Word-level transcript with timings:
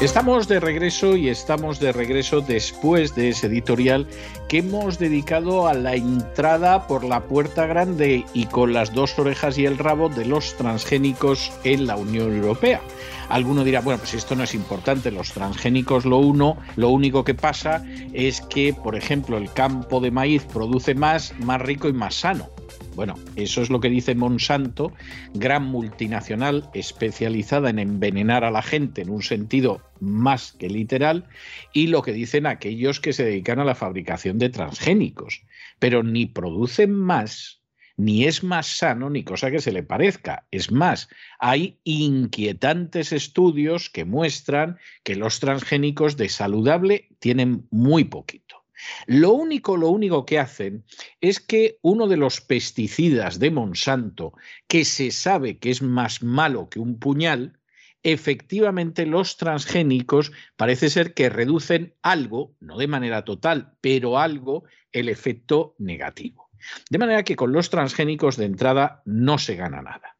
Estamos 0.00 0.48
de 0.48 0.60
regreso 0.60 1.14
y 1.14 1.28
estamos 1.28 1.78
de 1.78 1.92
regreso 1.92 2.40
después 2.40 3.14
de 3.14 3.28
ese 3.28 3.48
editorial 3.48 4.06
que 4.48 4.58
hemos 4.58 4.98
dedicado 4.98 5.66
a 5.66 5.74
la 5.74 5.94
entrada 5.94 6.86
por 6.86 7.04
la 7.04 7.24
puerta 7.24 7.66
grande 7.66 8.24
y 8.32 8.46
con 8.46 8.72
las 8.72 8.94
dos 8.94 9.18
orejas 9.18 9.58
y 9.58 9.66
el 9.66 9.76
rabo 9.76 10.08
de 10.08 10.24
los 10.24 10.56
transgénicos 10.56 11.52
en 11.64 11.86
la 11.86 11.96
Unión 11.96 12.34
Europea. 12.34 12.80
Alguno 13.28 13.62
dirá, 13.62 13.82
bueno, 13.82 13.98
pues 13.98 14.14
esto 14.14 14.34
no 14.34 14.44
es 14.44 14.54
importante, 14.54 15.10
los 15.10 15.32
transgénicos 15.32 16.06
lo 16.06 16.16
uno, 16.16 16.56
lo 16.76 16.88
único 16.88 17.22
que 17.22 17.34
pasa 17.34 17.84
es 18.14 18.40
que, 18.40 18.72
por 18.72 18.96
ejemplo, 18.96 19.36
el 19.36 19.52
campo 19.52 20.00
de 20.00 20.10
maíz 20.10 20.44
produce 20.44 20.94
más, 20.94 21.34
más 21.40 21.60
rico 21.60 21.88
y 21.88 21.92
más 21.92 22.14
sano. 22.14 22.48
Bueno, 22.94 23.14
eso 23.36 23.62
es 23.62 23.70
lo 23.70 23.80
que 23.80 23.88
dice 23.88 24.14
Monsanto, 24.14 24.92
gran 25.32 25.64
multinacional 25.64 26.68
especializada 26.74 27.70
en 27.70 27.78
envenenar 27.78 28.44
a 28.44 28.50
la 28.50 28.62
gente 28.62 29.02
en 29.02 29.10
un 29.10 29.22
sentido 29.22 29.82
más 30.00 30.52
que 30.52 30.68
literal, 30.68 31.26
y 31.72 31.86
lo 31.86 32.02
que 32.02 32.12
dicen 32.12 32.46
aquellos 32.46 33.00
que 33.00 33.12
se 33.12 33.24
dedican 33.24 33.58
a 33.58 33.64
la 33.64 33.74
fabricación 33.74 34.38
de 34.38 34.50
transgénicos. 34.50 35.42
Pero 35.78 36.02
ni 36.02 36.26
producen 36.26 36.92
más, 36.92 37.62
ni 37.96 38.24
es 38.24 38.42
más 38.42 38.66
sano, 38.66 39.08
ni 39.10 39.24
cosa 39.24 39.50
que 39.50 39.60
se 39.60 39.72
le 39.72 39.82
parezca. 39.82 40.46
Es 40.50 40.72
más, 40.72 41.08
hay 41.38 41.78
inquietantes 41.84 43.12
estudios 43.12 43.90
que 43.90 44.04
muestran 44.04 44.78
que 45.04 45.16
los 45.16 45.38
transgénicos 45.38 46.16
de 46.16 46.28
saludable 46.28 47.08
tienen 47.18 47.66
muy 47.70 48.04
poquito. 48.04 48.59
Lo 49.06 49.32
único, 49.32 49.76
lo 49.76 49.88
único 49.88 50.24
que 50.24 50.38
hacen 50.38 50.84
es 51.20 51.40
que 51.40 51.78
uno 51.82 52.06
de 52.06 52.16
los 52.16 52.40
pesticidas 52.40 53.38
de 53.38 53.50
Monsanto, 53.50 54.32
que 54.68 54.84
se 54.84 55.10
sabe 55.10 55.58
que 55.58 55.70
es 55.70 55.82
más 55.82 56.22
malo 56.22 56.68
que 56.68 56.80
un 56.80 56.98
puñal, 56.98 57.58
efectivamente 58.02 59.06
los 59.06 59.36
transgénicos 59.36 60.32
parece 60.56 60.90
ser 60.90 61.14
que 61.14 61.28
reducen 61.28 61.94
algo, 62.02 62.54
no 62.60 62.78
de 62.78 62.88
manera 62.88 63.24
total, 63.24 63.74
pero 63.80 64.18
algo, 64.18 64.64
el 64.92 65.08
efecto 65.08 65.74
negativo. 65.78 66.50
De 66.90 66.98
manera 66.98 67.22
que 67.22 67.36
con 67.36 67.52
los 67.52 67.70
transgénicos 67.70 68.36
de 68.36 68.46
entrada 68.46 69.02
no 69.04 69.38
se 69.38 69.56
gana 69.56 69.82
nada. 69.82 70.16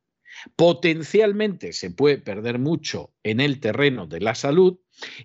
Potencialmente 0.56 1.72
se 1.72 1.91
puede 1.91 2.19
perder 2.19 2.58
mucho 2.58 3.12
en 3.22 3.41
el 3.41 3.60
terreno 3.60 4.06
de 4.06 4.20
la 4.20 4.34
salud 4.34 4.78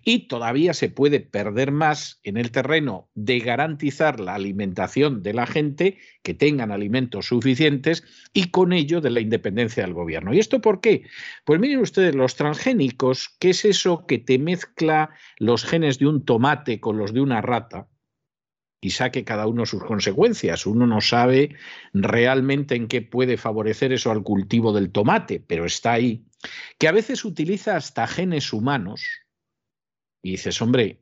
y 0.03 0.27
todavía 0.27 0.73
se 0.73 0.89
puede 0.89 1.19
perder 1.19 1.71
más 1.71 2.19
en 2.23 2.37
el 2.37 2.51
terreno 2.51 3.09
de 3.13 3.39
garantizar 3.39 4.19
la 4.19 4.35
alimentación 4.35 5.21
de 5.21 5.33
la 5.33 5.45
gente, 5.45 5.97
que 6.23 6.33
tengan 6.33 6.71
alimentos 6.71 7.27
suficientes 7.27 8.03
y 8.33 8.51
con 8.51 8.73
ello 8.73 9.01
de 9.01 9.11
la 9.11 9.19
independencia 9.19 9.83
del 9.83 9.93
gobierno. 9.93 10.33
¿Y 10.33 10.39
esto 10.39 10.61
por 10.61 10.81
qué? 10.81 11.03
Pues 11.43 11.59
miren 11.59 11.79
ustedes, 11.79 12.15
los 12.15 12.35
transgénicos, 12.35 13.35
¿qué 13.39 13.51
es 13.51 13.65
eso 13.65 14.05
que 14.05 14.17
te 14.17 14.39
mezcla 14.39 15.09
los 15.37 15.65
genes 15.65 15.99
de 15.99 16.07
un 16.07 16.25
tomate 16.25 16.79
con 16.79 16.97
los 16.97 17.13
de 17.13 17.21
una 17.21 17.41
rata? 17.41 17.87
Y 18.81 18.91
saque 18.91 19.23
cada 19.23 19.47
uno 19.47 19.65
sus 19.65 19.83
consecuencias. 19.83 20.65
Uno 20.65 20.85
no 20.85 21.01
sabe 21.01 21.55
realmente 21.93 22.75
en 22.75 22.87
qué 22.87 23.01
puede 23.01 23.37
favorecer 23.37 23.91
eso 23.93 24.11
al 24.11 24.23
cultivo 24.23 24.73
del 24.73 24.91
tomate, 24.91 25.39
pero 25.39 25.65
está 25.65 25.93
ahí. 25.93 26.25
Que 26.77 26.87
a 26.87 26.91
veces 26.91 27.25
utiliza 27.25 27.75
hasta 27.75 28.07
genes 28.07 28.53
humanos. 28.53 29.03
Y 30.21 30.31
dices, 30.31 30.61
hombre, 30.61 31.01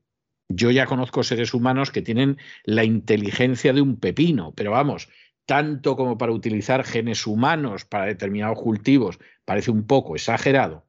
yo 0.50 0.72
ya 0.72 0.86
conozco 0.86 1.24
seres 1.24 1.54
humanos 1.54 1.92
que 1.92 2.02
tienen 2.02 2.38
la 2.64 2.84
inteligencia 2.84 3.74
de 3.74 3.82
un 3.82 4.00
pepino, 4.00 4.54
pero 4.56 4.72
vamos, 4.72 5.10
tanto 5.46 5.96
como 5.96 6.18
para 6.18 6.32
utilizar 6.32 6.84
genes 6.84 7.28
humanos 7.28 7.86
para 7.86 8.06
determinados 8.06 8.60
cultivos, 8.62 9.20
parece 9.46 9.72
un 9.72 9.88
poco 9.88 10.16
exagerado. 10.16 10.86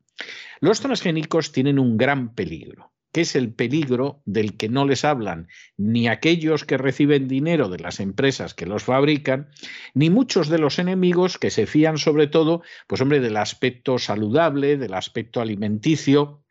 Los 0.60 0.80
transgénicos 0.80 1.50
tienen 1.50 1.78
un 1.78 1.96
gran 1.96 2.34
peligro 2.34 2.93
que 3.14 3.20
es 3.20 3.36
el 3.36 3.54
peligro 3.54 4.20
del 4.24 4.56
que 4.56 4.68
no 4.68 4.84
les 4.84 5.04
hablan 5.04 5.46
ni 5.76 6.08
aquellos 6.08 6.64
que 6.64 6.76
reciben 6.76 7.28
dinero 7.28 7.68
de 7.68 7.78
las 7.78 8.00
empresas 8.00 8.54
que 8.54 8.66
los 8.66 8.82
fabrican, 8.82 9.50
ni 9.94 10.10
muchos 10.10 10.48
de 10.48 10.58
los 10.58 10.80
enemigos 10.80 11.38
que 11.38 11.52
se 11.52 11.66
fían 11.66 11.96
sobre 11.96 12.26
todo, 12.26 12.62
pues 12.88 13.00
hombre, 13.00 13.20
del 13.20 13.36
aspecto 13.36 13.98
saludable, 13.98 14.76
del 14.76 14.94
aspecto 14.94 15.40
alimenticio, 15.40 16.42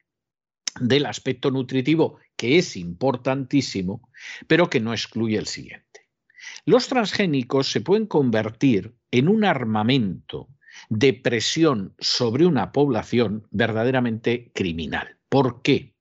del 0.80 1.06
aspecto 1.06 1.52
nutritivo, 1.52 2.20
que 2.38 2.58
es 2.58 2.78
importantísimo, 2.78 4.10
pero 4.48 4.70
que 4.70 4.80
no 4.80 4.94
excluye 4.94 5.38
el 5.38 5.48
siguiente. 5.48 6.08
Los 6.66 6.88
transgénicos 6.88 7.70
se 7.70 7.82
pueden 7.82 8.08
convertir 8.08 8.96
en 9.12 9.28
un 9.28 9.44
armamento 9.44 10.48
de 10.88 11.14
presión 11.14 11.94
sobre 12.00 12.46
una 12.46 12.72
población 12.72 13.48
verdaderamente 13.52 14.50
criminal. 14.56 15.18
¿Por 15.28 15.62
qué? 15.62 15.93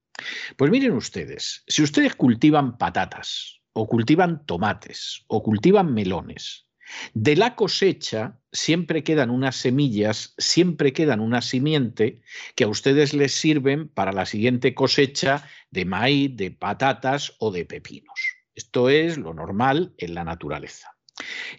Pues 0.56 0.70
miren 0.70 0.92
ustedes, 0.92 1.64
si 1.66 1.82
ustedes 1.82 2.14
cultivan 2.14 2.78
patatas 2.78 3.60
o 3.72 3.86
cultivan 3.86 4.44
tomates 4.46 5.24
o 5.28 5.42
cultivan 5.42 5.92
melones, 5.94 6.66
de 7.14 7.36
la 7.36 7.54
cosecha 7.54 8.38
siempre 8.52 9.02
quedan 9.02 9.30
unas 9.30 9.56
semillas, 9.56 10.34
siempre 10.38 10.92
quedan 10.92 11.20
una 11.20 11.40
simiente 11.40 12.20
que 12.54 12.64
a 12.64 12.68
ustedes 12.68 13.14
les 13.14 13.32
sirven 13.32 13.88
para 13.88 14.12
la 14.12 14.26
siguiente 14.26 14.74
cosecha 14.74 15.48
de 15.70 15.84
maíz, 15.84 16.36
de 16.36 16.50
patatas 16.50 17.34
o 17.38 17.50
de 17.50 17.64
pepinos. 17.64 18.20
Esto 18.54 18.90
es 18.90 19.16
lo 19.16 19.32
normal 19.32 19.94
en 19.96 20.14
la 20.14 20.24
naturaleza. 20.24 20.96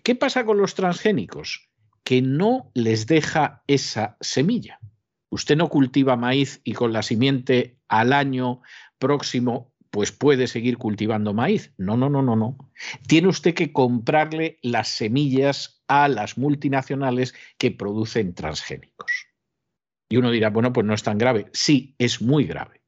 ¿Qué 0.03 0.15
pasa 0.15 0.45
con 0.45 0.57
los 0.57 0.75
transgénicos? 0.75 1.69
Que 2.03 2.21
no 2.21 2.71
les 2.73 3.07
deja 3.07 3.63
esa 3.67 4.17
semilla. 4.19 4.79
Usted 5.29 5.57
no 5.57 5.69
cultiva 5.69 6.15
maíz 6.15 6.61
y 6.63 6.73
con 6.73 6.93
la 6.93 7.01
simiente 7.01 7.79
al 7.99 8.13
año 8.13 8.61
próximo 8.97 9.73
pues 9.91 10.11
puede 10.11 10.47
seguir 10.47 10.79
cultivando 10.79 11.35
maíz. 11.35 11.71
No, 11.77 11.95
no, 11.95 12.09
no, 12.09 12.23
no, 12.23 12.35
no. 12.35 12.57
Tiene 13.07 13.27
usted 13.27 13.53
que 13.53 13.71
comprarle 13.71 14.57
las 14.63 14.87
semillas 14.87 15.83
a 15.87 16.07
las 16.07 16.35
multinacionales 16.35 17.35
que 17.59 17.69
producen 17.69 18.33
transgénicos. 18.33 19.27
Y 20.09 20.17
uno 20.17 20.31
dirá, 20.31 20.49
bueno, 20.49 20.73
pues 20.73 20.87
no 20.87 20.95
es 20.95 21.03
tan 21.03 21.19
grave. 21.19 21.45
Sí, 21.53 21.95
es 21.99 22.23
muy 22.23 22.45
grave. 22.45 22.81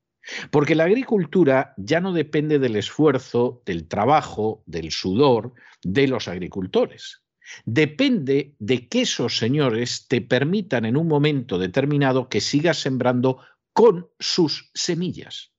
Porque 0.49 0.73
la 0.73 0.85
agricultura 0.85 1.75
ya 1.77 2.01
no 2.01 2.11
depende 2.11 2.57
del 2.57 2.75
esfuerzo, 2.75 3.61
del 3.67 3.87
trabajo, 3.87 4.63
del 4.65 4.89
sudor 4.89 5.53
de 5.83 6.07
los 6.07 6.27
agricultores. 6.27 7.21
Depende 7.65 8.55
de 8.57 8.87
que 8.87 9.01
esos 9.01 9.37
señores 9.37 10.07
te 10.07 10.21
permitan 10.21 10.85
en 10.85 10.97
un 10.97 11.07
momento 11.07 11.59
determinado 11.59 12.27
que 12.27 12.41
sigas 12.41 12.77
sembrando 12.77 13.39
con 13.75 14.07
sus 14.21 14.71
semillas. 14.73 15.51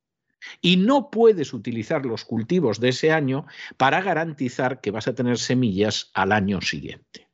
Y 0.62 0.78
no 0.78 1.10
puedes 1.10 1.52
utilizar 1.52 2.06
los 2.06 2.24
cultivos 2.24 2.80
de 2.80 2.88
ese 2.88 3.12
año 3.12 3.44
para 3.76 4.00
garantizar 4.00 4.80
que 4.80 4.90
vas 4.90 5.06
a 5.06 5.14
tener 5.14 5.36
semillas 5.36 6.10
al 6.14 6.32
año 6.32 6.62
siguiente. 6.62 7.28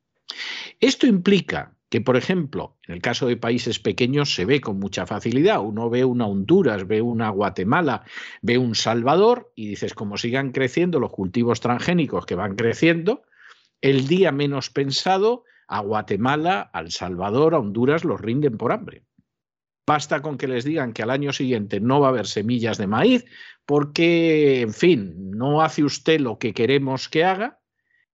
Esto 0.80 1.06
implica 1.06 1.76
que, 1.88 2.00
por 2.00 2.16
ejemplo, 2.16 2.78
en 2.88 2.94
el 2.94 3.00
caso 3.00 3.28
de 3.28 3.36
países 3.36 3.78
pequeños 3.78 4.34
se 4.34 4.44
ve 4.44 4.60
con 4.60 4.80
mucha 4.80 5.06
facilidad. 5.06 5.60
Uno 5.60 5.88
ve 5.88 6.04
una 6.04 6.26
Honduras, 6.26 6.88
ve 6.88 7.00
una 7.00 7.30
Guatemala, 7.30 8.02
ve 8.40 8.58
un 8.58 8.74
Salvador 8.74 9.52
y 9.54 9.68
dices, 9.68 9.94
como 9.94 10.16
sigan 10.16 10.50
creciendo 10.50 10.98
los 10.98 11.12
cultivos 11.12 11.60
transgénicos 11.60 12.26
que 12.26 12.34
van 12.34 12.56
creciendo, 12.56 13.22
el 13.82 14.08
día 14.08 14.32
menos 14.32 14.68
pensado, 14.68 15.44
a 15.68 15.78
Guatemala, 15.80 16.70
a 16.72 16.80
El 16.80 16.90
Salvador, 16.90 17.54
a 17.54 17.60
Honduras 17.60 18.04
los 18.04 18.20
rinden 18.20 18.56
por 18.58 18.72
hambre. 18.72 19.04
Basta 19.92 20.22
con 20.22 20.38
que 20.38 20.48
les 20.48 20.64
digan 20.64 20.94
que 20.94 21.02
al 21.02 21.10
año 21.10 21.34
siguiente 21.34 21.78
no 21.78 22.00
va 22.00 22.06
a 22.06 22.10
haber 22.12 22.26
semillas 22.26 22.78
de 22.78 22.86
maíz 22.86 23.26
porque, 23.66 24.62
en 24.62 24.72
fin, 24.72 25.30
no 25.32 25.60
hace 25.60 25.84
usted 25.84 26.18
lo 26.18 26.38
que 26.38 26.54
queremos 26.54 27.10
que 27.10 27.24
haga 27.24 27.60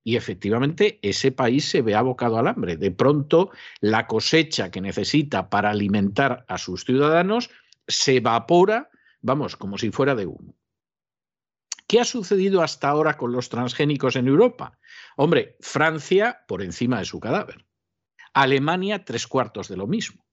y 0.02 0.16
efectivamente 0.16 0.98
ese 1.02 1.30
país 1.30 1.70
se 1.70 1.82
ve 1.82 1.94
abocado 1.94 2.36
al 2.36 2.48
hambre. 2.48 2.76
De 2.76 2.90
pronto 2.90 3.52
la 3.80 4.08
cosecha 4.08 4.72
que 4.72 4.80
necesita 4.80 5.50
para 5.50 5.70
alimentar 5.70 6.44
a 6.48 6.58
sus 6.58 6.84
ciudadanos 6.84 7.48
se 7.86 8.16
evapora, 8.16 8.90
vamos, 9.20 9.54
como 9.54 9.78
si 9.78 9.92
fuera 9.92 10.16
de 10.16 10.26
humo. 10.26 10.56
¿Qué 11.86 12.00
ha 12.00 12.04
sucedido 12.04 12.60
hasta 12.60 12.88
ahora 12.88 13.16
con 13.16 13.30
los 13.30 13.50
transgénicos 13.50 14.16
en 14.16 14.26
Europa? 14.26 14.80
Hombre, 15.16 15.56
Francia 15.60 16.40
por 16.48 16.60
encima 16.60 16.98
de 16.98 17.04
su 17.04 17.20
cadáver. 17.20 17.66
Alemania 18.34 19.04
tres 19.04 19.28
cuartos 19.28 19.68
de 19.68 19.76
lo 19.76 19.86
mismo. 19.86 20.27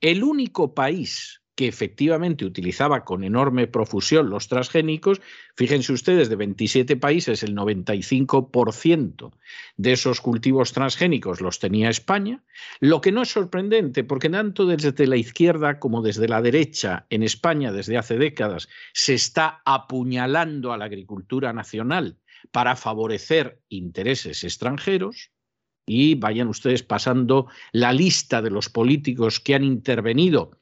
El 0.00 0.24
único 0.24 0.74
país 0.74 1.40
que 1.60 1.68
efectivamente 1.68 2.46
utilizaba 2.46 3.04
con 3.04 3.22
enorme 3.22 3.66
profusión 3.66 4.30
los 4.30 4.48
transgénicos. 4.48 5.20
Fíjense 5.56 5.92
ustedes, 5.92 6.30
de 6.30 6.36
27 6.36 6.96
países, 6.96 7.42
el 7.42 7.54
95% 7.54 9.32
de 9.76 9.92
esos 9.92 10.22
cultivos 10.22 10.72
transgénicos 10.72 11.42
los 11.42 11.58
tenía 11.58 11.90
España, 11.90 12.42
lo 12.80 13.02
que 13.02 13.12
no 13.12 13.20
es 13.20 13.28
sorprendente 13.28 14.04
porque 14.04 14.30
tanto 14.30 14.64
desde 14.64 15.06
la 15.06 15.18
izquierda 15.18 15.78
como 15.78 16.00
desde 16.00 16.28
la 16.28 16.40
derecha 16.40 17.04
en 17.10 17.22
España 17.22 17.72
desde 17.72 17.98
hace 17.98 18.16
décadas 18.16 18.70
se 18.94 19.12
está 19.12 19.60
apuñalando 19.66 20.72
a 20.72 20.78
la 20.78 20.86
agricultura 20.86 21.52
nacional 21.52 22.16
para 22.52 22.74
favorecer 22.74 23.60
intereses 23.68 24.44
extranjeros. 24.44 25.30
Y 25.92 26.14
vayan 26.14 26.46
ustedes 26.46 26.84
pasando 26.84 27.48
la 27.72 27.92
lista 27.92 28.40
de 28.40 28.50
los 28.50 28.68
políticos 28.68 29.40
que 29.40 29.56
han 29.56 29.64
intervenido 29.64 30.52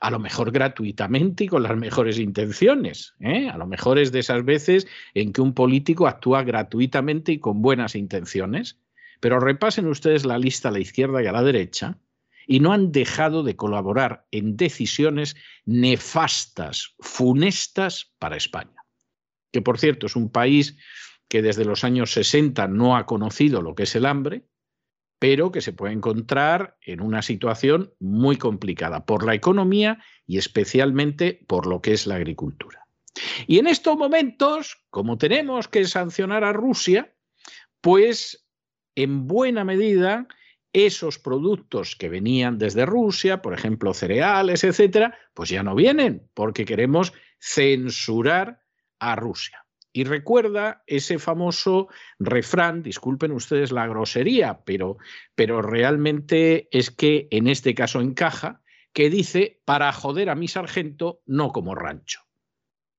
a 0.00 0.10
lo 0.10 0.18
mejor 0.18 0.52
gratuitamente 0.52 1.44
y 1.44 1.48
con 1.48 1.62
las 1.62 1.76
mejores 1.76 2.18
intenciones. 2.18 3.12
¿eh? 3.20 3.50
A 3.50 3.58
lo 3.58 3.66
mejor 3.66 3.98
es 3.98 4.10
de 4.10 4.20
esas 4.20 4.42
veces 4.42 4.86
en 5.12 5.34
que 5.34 5.42
un 5.42 5.52
político 5.52 6.06
actúa 6.06 6.44
gratuitamente 6.44 7.32
y 7.32 7.38
con 7.38 7.60
buenas 7.60 7.94
intenciones. 7.94 8.78
Pero 9.20 9.38
repasen 9.38 9.86
ustedes 9.86 10.24
la 10.24 10.38
lista 10.38 10.70
a 10.70 10.72
la 10.72 10.80
izquierda 10.80 11.22
y 11.22 11.26
a 11.26 11.32
la 11.32 11.42
derecha 11.42 11.98
y 12.46 12.60
no 12.60 12.72
han 12.72 12.90
dejado 12.90 13.42
de 13.42 13.56
colaborar 13.56 14.26
en 14.30 14.56
decisiones 14.56 15.36
nefastas, 15.66 16.94
funestas 17.00 18.14
para 18.18 18.38
España. 18.38 18.82
Que 19.52 19.60
por 19.60 19.78
cierto 19.78 20.06
es 20.06 20.16
un 20.16 20.30
país 20.30 20.78
que 21.28 21.42
desde 21.42 21.66
los 21.66 21.84
años 21.84 22.12
60 22.12 22.66
no 22.68 22.96
ha 22.96 23.04
conocido 23.04 23.60
lo 23.60 23.74
que 23.74 23.82
es 23.82 23.94
el 23.94 24.06
hambre, 24.06 24.46
pero 25.20 25.52
que 25.52 25.60
se 25.60 25.74
puede 25.74 25.92
encontrar 25.92 26.78
en 26.80 27.00
una 27.00 27.20
situación 27.22 27.92
muy 28.00 28.36
complicada 28.36 29.04
por 29.04 29.24
la 29.24 29.34
economía 29.34 30.02
y 30.26 30.38
especialmente 30.38 31.44
por 31.46 31.66
lo 31.66 31.82
que 31.82 31.92
es 31.92 32.06
la 32.06 32.16
agricultura. 32.16 32.86
Y 33.46 33.58
en 33.58 33.66
estos 33.66 33.98
momentos, 33.98 34.82
como 34.88 35.18
tenemos 35.18 35.68
que 35.68 35.84
sancionar 35.84 36.42
a 36.42 36.54
Rusia, 36.54 37.14
pues 37.82 38.46
en 38.94 39.26
buena 39.26 39.62
medida 39.62 40.26
esos 40.72 41.18
productos 41.18 41.96
que 41.96 42.08
venían 42.08 42.58
desde 42.58 42.86
Rusia, 42.86 43.42
por 43.42 43.52
ejemplo 43.52 43.92
cereales, 43.92 44.64
etcétera, 44.64 45.18
pues 45.34 45.50
ya 45.50 45.62
no 45.62 45.74
vienen 45.74 46.30
porque 46.32 46.64
queremos 46.64 47.12
censurar 47.38 48.62
a 48.98 49.16
Rusia. 49.16 49.66
Y 49.92 50.04
recuerda 50.04 50.82
ese 50.86 51.18
famoso 51.18 51.88
refrán, 52.18 52.82
disculpen 52.82 53.32
ustedes 53.32 53.72
la 53.72 53.86
grosería, 53.88 54.62
pero, 54.64 54.98
pero 55.34 55.62
realmente 55.62 56.68
es 56.70 56.90
que 56.90 57.26
en 57.30 57.48
este 57.48 57.74
caso 57.74 58.00
encaja, 58.00 58.62
que 58.92 59.10
dice, 59.10 59.60
para 59.64 59.92
joder 59.92 60.30
a 60.30 60.34
mi 60.34 60.48
sargento, 60.48 61.22
no 61.26 61.52
como 61.52 61.74
rancho. 61.74 62.20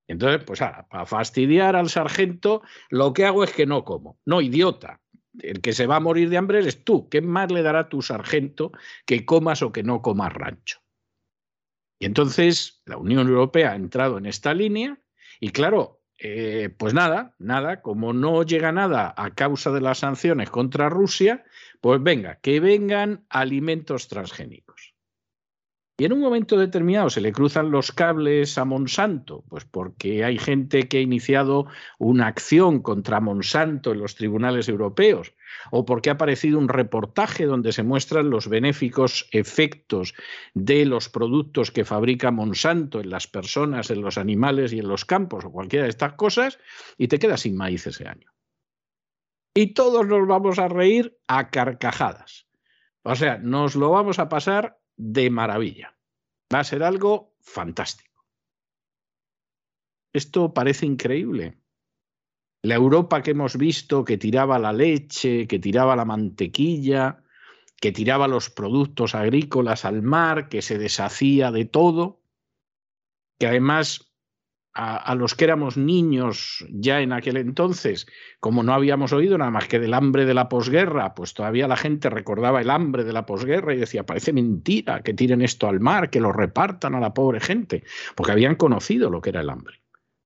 Entonces, 0.07 0.43
pues 0.45 0.61
ahora, 0.61 0.87
para 0.89 1.05
fastidiar 1.05 1.75
al 1.75 1.89
sargento, 1.89 2.61
lo 2.89 3.13
que 3.13 3.25
hago 3.25 3.43
es 3.43 3.53
que 3.53 3.65
no 3.65 3.85
como. 3.85 4.19
No, 4.25 4.41
idiota. 4.41 4.99
El 5.39 5.61
que 5.61 5.71
se 5.71 5.87
va 5.87 5.97
a 5.97 6.01
morir 6.01 6.29
de 6.29 6.37
hambre 6.37 6.59
eres 6.59 6.83
tú. 6.83 7.07
¿Qué 7.07 7.21
más 7.21 7.49
le 7.51 7.61
dará 7.61 7.87
tu 7.87 8.01
sargento 8.01 8.73
que 9.05 9.25
comas 9.25 9.61
o 9.61 9.71
que 9.71 9.83
no 9.83 10.01
comas 10.01 10.33
rancho? 10.33 10.79
Y 11.99 12.05
entonces 12.05 12.81
la 12.85 12.97
Unión 12.97 13.29
Europea 13.29 13.71
ha 13.71 13.75
entrado 13.75 14.17
en 14.17 14.25
esta 14.25 14.53
línea 14.53 14.99
y 15.39 15.51
claro, 15.51 16.00
eh, 16.23 16.69
pues 16.77 16.93
nada, 16.93 17.33
nada, 17.39 17.81
como 17.81 18.13
no 18.13 18.43
llega 18.43 18.71
nada 18.71 19.13
a 19.17 19.31
causa 19.31 19.71
de 19.71 19.81
las 19.81 19.99
sanciones 19.99 20.49
contra 20.49 20.89
Rusia, 20.89 21.43
pues 21.81 22.01
venga, 22.01 22.35
que 22.35 22.59
vengan 22.59 23.25
alimentos 23.29 24.07
transgénicos. 24.07 24.90
Y 26.01 26.05
en 26.05 26.13
un 26.13 26.19
momento 26.19 26.57
determinado 26.57 27.11
se 27.11 27.21
le 27.21 27.31
cruzan 27.31 27.69
los 27.69 27.91
cables 27.91 28.57
a 28.57 28.65
Monsanto, 28.65 29.43
pues 29.49 29.65
porque 29.65 30.25
hay 30.25 30.39
gente 30.39 30.87
que 30.87 30.97
ha 30.97 31.01
iniciado 31.01 31.67
una 31.99 32.25
acción 32.25 32.81
contra 32.81 33.19
Monsanto 33.19 33.91
en 33.91 33.99
los 33.99 34.15
tribunales 34.15 34.67
europeos, 34.67 35.35
o 35.69 35.85
porque 35.85 36.09
ha 36.09 36.13
aparecido 36.13 36.57
un 36.57 36.69
reportaje 36.69 37.45
donde 37.45 37.71
se 37.71 37.83
muestran 37.83 38.31
los 38.31 38.49
benéficos 38.49 39.29
efectos 39.31 40.15
de 40.55 40.87
los 40.87 41.07
productos 41.07 41.69
que 41.69 41.85
fabrica 41.85 42.31
Monsanto 42.31 42.99
en 42.99 43.11
las 43.11 43.27
personas, 43.27 43.91
en 43.91 44.01
los 44.01 44.17
animales 44.17 44.73
y 44.73 44.79
en 44.79 44.87
los 44.87 45.05
campos, 45.05 45.45
o 45.45 45.51
cualquiera 45.51 45.83
de 45.83 45.91
estas 45.91 46.13
cosas, 46.13 46.57
y 46.97 47.09
te 47.09 47.19
quedas 47.19 47.41
sin 47.41 47.55
maíz 47.55 47.85
ese 47.85 48.07
año. 48.07 48.31
Y 49.53 49.75
todos 49.75 50.07
nos 50.07 50.27
vamos 50.27 50.57
a 50.57 50.67
reír 50.67 51.15
a 51.27 51.51
carcajadas. 51.51 52.47
O 53.03 53.15
sea, 53.15 53.37
nos 53.37 53.75
lo 53.75 53.91
vamos 53.91 54.17
a 54.17 54.29
pasar 54.29 54.80
de 55.01 55.31
maravilla. 55.31 55.97
Va 56.53 56.59
a 56.59 56.63
ser 56.63 56.83
algo 56.83 57.33
fantástico. 57.39 58.23
Esto 60.13 60.53
parece 60.53 60.85
increíble. 60.85 61.57
La 62.61 62.75
Europa 62.75 63.23
que 63.23 63.31
hemos 63.31 63.57
visto 63.57 64.05
que 64.05 64.19
tiraba 64.19 64.59
la 64.59 64.73
leche, 64.73 65.47
que 65.47 65.57
tiraba 65.57 65.95
la 65.95 66.05
mantequilla, 66.05 67.23
que 67.77 67.91
tiraba 67.91 68.27
los 68.27 68.51
productos 68.51 69.15
agrícolas 69.15 69.85
al 69.85 70.03
mar, 70.03 70.49
que 70.49 70.61
se 70.61 70.77
deshacía 70.77 71.49
de 71.49 71.65
todo, 71.65 72.21
que 73.39 73.47
además 73.47 74.10
a, 74.73 75.15
los 75.15 75.35
que 75.35 75.43
éramos 75.43 75.75
niños 75.75 76.65
ya 76.69 77.01
en 77.01 77.11
aquel 77.11 77.37
entonces, 77.37 78.07
como 78.39 78.63
no 78.63 78.73
habíamos 78.73 79.11
oído 79.11 79.37
nada 79.37 79.51
más 79.51 79.67
que 79.67 79.79
del 79.79 79.93
hambre 79.93 80.25
de 80.25 80.33
la 80.33 80.47
posguerra, 80.47 81.13
pues 81.13 81.33
todavía 81.33 81.67
la 81.67 81.75
gente 81.75 82.09
recordaba 82.09 82.61
el 82.61 82.69
hambre 82.69 83.03
de 83.03 83.11
la 83.11 83.25
posguerra 83.25 83.73
y 83.73 83.77
decía, 83.77 84.05
parece 84.05 84.31
mentira 84.31 85.01
que 85.01 85.13
tiren 85.13 85.41
esto 85.41 85.67
al 85.67 85.81
mar, 85.81 86.09
que 86.09 86.21
lo 86.21 86.31
repartan 86.31 86.95
a 86.95 87.01
la 87.01 87.13
pobre 87.13 87.41
gente, 87.41 87.83
porque 88.15 88.31
habían 88.31 88.55
conocido 88.55 89.09
lo 89.09 89.21
que 89.21 89.31
era 89.31 89.41
el 89.41 89.49
hambre, 89.49 89.81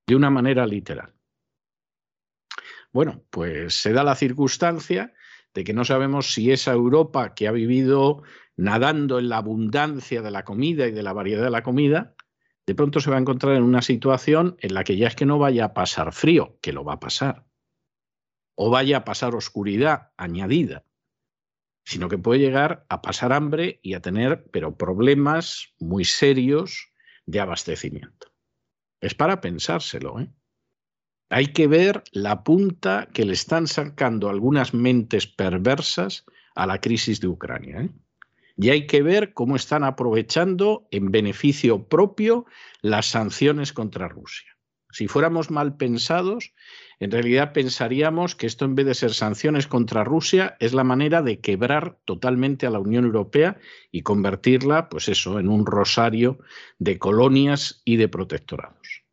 de 0.07 0.15
una 0.15 0.30
manera 0.30 0.68
literal. 0.68 1.13
Bueno, 2.94 3.24
pues 3.30 3.81
se 3.81 3.94
da 3.94 4.03
la 4.03 4.15
circunstancia 4.15 5.13
de 5.53 5.63
que 5.63 5.74
no 5.74 5.86
sabemos 5.86 6.33
si 6.33 6.51
esa 6.51 6.71
Europa 6.71 7.33
que 7.33 7.48
ha 7.48 7.51
vivido 7.51 8.24
nadando 8.57 9.19
en 9.19 9.30
la 9.30 9.38
abundancia 9.38 10.21
de 10.21 10.31
la 10.31 10.45
comida 10.45 10.88
y 10.88 10.91
de 10.91 11.03
la 11.03 11.13
variedad 11.13 11.44
de 11.44 11.50
la 11.50 11.63
comida, 11.63 12.14
de 12.67 12.75
pronto 12.75 13.00
se 13.00 13.09
va 13.09 13.17
a 13.17 13.19
encontrar 13.19 13.56
en 13.56 13.63
una 13.63 13.81
situación 13.81 14.57
en 14.59 14.73
la 14.73 14.83
que 14.83 14.97
ya 14.97 15.07
es 15.07 15.15
que 15.15 15.25
no 15.25 15.38
vaya 15.38 15.65
a 15.65 15.73
pasar 15.73 16.13
frío, 16.13 16.57
que 16.62 16.73
lo 16.73 16.83
va 16.83 16.94
a 16.94 17.00
pasar, 17.00 17.45
o 18.56 18.69
vaya 18.69 18.97
a 18.97 19.06
pasar 19.06 19.35
oscuridad 19.35 20.12
añadida, 20.17 20.85
sino 21.85 22.09
que 22.09 22.17
puede 22.17 22.39
llegar 22.39 22.85
a 22.89 23.01
pasar 23.01 23.33
hambre 23.33 23.79
y 23.83 23.94
a 23.94 24.01
tener, 24.01 24.50
pero 24.51 24.77
problemas 24.77 25.73
muy 25.79 26.06
serios 26.06 26.91
de 27.25 27.39
abastecimiento. 27.39 28.33
Es 29.01 29.13
para 29.13 29.41
pensárselo, 29.41 30.19
¿eh? 30.19 30.31
Hay 31.29 31.47
que 31.47 31.67
ver 31.67 32.03
la 32.12 32.44
punta 32.44 33.09
que 33.12 33.25
le 33.25 33.33
están 33.33 33.67
sacando 33.67 34.29
algunas 34.29 34.73
mentes 34.73 35.25
perversas 35.25 36.24
a 36.55 36.67
la 36.67 36.79
crisis 36.79 37.19
de 37.19 37.27
Ucrania. 37.27 37.81
¿eh? 37.81 37.89
Y 38.57 38.69
hay 38.69 38.88
que 38.88 39.01
ver 39.01 39.33
cómo 39.33 39.55
están 39.55 39.83
aprovechando 39.83 40.88
en 40.91 41.12
beneficio 41.12 41.88
propio 41.88 42.45
las 42.81 43.07
sanciones 43.07 43.74
contra 43.74 44.07
Rusia. 44.07 44.55
Si 44.91 45.09
fuéramos 45.09 45.51
mal 45.51 45.75
pensados, 45.75 46.53
en 47.01 47.12
realidad 47.12 47.51
pensaríamos 47.51 48.33
que 48.33 48.47
esto 48.47 48.63
en 48.63 48.75
vez 48.75 48.85
de 48.85 48.95
ser 48.95 49.13
sanciones 49.13 49.67
contra 49.67 50.05
Rusia 50.05 50.55
es 50.62 50.74
la 50.74 50.85
manera 50.85 51.21
de 51.21 51.41
quebrar 51.41 51.97
totalmente 52.05 52.65
a 52.65 52.69
la 52.69 52.79
Unión 52.79 53.03
Europea 53.03 53.59
y 53.91 54.03
convertirla, 54.03 54.88
pues 54.88 55.09
eso, 55.09 55.38
en 55.38 55.50
un 55.50 55.65
rosario 55.65 56.39
de 56.79 56.97
colonias 56.97 57.81
y 57.83 57.97
de 57.97 58.07
protectorados. 58.07 59.03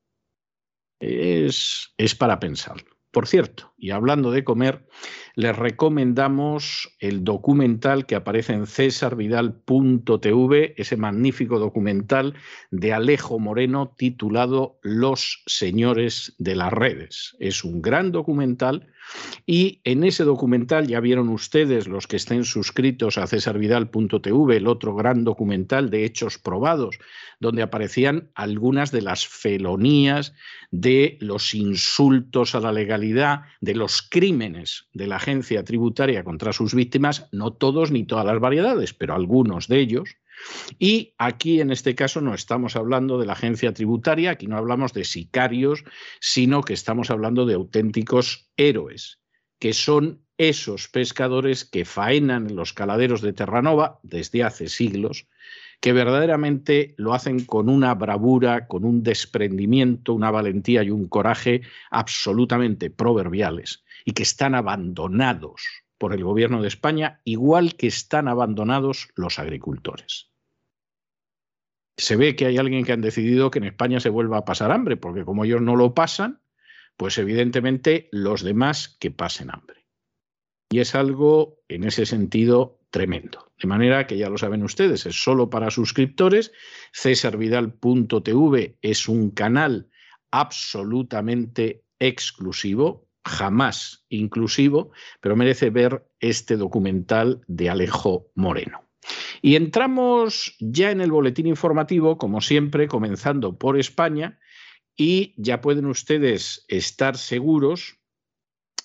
Es, 1.00 1.92
es 1.98 2.14
para 2.14 2.38
pensarlo. 2.38 2.91
Por 3.12 3.28
cierto, 3.28 3.72
y 3.76 3.90
hablando 3.90 4.30
de 4.30 4.42
comer, 4.42 4.86
les 5.34 5.54
recomendamos 5.54 6.96
el 6.98 7.24
documental 7.24 8.06
que 8.06 8.14
aparece 8.14 8.54
en 8.54 8.66
cesarvidal.tv, 8.66 10.74
ese 10.78 10.96
magnífico 10.96 11.58
documental 11.58 12.32
de 12.70 12.94
Alejo 12.94 13.38
Moreno 13.38 13.94
titulado 13.98 14.78
Los 14.82 15.42
Señores 15.46 16.34
de 16.38 16.56
las 16.56 16.72
Redes. 16.72 17.36
Es 17.38 17.64
un 17.64 17.82
gran 17.82 18.12
documental 18.12 18.88
y 19.46 19.80
en 19.84 20.04
ese 20.04 20.24
documental 20.24 20.86
ya 20.86 21.00
vieron 21.00 21.28
ustedes, 21.28 21.88
los 21.88 22.06
que 22.06 22.16
estén 22.16 22.44
suscritos 22.44 23.18
a 23.18 23.26
cesarvidal.tv, 23.26 24.56
el 24.56 24.66
otro 24.66 24.94
gran 24.94 25.24
documental 25.24 25.90
de 25.90 26.04
hechos 26.04 26.38
probados, 26.38 26.98
donde 27.40 27.62
aparecían 27.62 28.30
algunas 28.34 28.92
de 28.92 29.02
las 29.02 29.26
felonías, 29.26 30.34
de 30.70 31.18
los 31.20 31.54
insultos 31.54 32.54
a 32.54 32.60
la 32.60 32.72
legalidad, 32.72 33.42
de 33.60 33.74
los 33.74 34.02
crímenes 34.02 34.86
de 34.92 35.06
la 35.06 35.16
agencia 35.16 35.64
tributaria 35.64 36.24
contra 36.24 36.52
sus 36.52 36.74
víctimas, 36.74 37.28
no 37.32 37.52
todos 37.52 37.90
ni 37.90 38.04
todas 38.04 38.24
las 38.24 38.40
variedades, 38.40 38.94
pero 38.94 39.14
algunos 39.14 39.68
de 39.68 39.80
ellos. 39.80 40.16
Y 40.78 41.14
aquí 41.18 41.60
en 41.60 41.70
este 41.70 41.94
caso 41.94 42.20
no 42.20 42.34
estamos 42.34 42.76
hablando 42.76 43.18
de 43.18 43.26
la 43.26 43.34
agencia 43.34 43.72
tributaria, 43.72 44.32
aquí 44.32 44.46
no 44.46 44.56
hablamos 44.56 44.92
de 44.92 45.04
sicarios, 45.04 45.84
sino 46.20 46.62
que 46.62 46.74
estamos 46.74 47.10
hablando 47.10 47.46
de 47.46 47.54
auténticos 47.54 48.50
héroes, 48.56 49.20
que 49.58 49.72
son 49.72 50.22
esos 50.38 50.88
pescadores 50.88 51.64
que 51.64 51.84
faenan 51.84 52.48
en 52.48 52.56
los 52.56 52.72
caladeros 52.72 53.20
de 53.20 53.32
Terranova 53.32 54.00
desde 54.02 54.42
hace 54.42 54.68
siglos, 54.68 55.28
que 55.80 55.92
verdaderamente 55.92 56.94
lo 56.96 57.12
hacen 57.12 57.44
con 57.44 57.68
una 57.68 57.94
bravura, 57.94 58.66
con 58.66 58.84
un 58.84 59.02
desprendimiento, 59.02 60.14
una 60.14 60.30
valentía 60.30 60.82
y 60.82 60.90
un 60.90 61.08
coraje 61.08 61.62
absolutamente 61.90 62.90
proverbiales 62.90 63.84
y 64.04 64.12
que 64.12 64.22
están 64.22 64.54
abandonados 64.54 65.62
por 65.98 66.14
el 66.14 66.24
gobierno 66.24 66.62
de 66.62 66.68
España, 66.68 67.20
igual 67.24 67.76
que 67.76 67.86
están 67.86 68.26
abandonados 68.26 69.10
los 69.14 69.38
agricultores. 69.38 70.31
Se 71.96 72.16
ve 72.16 72.36
que 72.36 72.46
hay 72.46 72.58
alguien 72.58 72.84
que 72.84 72.92
han 72.92 73.00
decidido 73.00 73.50
que 73.50 73.58
en 73.58 73.64
España 73.64 74.00
se 74.00 74.08
vuelva 74.08 74.38
a 74.38 74.44
pasar 74.44 74.72
hambre, 74.72 74.96
porque 74.96 75.24
como 75.24 75.44
ellos 75.44 75.60
no 75.60 75.76
lo 75.76 75.94
pasan, 75.94 76.40
pues 76.96 77.18
evidentemente 77.18 78.08
los 78.12 78.42
demás 78.42 78.96
que 79.00 79.10
pasen 79.10 79.50
hambre. 79.50 79.86
Y 80.70 80.80
es 80.80 80.94
algo 80.94 81.60
en 81.68 81.84
ese 81.84 82.06
sentido 82.06 82.80
tremendo. 82.90 83.52
De 83.60 83.68
manera 83.68 84.06
que 84.06 84.16
ya 84.16 84.28
lo 84.28 84.38
saben 84.38 84.62
ustedes, 84.62 85.06
es 85.06 85.22
solo 85.22 85.50
para 85.50 85.70
suscriptores. 85.70 86.52
Cesarvidal.tv 86.94 88.78
es 88.80 89.08
un 89.08 89.30
canal 89.30 89.90
absolutamente 90.30 91.84
exclusivo, 91.98 93.08
jamás 93.24 94.04
inclusivo, 94.08 94.92
pero 95.20 95.36
merece 95.36 95.70
ver 95.70 96.06
este 96.20 96.56
documental 96.56 97.42
de 97.46 97.70
Alejo 97.70 98.30
Moreno. 98.34 98.91
Y 99.42 99.56
entramos 99.56 100.56
ya 100.60 100.92
en 100.92 101.00
el 101.00 101.10
boletín 101.10 101.48
informativo, 101.48 102.16
como 102.16 102.40
siempre, 102.40 102.86
comenzando 102.86 103.58
por 103.58 103.78
España, 103.78 104.38
y 104.96 105.34
ya 105.36 105.60
pueden 105.60 105.86
ustedes 105.86 106.64
estar 106.68 107.16
seguros 107.18 107.98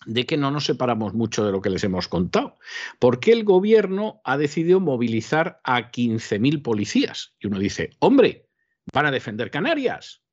de 0.05 0.25
que 0.25 0.37
no 0.37 0.51
nos 0.51 0.65
separamos 0.65 1.13
mucho 1.13 1.45
de 1.45 1.51
lo 1.51 1.61
que 1.61 1.69
les 1.69 1.83
hemos 1.83 2.07
contado, 2.07 2.57
porque 2.97 3.33
el 3.33 3.43
gobierno 3.43 4.21
ha 4.23 4.37
decidido 4.37 4.79
movilizar 4.79 5.59
a 5.63 5.91
15.000 5.91 6.61
policías. 6.63 7.35
Y 7.39 7.47
uno 7.47 7.59
dice, 7.59 7.91
hombre, 7.99 8.47
van 8.93 9.05
a 9.05 9.11
defender 9.11 9.51
Canarias, 9.51 10.23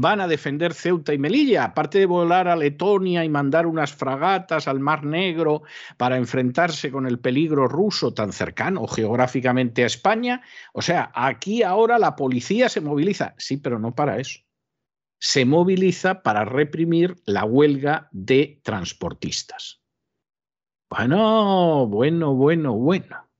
van 0.00 0.20
a 0.20 0.28
defender 0.28 0.74
Ceuta 0.74 1.14
y 1.14 1.18
Melilla, 1.18 1.64
aparte 1.64 1.98
de 1.98 2.06
volar 2.06 2.48
a 2.48 2.56
Letonia 2.56 3.24
y 3.24 3.28
mandar 3.28 3.66
unas 3.66 3.92
fragatas 3.92 4.68
al 4.68 4.80
Mar 4.80 5.04
Negro 5.04 5.62
para 5.96 6.16
enfrentarse 6.16 6.90
con 6.90 7.06
el 7.06 7.18
peligro 7.18 7.68
ruso 7.68 8.12
tan 8.12 8.32
cercano 8.32 8.86
geográficamente 8.86 9.82
a 9.84 9.86
España. 9.86 10.42
O 10.72 10.82
sea, 10.82 11.10
aquí 11.14 11.62
ahora 11.62 11.98
la 11.98 12.16
policía 12.16 12.68
se 12.68 12.80
moviliza, 12.80 13.34
sí, 13.38 13.56
pero 13.56 13.78
no 13.78 13.94
para 13.94 14.18
eso 14.18 14.40
se 15.18 15.46
moviliza 15.46 16.22
para 16.22 16.44
reprimir 16.44 17.16
la 17.24 17.46
huelga 17.46 18.10
de 18.12 18.60
transportistas. 18.62 19.80
Bueno, 20.90 21.86
bueno, 21.86 22.34
bueno, 22.34 22.74
bueno. 22.74 23.30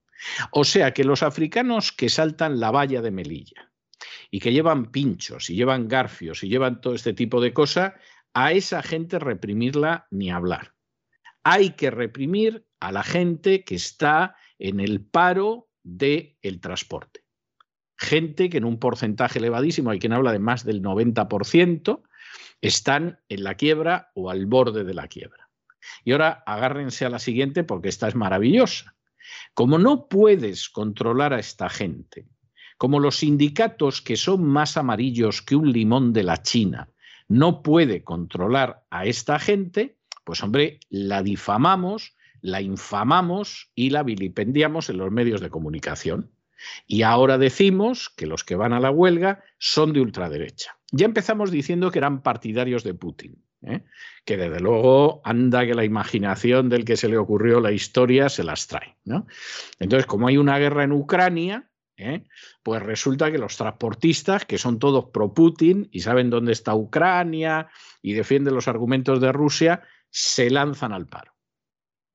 O 0.50 0.64
sea 0.64 0.94
que 0.94 1.04
los 1.04 1.22
africanos 1.22 1.92
que 1.92 2.08
saltan 2.08 2.58
la 2.58 2.70
valla 2.70 3.02
de 3.02 3.10
Melilla 3.10 3.73
y 4.34 4.40
que 4.40 4.52
llevan 4.52 4.90
pinchos 4.90 5.48
y 5.48 5.54
llevan 5.54 5.86
garfios 5.86 6.42
y 6.42 6.48
llevan 6.48 6.80
todo 6.80 6.96
este 6.96 7.12
tipo 7.12 7.40
de 7.40 7.52
cosas, 7.52 7.92
a 8.32 8.50
esa 8.50 8.82
gente 8.82 9.20
reprimirla 9.20 10.08
ni 10.10 10.28
hablar. 10.28 10.74
Hay 11.44 11.76
que 11.76 11.92
reprimir 11.92 12.66
a 12.80 12.90
la 12.90 13.04
gente 13.04 13.62
que 13.62 13.76
está 13.76 14.34
en 14.58 14.80
el 14.80 15.04
paro 15.06 15.68
del 15.84 16.36
el 16.42 16.60
transporte 16.60 17.20
gente 17.96 18.50
que 18.50 18.58
en 18.58 18.64
un 18.64 18.80
porcentaje 18.80 19.38
elevadísimo, 19.38 19.90
hay 19.90 20.00
quien 20.00 20.12
habla 20.12 20.32
de 20.32 20.40
más 20.40 20.64
del 20.64 20.82
90%, 20.82 22.02
están 22.60 23.20
en 23.28 23.44
la 23.44 23.54
quiebra 23.54 24.10
o 24.16 24.30
al 24.30 24.46
borde 24.46 24.82
de 24.82 24.94
la 24.94 25.06
quiebra. 25.06 25.48
Y 26.02 26.10
ahora 26.10 26.42
agárrense 26.44 27.06
a 27.06 27.08
la 27.08 27.20
siguiente 27.20 27.62
porque 27.62 27.88
esta 27.88 28.08
es 28.08 28.16
maravillosa. 28.16 28.96
Como 29.54 29.78
no 29.78 30.08
puedes 30.08 30.68
controlar 30.68 31.32
a 31.32 31.38
esta 31.38 31.70
gente, 31.70 32.26
como 32.76 33.00
los 33.00 33.16
sindicatos 33.16 34.00
que 34.00 34.16
son 34.16 34.44
más 34.44 34.76
amarillos 34.76 35.42
que 35.42 35.56
un 35.56 35.72
limón 35.72 36.12
de 36.12 36.22
la 36.22 36.42
China, 36.42 36.88
no 37.28 37.62
puede 37.62 38.02
controlar 38.02 38.84
a 38.90 39.06
esta 39.06 39.38
gente, 39.38 39.96
pues 40.24 40.42
hombre, 40.42 40.80
la 40.90 41.22
difamamos, 41.22 42.14
la 42.40 42.60
infamamos 42.60 43.70
y 43.74 43.90
la 43.90 44.02
vilipendiamos 44.02 44.90
en 44.90 44.98
los 44.98 45.10
medios 45.10 45.40
de 45.40 45.50
comunicación. 45.50 46.30
Y 46.86 47.02
ahora 47.02 47.38
decimos 47.38 48.10
que 48.10 48.26
los 48.26 48.44
que 48.44 48.56
van 48.56 48.72
a 48.72 48.80
la 48.80 48.90
huelga 48.90 49.42
son 49.58 49.92
de 49.92 50.00
ultraderecha. 50.00 50.76
Ya 50.92 51.06
empezamos 51.06 51.50
diciendo 51.50 51.90
que 51.90 51.98
eran 51.98 52.22
partidarios 52.22 52.84
de 52.84 52.94
Putin. 52.94 53.42
¿eh? 53.66 53.82
que 54.24 54.36
desde 54.36 54.60
luego 54.60 55.20
anda 55.24 55.66
que 55.66 55.74
la 55.74 55.84
imaginación 55.84 56.68
del 56.68 56.84
que 56.84 56.96
se 56.96 57.08
le 57.08 57.18
ocurrió 57.18 57.60
la 57.60 57.72
historia 57.72 58.28
se 58.28 58.44
las 58.44 58.66
trae. 58.66 58.96
Entonces, 59.78 60.06
como 60.06 60.28
hay 60.28 60.36
una 60.36 60.58
guerra 60.58 60.84
en 60.84 60.92
Ucrania, 60.92 61.68
¿eh? 61.96 62.24
pues 62.62 62.82
resulta 62.82 63.30
que 63.30 63.38
los 63.38 63.56
transportistas, 63.56 64.44
que 64.44 64.58
son 64.58 64.78
todos 64.78 65.06
pro-Putin 65.06 65.88
y 65.92 66.00
saben 66.00 66.30
dónde 66.30 66.52
está 66.52 66.74
Ucrania 66.74 67.68
y 68.02 68.12
defienden 68.12 68.54
los 68.54 68.68
argumentos 68.68 69.20
de 69.20 69.32
Rusia, 69.32 69.82
se 70.10 70.50
lanzan 70.50 70.92
al 70.92 71.06
paro. 71.06 71.34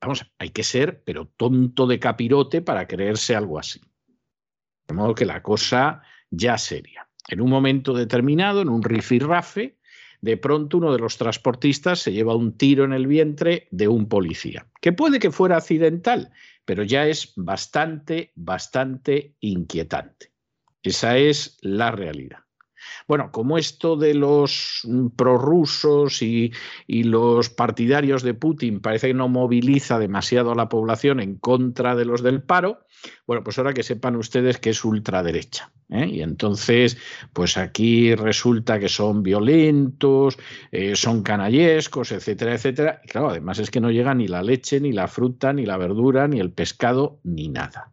Vamos, 0.02 0.32
hay 0.38 0.50
que 0.50 0.64
ser, 0.64 1.04
pero 1.04 1.28
tonto 1.28 1.86
de 1.86 2.00
capirote 2.00 2.62
para 2.62 2.88
creerse 2.88 3.36
algo 3.36 3.60
así. 3.60 3.82
De 4.88 4.94
modo 4.94 5.14
que 5.14 5.26
la 5.26 5.44
cosa 5.44 6.02
ya 6.30 6.58
seria. 6.58 7.10
En 7.28 7.42
un 7.42 7.50
momento 7.50 7.94
determinado, 7.94 8.62
en 8.62 8.70
un 8.70 8.82
rifirrafe, 8.82 9.78
de 10.22 10.38
pronto 10.38 10.78
uno 10.78 10.92
de 10.92 11.00
los 11.00 11.18
transportistas 11.18 12.00
se 12.00 12.12
lleva 12.12 12.36
un 12.36 12.58
tiro 12.58 12.84
en 12.84 12.94
el 12.94 13.08
vientre 13.08 13.68
de 13.72 13.88
un 13.88 14.08
policía, 14.08 14.68
que 14.82 14.94
puede 14.94 15.20
que 15.20 15.32
fuera 15.32 15.58
accidental, 15.58 16.32
pero 16.70 16.84
ya 16.84 17.08
es 17.08 17.34
bastante, 17.36 18.32
bastante 18.36 19.34
inquietante. 19.40 20.34
Esa 20.84 21.18
es 21.18 21.58
la 21.62 21.90
realidad. 21.90 22.42
Bueno, 23.08 23.32
como 23.32 23.58
esto 23.58 23.96
de 23.96 24.14
los 24.14 24.88
prorrusos 25.16 26.22
y, 26.22 26.52
y 26.88 27.04
los 27.04 27.50
partidarios 27.50 28.24
de 28.24 28.34
Putin 28.34 28.80
parece 28.80 29.08
que 29.08 29.14
no 29.14 29.28
moviliza 29.28 30.00
demasiado 30.00 30.52
a 30.52 30.56
la 30.56 30.70
población 30.70 31.20
en 31.20 31.36
contra 31.36 31.96
de 31.96 32.06
los 32.06 32.24
del 32.24 32.42
paro, 32.42 32.80
bueno, 33.26 33.44
pues 33.44 33.58
ahora 33.58 33.74
que 33.74 33.84
sepan 33.84 34.16
ustedes 34.16 34.58
que 34.58 34.72
es 34.72 34.84
ultraderecha. 34.84 35.72
¿eh? 35.90 36.08
Y 36.08 36.22
entonces, 36.22 36.98
pues 37.34 37.58
aquí 37.58 38.14
resulta 38.16 38.80
que 38.80 38.90
son 38.90 39.24
violentos, 39.24 40.38
eh, 40.72 40.96
son 40.96 41.24
canallescos, 41.24 42.12
etcétera, 42.12 42.56
etcétera. 42.56 43.02
Y 43.04 43.08
claro, 43.08 43.30
además 43.30 43.60
es 43.60 43.72
que 43.72 43.80
no 43.80 43.92
llega 43.92 44.14
ni 44.14 44.28
la 44.28 44.44
leche, 44.44 44.80
ni 44.80 44.92
la 44.92 45.08
fruta, 45.08 45.54
ni 45.54 45.66
la 45.66 45.78
verdura, 45.78 46.28
ni 46.28 46.40
el 46.40 46.52
pescado, 46.52 47.20
ni 47.24 47.48
nada. 47.50 47.92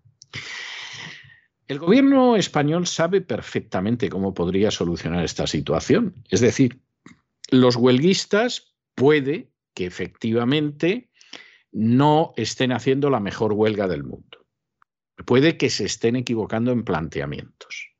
El 1.68 1.80
gobierno 1.80 2.36
español 2.36 2.86
sabe 2.86 3.20
perfectamente 3.20 4.08
cómo 4.08 4.34
podría 4.34 4.70
solucionar 4.70 5.24
esta 5.24 5.48
situación. 5.48 6.14
Es 6.30 6.40
decir, 6.40 6.80
los 7.50 7.74
huelguistas 7.74 8.76
puede 8.94 9.50
que 9.74 9.86
efectivamente 9.86 11.10
no 11.72 12.32
estén 12.36 12.70
haciendo 12.70 13.10
la 13.10 13.18
mejor 13.18 13.52
huelga 13.52 13.88
del 13.88 14.04
mundo. 14.04 14.46
Puede 15.24 15.56
que 15.56 15.68
se 15.68 15.84
estén 15.84 16.14
equivocando 16.14 16.70
en 16.70 16.84
planteamientos. 16.84 17.90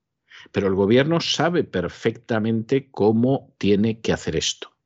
Pero 0.53 0.69
el 0.69 0.75
gobierno 0.75 1.21
sabe 1.21 1.65
perfectamente 1.65 2.89
cómo 2.91 3.53
tiene 3.59 4.01
que 4.01 4.13
hacer 4.13 4.37
esto. 4.37 4.77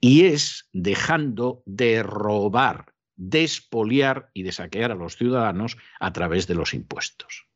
Y 0.00 0.26
es 0.26 0.68
dejando 0.72 1.64
de 1.66 2.04
robar, 2.04 2.94
de 3.16 3.42
expoliar 3.42 4.30
y 4.34 4.44
de 4.44 4.52
saquear 4.52 4.92
a 4.92 4.94
los 4.94 5.16
ciudadanos 5.16 5.76
a 5.98 6.12
través 6.12 6.46
de 6.46 6.54
los 6.54 6.74
impuestos. 6.74 7.48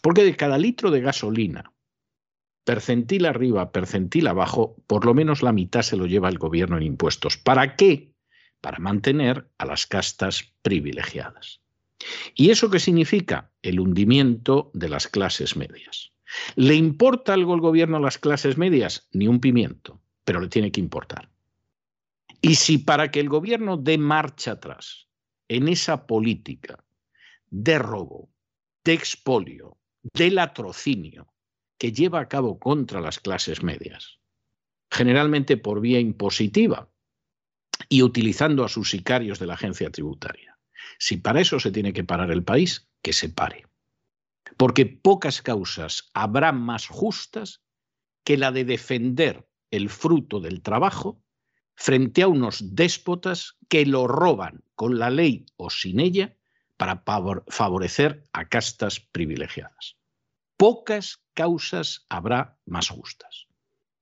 Porque 0.00 0.24
de 0.24 0.36
cada 0.36 0.58
litro 0.58 0.90
de 0.90 1.00
gasolina, 1.00 1.72
percentil 2.64 3.26
arriba, 3.26 3.72
percentil 3.72 4.26
abajo, 4.26 4.76
por 4.86 5.04
lo 5.04 5.14
menos 5.14 5.42
la 5.42 5.52
mitad 5.52 5.82
se 5.82 5.96
lo 5.96 6.06
lleva 6.06 6.28
el 6.28 6.38
gobierno 6.38 6.76
en 6.76 6.84
impuestos. 6.84 7.36
¿Para 7.36 7.76
qué? 7.76 8.12
Para 8.60 8.78
mantener 8.78 9.50
a 9.58 9.66
las 9.66 9.86
castas 9.86 10.54
privilegiadas. 10.62 11.60
¿Y 12.34 12.50
eso 12.50 12.70
qué 12.70 12.78
significa? 12.78 13.50
El 13.62 13.80
hundimiento 13.80 14.70
de 14.74 14.88
las 14.88 15.08
clases 15.08 15.56
medias. 15.56 16.12
¿Le 16.54 16.74
importa 16.74 17.34
algo 17.34 17.54
el 17.54 17.60
gobierno 17.60 17.96
a 17.96 18.00
las 18.00 18.18
clases 18.18 18.56
medias? 18.56 19.08
Ni 19.12 19.26
un 19.26 19.40
pimiento, 19.40 20.00
pero 20.24 20.40
le 20.40 20.48
tiene 20.48 20.70
que 20.70 20.80
importar. 20.80 21.28
Y 22.40 22.54
si 22.54 22.78
para 22.78 23.10
que 23.10 23.20
el 23.20 23.28
gobierno 23.28 23.76
dé 23.76 23.98
marcha 23.98 24.52
atrás 24.52 25.08
en 25.48 25.68
esa 25.68 26.06
política 26.06 26.84
de 27.50 27.78
robo, 27.78 28.30
de 28.84 28.92
expolio, 28.94 29.76
del 30.02 30.36
latrocinio 30.36 31.32
que 31.78 31.92
lleva 31.92 32.20
a 32.20 32.28
cabo 32.28 32.58
contra 32.58 33.00
las 33.00 33.18
clases 33.18 33.62
medias, 33.62 34.18
generalmente 34.90 35.56
por 35.56 35.80
vía 35.80 36.00
impositiva 36.00 36.90
y 37.88 38.02
utilizando 38.02 38.64
a 38.64 38.68
sus 38.68 38.90
sicarios 38.90 39.38
de 39.38 39.46
la 39.46 39.54
agencia 39.54 39.90
tributaria. 39.90 40.58
Si 40.98 41.16
para 41.16 41.40
eso 41.40 41.58
se 41.60 41.70
tiene 41.70 41.92
que 41.92 42.04
parar 42.04 42.30
el 42.30 42.44
país, 42.44 42.88
que 43.02 43.12
se 43.12 43.28
pare. 43.28 43.66
Porque 44.56 44.86
pocas 44.86 45.40
causas 45.40 46.10
habrá 46.12 46.52
más 46.52 46.86
justas 46.86 47.62
que 48.24 48.36
la 48.36 48.52
de 48.52 48.64
defender 48.64 49.48
el 49.70 49.88
fruto 49.88 50.40
del 50.40 50.62
trabajo 50.62 51.22
frente 51.74 52.22
a 52.22 52.28
unos 52.28 52.74
déspotas 52.74 53.56
que 53.68 53.86
lo 53.86 54.06
roban 54.06 54.62
con 54.74 54.98
la 54.98 55.08
ley 55.08 55.46
o 55.56 55.70
sin 55.70 56.00
ella 56.00 56.36
para 56.80 57.02
favorecer 57.48 58.24
a 58.32 58.48
castas 58.48 59.00
privilegiadas. 59.00 59.98
pocas 60.56 61.22
causas 61.34 62.06
habrá 62.08 62.58
más 62.64 62.88
justas. 62.88 63.48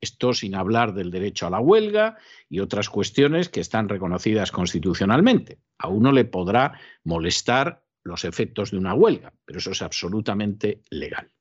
Esto 0.00 0.32
sin 0.32 0.54
hablar 0.54 0.94
del 0.94 1.10
derecho 1.10 1.48
a 1.48 1.50
la 1.50 1.58
huelga 1.58 2.18
y 2.48 2.60
otras 2.60 2.88
cuestiones 2.88 3.48
que 3.48 3.60
están 3.60 3.88
reconocidas 3.88 4.52
constitucionalmente. 4.52 5.58
A 5.76 5.88
uno 5.88 6.12
le 6.12 6.24
podrá 6.24 6.78
molestar 7.02 7.84
los 8.04 8.24
efectos 8.24 8.70
de 8.70 8.78
una 8.78 8.94
huelga, 8.94 9.34
pero 9.44 9.58
eso 9.58 9.72
es 9.72 9.82
absolutamente 9.82 10.82
legal. 10.88 11.32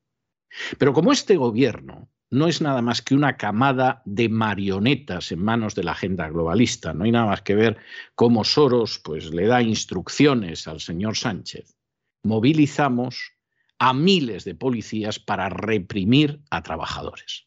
Pero 0.76 0.92
como 0.92 1.12
este 1.12 1.36
gobierno 1.36 2.10
no 2.30 2.46
es 2.48 2.60
nada 2.60 2.82
más 2.82 3.02
que 3.02 3.14
una 3.14 3.36
camada 3.36 4.02
de 4.04 4.28
marionetas 4.28 5.32
en 5.32 5.42
manos 5.42 5.74
de 5.74 5.84
la 5.84 5.92
agenda 5.92 6.28
globalista, 6.28 6.92
no 6.92 7.04
hay 7.04 7.12
nada 7.12 7.26
más 7.26 7.42
que 7.42 7.54
ver 7.54 7.78
cómo 8.14 8.44
Soros 8.44 8.98
pues, 8.98 9.32
le 9.32 9.46
da 9.46 9.62
instrucciones 9.62 10.68
al 10.68 10.80
señor 10.80 11.16
Sánchez, 11.16 11.76
movilizamos 12.22 13.32
a 13.78 13.94
miles 13.94 14.44
de 14.44 14.54
policías 14.54 15.18
para 15.18 15.48
reprimir 15.48 16.42
a 16.50 16.62
trabajadores. 16.62 17.46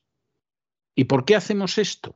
¿Y 0.96 1.06
por 1.06 1.26
qué 1.26 1.36
hacemos 1.36 1.78
esto? 1.78 2.16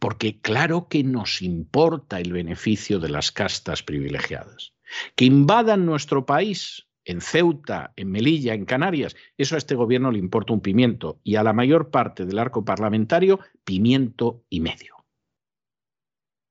Porque 0.00 0.40
claro 0.40 0.88
que 0.88 1.02
nos 1.02 1.42
importa 1.42 2.20
el 2.20 2.32
beneficio 2.32 2.98
de 2.98 3.08
las 3.08 3.32
castas 3.32 3.82
privilegiadas. 3.82 4.74
Que 5.14 5.24
invadan 5.24 5.86
nuestro 5.86 6.24
país 6.24 6.87
en 7.08 7.22
Ceuta, 7.22 7.94
en 7.96 8.10
Melilla, 8.10 8.52
en 8.52 8.66
Canarias, 8.66 9.16
eso 9.38 9.54
a 9.54 9.58
este 9.58 9.74
gobierno 9.74 10.12
le 10.12 10.18
importa 10.18 10.52
un 10.52 10.60
pimiento 10.60 11.18
y 11.24 11.36
a 11.36 11.42
la 11.42 11.54
mayor 11.54 11.90
parte 11.90 12.26
del 12.26 12.38
arco 12.38 12.66
parlamentario 12.66 13.40
pimiento 13.64 14.44
y 14.50 14.60
medio. 14.60 15.06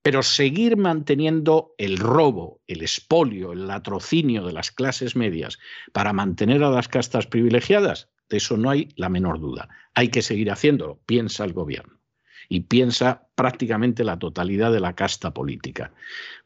Pero 0.01 0.23
seguir 0.23 0.75
manteniendo 0.75 1.75
el 1.77 1.99
robo, 1.99 2.59
el 2.65 2.81
expolio, 2.81 3.51
el 3.51 3.67
latrocinio 3.67 4.43
de 4.43 4.53
las 4.53 4.71
clases 4.71 5.15
medias 5.15 5.59
para 5.93 6.11
mantener 6.11 6.63
a 6.63 6.71
las 6.71 6.87
castas 6.87 7.27
privilegiadas, 7.27 8.09
de 8.27 8.37
eso 8.37 8.57
no 8.57 8.71
hay 8.71 8.89
la 8.95 9.09
menor 9.09 9.39
duda. 9.39 9.69
Hay 9.93 10.07
que 10.07 10.23
seguir 10.23 10.49
haciéndolo, 10.49 10.99
piensa 11.05 11.45
el 11.45 11.53
gobierno. 11.53 11.99
Y 12.49 12.61
piensa 12.61 13.27
prácticamente 13.35 14.03
la 14.03 14.17
totalidad 14.17 14.71
de 14.71 14.79
la 14.79 14.95
casta 14.95 15.33
política. 15.33 15.93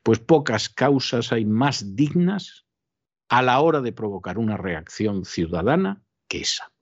Pues 0.04 0.20
pocas 0.20 0.68
causas 0.68 1.32
hay 1.32 1.46
más 1.46 1.96
dignas 1.96 2.66
a 3.32 3.42
la 3.42 3.60
hora 3.62 3.82
de 3.82 3.94
provocar 3.94 4.38
una 4.38 4.58
reacción 4.58 5.24
ciudadana 5.24 6.04
que 6.28 6.42
esa. 6.42 6.74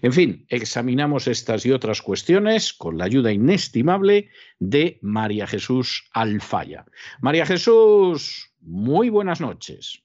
En 0.00 0.12
fin, 0.12 0.46
examinamos 0.48 1.26
estas 1.26 1.66
y 1.66 1.72
otras 1.72 2.02
cuestiones 2.02 2.72
con 2.72 2.98
la 2.98 3.04
ayuda 3.04 3.32
inestimable 3.32 4.28
de 4.60 5.00
María 5.02 5.48
Jesús 5.48 6.08
Alfaya. 6.12 6.86
María 7.20 7.46
Jesús, 7.46 8.54
muy 8.60 9.10
buenas 9.10 9.40
noches. 9.40 10.04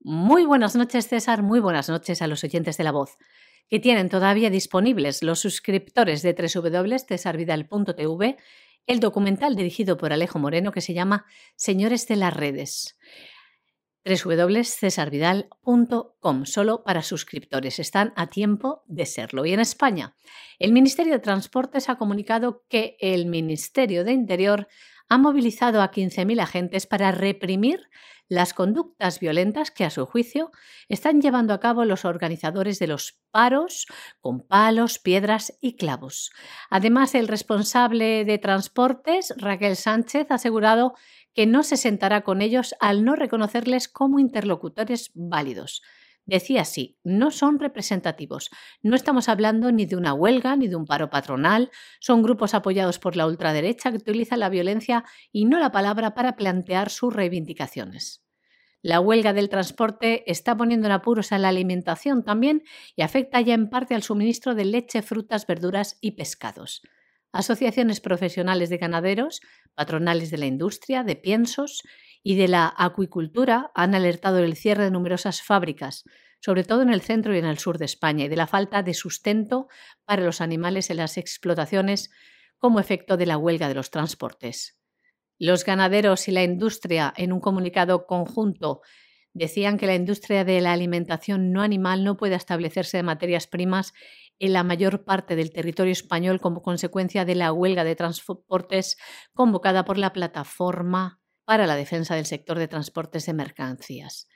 Muy 0.00 0.44
buenas 0.44 0.76
noches, 0.76 1.08
César. 1.08 1.42
Muy 1.42 1.60
buenas 1.60 1.88
noches 1.88 2.20
a 2.20 2.26
los 2.26 2.44
oyentes 2.44 2.76
de 2.76 2.84
la 2.84 2.92
voz 2.92 3.16
que 3.70 3.80
tienen 3.80 4.10
todavía 4.10 4.50
disponibles 4.50 5.22
los 5.22 5.40
suscriptores 5.40 6.20
de 6.20 6.34
www.cesarvidal.tv 6.34 8.36
el 8.86 9.00
documental 9.00 9.56
dirigido 9.56 9.96
por 9.96 10.12
Alejo 10.12 10.38
Moreno 10.38 10.70
que 10.70 10.82
se 10.82 10.92
llama 10.92 11.24
Señores 11.56 12.06
de 12.08 12.16
las 12.16 12.34
Redes 12.34 12.98
www.cesarvidal.com, 14.08 16.46
solo 16.46 16.82
para 16.82 17.02
suscriptores. 17.02 17.78
Están 17.78 18.12
a 18.16 18.28
tiempo 18.28 18.82
de 18.86 19.06
serlo. 19.06 19.44
Y 19.44 19.52
en 19.52 19.60
España, 19.60 20.16
el 20.58 20.72
Ministerio 20.72 21.12
de 21.12 21.18
Transportes 21.18 21.88
ha 21.88 21.98
comunicado 21.98 22.64
que 22.68 22.96
el 23.00 23.26
Ministerio 23.26 24.04
de 24.04 24.12
Interior 24.12 24.68
ha 25.08 25.18
movilizado 25.18 25.82
a 25.82 25.90
15.000 25.90 26.40
agentes 26.40 26.86
para 26.86 27.12
reprimir 27.12 27.88
las 28.28 28.52
conductas 28.52 29.20
violentas 29.20 29.70
que, 29.70 29.84
a 29.84 29.90
su 29.90 30.04
juicio, 30.04 30.50
están 30.88 31.22
llevando 31.22 31.54
a 31.54 31.60
cabo 31.60 31.84
los 31.84 32.04
organizadores 32.04 32.78
de 32.78 32.86
los 32.86 33.18
paros 33.30 33.86
con 34.20 34.40
palos, 34.40 34.98
piedras 34.98 35.56
y 35.60 35.76
clavos. 35.76 36.30
Además, 36.68 37.14
el 37.14 37.26
responsable 37.26 38.26
de 38.26 38.38
transportes, 38.38 39.32
Raquel 39.38 39.76
Sánchez, 39.76 40.30
ha 40.30 40.34
asegurado 40.34 40.94
que 41.38 41.46
no 41.46 41.62
se 41.62 41.76
sentará 41.76 42.22
con 42.22 42.42
ellos 42.42 42.74
al 42.80 43.04
no 43.04 43.14
reconocerles 43.14 43.86
como 43.86 44.18
interlocutores 44.18 45.12
válidos. 45.14 45.82
Decía 46.26 46.62
así, 46.62 46.98
no 47.04 47.30
son 47.30 47.60
representativos. 47.60 48.50
No 48.82 48.96
estamos 48.96 49.28
hablando 49.28 49.70
ni 49.70 49.86
de 49.86 49.94
una 49.94 50.14
huelga 50.14 50.56
ni 50.56 50.66
de 50.66 50.74
un 50.74 50.84
paro 50.84 51.10
patronal. 51.10 51.70
Son 52.00 52.24
grupos 52.24 52.54
apoyados 52.54 52.98
por 52.98 53.14
la 53.14 53.24
ultraderecha 53.24 53.92
que 53.92 53.98
utilizan 53.98 54.40
la 54.40 54.48
violencia 54.48 55.04
y 55.30 55.44
no 55.44 55.60
la 55.60 55.70
palabra 55.70 56.12
para 56.12 56.34
plantear 56.34 56.90
sus 56.90 57.14
reivindicaciones. 57.14 58.26
La 58.82 58.98
huelga 58.98 59.32
del 59.32 59.48
transporte 59.48 60.28
está 60.28 60.56
poniendo 60.56 60.88
en 60.88 60.92
apuros 60.92 61.30
a 61.30 61.38
la 61.38 61.50
alimentación 61.50 62.24
también 62.24 62.64
y 62.96 63.02
afecta 63.02 63.40
ya 63.40 63.54
en 63.54 63.70
parte 63.70 63.94
al 63.94 64.02
suministro 64.02 64.56
de 64.56 64.64
leche, 64.64 65.02
frutas, 65.02 65.46
verduras 65.46 65.98
y 66.00 66.16
pescados. 66.16 66.82
Asociaciones 67.32 68.00
profesionales 68.00 68.70
de 68.70 68.78
ganaderos, 68.78 69.40
patronales 69.74 70.30
de 70.30 70.38
la 70.38 70.46
industria, 70.46 71.04
de 71.04 71.16
piensos 71.16 71.82
y 72.22 72.36
de 72.36 72.48
la 72.48 72.72
acuicultura 72.76 73.70
han 73.74 73.94
alertado 73.94 74.36
del 74.36 74.56
cierre 74.56 74.84
de 74.84 74.90
numerosas 74.90 75.42
fábricas, 75.42 76.04
sobre 76.40 76.64
todo 76.64 76.82
en 76.82 76.90
el 76.90 77.02
centro 77.02 77.34
y 77.34 77.38
en 77.38 77.44
el 77.44 77.58
sur 77.58 77.78
de 77.78 77.84
España, 77.84 78.24
y 78.24 78.28
de 78.28 78.36
la 78.36 78.46
falta 78.46 78.82
de 78.82 78.94
sustento 78.94 79.68
para 80.04 80.22
los 80.22 80.40
animales 80.40 80.90
en 80.90 80.98
las 80.98 81.18
explotaciones 81.18 82.10
como 82.58 82.80
efecto 82.80 83.16
de 83.16 83.26
la 83.26 83.38
huelga 83.38 83.68
de 83.68 83.74
los 83.74 83.90
transportes. 83.90 84.78
Los 85.38 85.64
ganaderos 85.64 86.26
y 86.28 86.32
la 86.32 86.42
industria, 86.42 87.12
en 87.16 87.32
un 87.32 87.40
comunicado 87.40 88.06
conjunto, 88.06 88.80
decían 89.32 89.78
que 89.78 89.86
la 89.86 89.94
industria 89.94 90.44
de 90.44 90.60
la 90.60 90.72
alimentación 90.72 91.52
no 91.52 91.62
animal 91.62 92.02
no 92.02 92.16
puede 92.16 92.34
establecerse 92.34 92.96
de 92.96 93.02
materias 93.04 93.46
primas 93.46 93.92
en 94.38 94.52
la 94.52 94.64
mayor 94.64 95.04
parte 95.04 95.36
del 95.36 95.52
territorio 95.52 95.92
español 95.92 96.40
como 96.40 96.62
consecuencia 96.62 97.24
de 97.24 97.34
la 97.34 97.52
huelga 97.52 97.84
de 97.84 97.96
transportes 97.96 98.96
convocada 99.34 99.84
por 99.84 99.98
la 99.98 100.12
plataforma 100.12 101.20
para 101.44 101.66
la 101.66 101.76
defensa 101.76 102.14
del 102.14 102.26
sector 102.26 102.58
de 102.58 102.68
transportes 102.68 103.26
de 103.26 103.32
mercancías. 103.32 104.28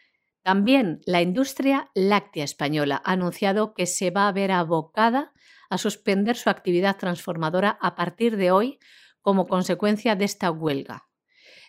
También 0.43 1.01
la 1.07 1.23
industria 1.23 1.91
láctea 1.95 2.45
española 2.45 3.01
ha 3.05 3.13
anunciado 3.13 3.75
que 3.75 3.87
se 3.87 4.11
va 4.11 4.27
a 4.27 4.33
ver 4.33 4.51
abocada 4.51 5.33
a 5.71 5.79
suspender 5.79 6.37
su 6.37 6.51
actividad 6.51 6.97
transformadora 6.97 7.79
a 7.81 7.95
partir 7.95 8.37
de 8.37 8.51
hoy 8.51 8.79
como 9.21 9.47
consecuencia 9.47 10.17
de 10.17 10.25
esta 10.25 10.51
huelga. 10.51 11.09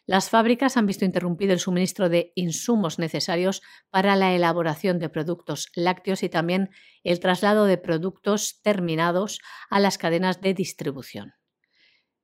Las 0.06 0.30
fábricas 0.30 0.76
han 0.76 0.86
visto 0.86 1.06
interrumpido 1.06 1.54
el 1.54 1.60
suministro 1.60 2.10
de 2.10 2.34
insumos 2.36 3.00
necesarios 3.00 3.62
para 3.90 4.18
la 4.18 4.34
elaboración 4.34 5.00
de 5.00 5.08
productos 5.08 5.72
lácteos 5.76 6.24
y 6.24 6.30
también 6.30 6.70
el 7.04 7.22
traslado 7.22 7.66
de 7.66 7.78
productos 7.78 8.60
terminados 8.62 9.40
a 9.70 9.80
las 9.80 9.98
cadenas 9.98 10.42
de 10.42 10.54
distribución. 10.54 11.34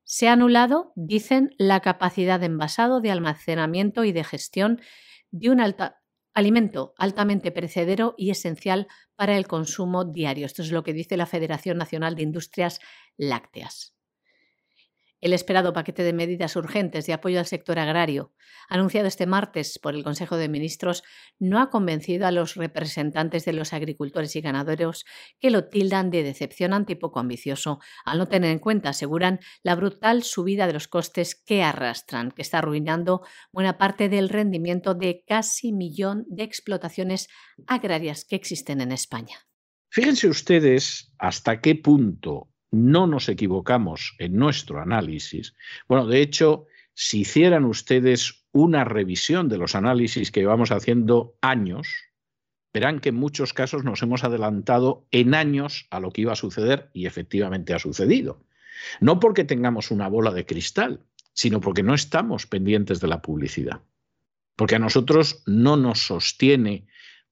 Se 0.03 0.27
ha 0.27 0.33
anulado, 0.33 0.91
dicen, 0.95 1.51
la 1.57 1.79
capacidad 1.79 2.39
de 2.39 2.47
envasado, 2.47 2.99
de 2.99 3.11
almacenamiento 3.11 4.03
y 4.03 4.11
de 4.11 4.23
gestión 4.23 4.81
de 5.31 5.49
un 5.49 5.61
alimento 6.33 6.93
altamente 6.97 7.51
perecedero 7.51 8.15
y 8.17 8.31
esencial 8.31 8.87
para 9.15 9.37
el 9.37 9.47
consumo 9.47 10.03
diario. 10.03 10.45
Esto 10.47 10.63
es 10.63 10.71
lo 10.71 10.83
que 10.83 10.93
dice 10.93 11.15
la 11.15 11.27
Federación 11.27 11.77
Nacional 11.77 12.15
de 12.15 12.23
Industrias 12.23 12.79
Lácteas. 13.17 13.98
El 15.21 15.33
esperado 15.33 15.73
paquete 15.73 16.03
de 16.03 16.13
medidas 16.13 16.55
urgentes 16.55 17.05
de 17.05 17.13
apoyo 17.13 17.39
al 17.39 17.45
sector 17.45 17.77
agrario, 17.77 18.33
anunciado 18.69 19.07
este 19.07 19.25
martes 19.25 19.77
por 19.77 19.93
el 19.93 20.03
Consejo 20.03 20.37
de 20.37 20.47
Ministros, 20.47 21.03
no 21.39 21.59
ha 21.59 21.69
convencido 21.69 22.25
a 22.25 22.31
los 22.31 22.55
representantes 22.55 23.43
de 23.43 23.53
los 23.53 23.73
agricultores 23.73 24.35
y 24.35 24.41
ganaderos 24.41 25.05
que 25.39 25.49
lo 25.49 25.65
tildan 25.65 26.09
de 26.09 26.23
decepcionante 26.23 26.93
y 26.93 26.95
poco 26.95 27.19
ambicioso, 27.19 27.79
al 28.05 28.17
no 28.17 28.27
tener 28.27 28.51
en 28.51 28.59
cuenta, 28.59 28.89
aseguran, 28.89 29.39
la 29.61 29.75
brutal 29.75 30.23
subida 30.23 30.67
de 30.67 30.73
los 30.73 30.87
costes 30.87 31.35
que 31.35 31.63
arrastran, 31.63 32.31
que 32.31 32.41
está 32.41 32.59
arruinando 32.59 33.21
buena 33.51 33.77
parte 33.77 34.07
del 34.07 34.29
rendimiento 34.29 34.93
de 34.93 35.23
casi 35.27 35.73
millón 35.73 36.25
de 36.29 36.43
explotaciones 36.43 37.27
agrarias 37.67 38.25
que 38.25 38.35
existen 38.35 38.81
en 38.81 38.91
España. 38.91 39.37
Fíjense 39.91 40.27
ustedes 40.27 41.11
hasta 41.17 41.61
qué 41.61 41.75
punto 41.75 42.48
no 42.71 43.07
nos 43.07 43.29
equivocamos 43.29 44.15
en 44.19 44.35
nuestro 44.35 44.81
análisis. 44.81 45.55
Bueno, 45.87 46.05
de 46.05 46.21
hecho, 46.21 46.67
si 46.93 47.21
hicieran 47.21 47.65
ustedes 47.65 48.45
una 48.51 48.83
revisión 48.83 49.49
de 49.49 49.57
los 49.57 49.75
análisis 49.75 50.31
que 50.31 50.41
llevamos 50.41 50.71
haciendo 50.71 51.35
años, 51.41 51.87
verán 52.73 52.99
que 52.99 53.09
en 53.09 53.15
muchos 53.15 53.53
casos 53.53 53.83
nos 53.83 54.01
hemos 54.01 54.23
adelantado 54.23 55.07
en 55.11 55.33
años 55.33 55.87
a 55.89 55.99
lo 55.99 56.11
que 56.11 56.21
iba 56.21 56.33
a 56.33 56.37
suceder 56.37 56.89
y 56.93 57.05
efectivamente 57.05 57.73
ha 57.73 57.79
sucedido. 57.79 58.43
No 58.99 59.19
porque 59.19 59.43
tengamos 59.43 59.91
una 59.91 60.07
bola 60.07 60.31
de 60.31 60.45
cristal, 60.45 61.05
sino 61.33 61.61
porque 61.61 61.83
no 61.83 61.93
estamos 61.93 62.45
pendientes 62.45 62.99
de 62.99 63.07
la 63.07 63.21
publicidad. 63.21 63.81
Porque 64.55 64.75
a 64.75 64.79
nosotros 64.79 65.43
no 65.45 65.77
nos 65.77 65.99
sostiene 65.99 66.87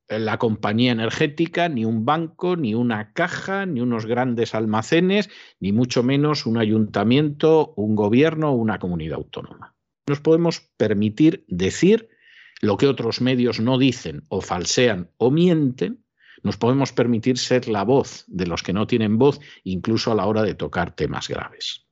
la 0.10 0.38
compañía 0.38 0.92
energética, 0.92 1.70
ni 1.70 1.86
un 1.86 2.06
banco, 2.06 2.56
ni 2.56 2.74
una 2.74 3.14
caja, 3.14 3.66
ni 3.66 3.82
unos 3.82 4.06
grandes 4.06 4.56
almacenes, 4.56 5.30
ni 5.60 5.72
mucho 5.72 6.04
menos 6.04 6.46
un 6.46 6.58
ayuntamiento, 6.58 7.74
un 7.76 7.96
gobierno 7.96 8.52
o 8.52 8.56
una 8.56 8.80
comunidad 8.80 9.18
autónoma. 9.18 9.76
Nos 10.08 10.22
podemos 10.22 10.62
permitir 10.78 11.44
decir 11.48 12.10
lo 12.62 12.78
que 12.78 12.88
otros 12.88 13.22
medios 13.22 13.60
no 13.60 13.78
dicen 13.78 14.24
o 14.30 14.42
falsean 14.42 15.12
o 15.18 15.30
mienten, 15.30 16.04
nos 16.44 16.58
podemos 16.58 16.94
permitir 16.94 17.38
ser 17.38 17.68
la 17.68 17.84
voz 17.84 18.24
de 18.28 18.48
los 18.48 18.64
que 18.64 18.74
no 18.74 18.88
tienen 18.88 19.18
voz, 19.18 19.40
incluso 19.64 20.12
a 20.12 20.16
la 20.16 20.26
hora 20.26 20.44
de 20.44 20.54
tocar 20.54 20.96
temas 20.96 21.28
graves. 21.28 21.88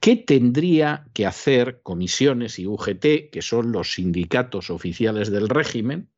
¿Qué 0.00 0.16
tendría 0.16 1.08
que 1.14 1.26
hacer 1.26 1.80
comisiones 1.82 2.58
y 2.58 2.66
UGT, 2.66 3.30
que 3.32 3.40
son 3.42 3.72
los 3.72 3.94
sindicatos 3.94 4.70
oficiales 4.70 5.30
del 5.30 5.48
régimen, 5.48 6.10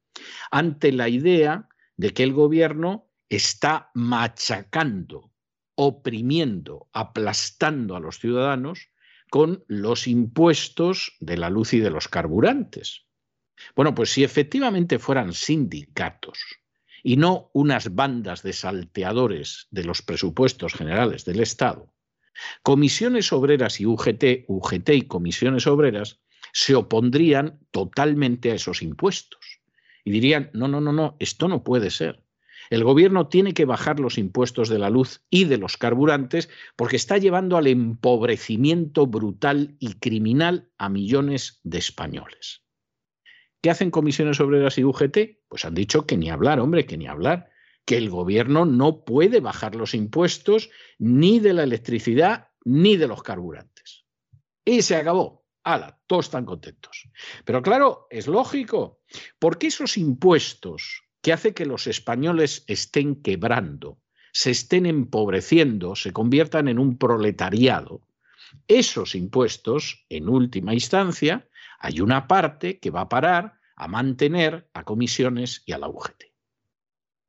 ante 0.51 0.93
la 0.93 1.09
idea 1.09 1.69
de 1.97 2.13
que 2.13 2.23
el 2.23 2.33
gobierno 2.33 3.09
está 3.29 3.91
machacando, 3.95 5.33
oprimiendo, 5.75 6.89
aplastando 6.93 7.97
a 7.97 8.01
los 8.01 8.19
ciudadanos 8.19 8.89
con 9.31 9.65
los 9.69 10.07
impuestos 10.07 11.17
de 11.21 11.37
la 11.37 11.51
luz 11.51 11.75
y 11.75 11.81
de 11.81 11.91
los 11.91 12.09
carburantes? 12.09 13.07
Bueno, 13.75 13.95
pues 13.95 14.11
si 14.11 14.25
efectivamente 14.25 14.99
fueran 14.99 15.33
sindicatos 15.33 16.39
y 17.03 17.17
no 17.17 17.51
unas 17.53 17.95
bandas 17.95 18.43
de 18.43 18.53
salteadores 18.53 19.67
de 19.71 19.85
los 19.85 20.03
presupuestos 20.03 20.75
generales 20.75 21.25
del 21.25 21.41
Estado, 21.41 21.93
comisiones 22.63 23.33
obreras 23.33 23.81
y 23.81 23.87
UGT, 23.87 24.45
UGT 24.47 24.89
y 24.91 25.03
comisiones 25.03 25.67
obreras 25.67 26.21
se 26.53 26.75
opondrían 26.75 27.61
totalmente 27.71 28.53
a 28.53 28.55
esos 28.55 28.83
impuestos 28.83 29.41
y 30.05 30.11
dirían, 30.11 30.51
no, 30.53 30.69
no, 30.69 30.81
no, 30.81 30.93
no, 30.93 31.17
esto 31.19 31.49
no 31.49 31.65
puede 31.65 31.91
ser. 31.91 32.23
El 32.71 32.85
gobierno 32.85 33.29
tiene 33.29 33.55
que 33.55 33.65
bajar 33.65 33.99
los 33.99 34.19
impuestos 34.19 34.69
de 34.69 34.79
la 34.79 34.91
luz 34.91 35.23
y 35.31 35.45
de 35.45 35.57
los 35.57 35.77
carburantes 35.77 36.51
porque 36.77 36.97
está 36.97 37.17
llevando 37.17 37.57
al 37.57 37.67
empobrecimiento 37.67 39.07
brutal 39.07 39.77
y 39.79 39.95
criminal 39.95 40.71
a 40.77 40.89
millones 40.89 41.61
de 41.65 41.79
españoles. 41.79 42.63
¿Qué 43.63 43.71
hacen 43.71 43.91
comisiones 43.91 44.41
obreras 44.41 44.79
y 44.79 44.85
UGT? 44.85 45.19
Pues 45.49 45.65
han 45.65 45.75
dicho 45.75 46.07
que 46.07 46.17
ni 46.17 46.31
hablar, 46.31 46.61
hombre, 46.61 46.87
que 46.87 46.97
ni 46.97 47.07
hablar, 47.07 47.51
que 47.85 47.97
el 47.97 48.11
gobierno 48.11 48.67
no 48.67 49.05
puede 49.05 49.41
bajar 49.41 49.75
los 49.75 49.95
impuestos 49.95 50.71
ni 50.99 51.41
de 51.41 51.55
la 51.55 51.63
electricidad 51.63 52.49
ni 52.65 52.97
de 52.97 53.09
los 53.09 53.23
carburantes. 53.23 54.05
Y 54.65 54.83
se 54.83 54.97
acabó. 54.97 55.48
¡Hala! 55.65 55.99
Todos 56.07 56.27
están 56.27 56.45
contentos. 56.45 57.09
Pero 57.45 57.63
claro, 57.63 58.07
es 58.11 58.27
lógico, 58.27 59.01
porque 59.39 59.69
esos 59.69 59.97
impuestos 59.97 61.03
que 61.21 61.33
hacen 61.33 61.55
que 61.55 61.67
los 61.67 61.87
españoles 61.87 62.65
estén 62.67 63.23
quebrando, 63.23 63.99
se 64.33 64.51
estén 64.51 64.87
empobreciendo, 64.87 65.97
se 65.97 66.13
conviertan 66.13 66.69
en 66.69 66.79
un 66.79 66.97
proletariado, 66.97 68.09
esos 68.67 69.15
impuestos, 69.15 70.07
en 70.09 70.29
última 70.29 70.75
instancia, 70.75 71.49
hay 71.79 72.01
una 72.01 72.27
parte 72.27 72.79
que 72.79 72.91
va 72.91 73.03
a 73.03 73.09
parar 73.09 73.59
a 73.77 73.89
mantener 73.89 74.69
a 74.75 74.85
comisiones 74.85 75.63
y 75.67 75.73
a 75.73 75.79
la 75.79 75.89
UGT. 75.89 76.28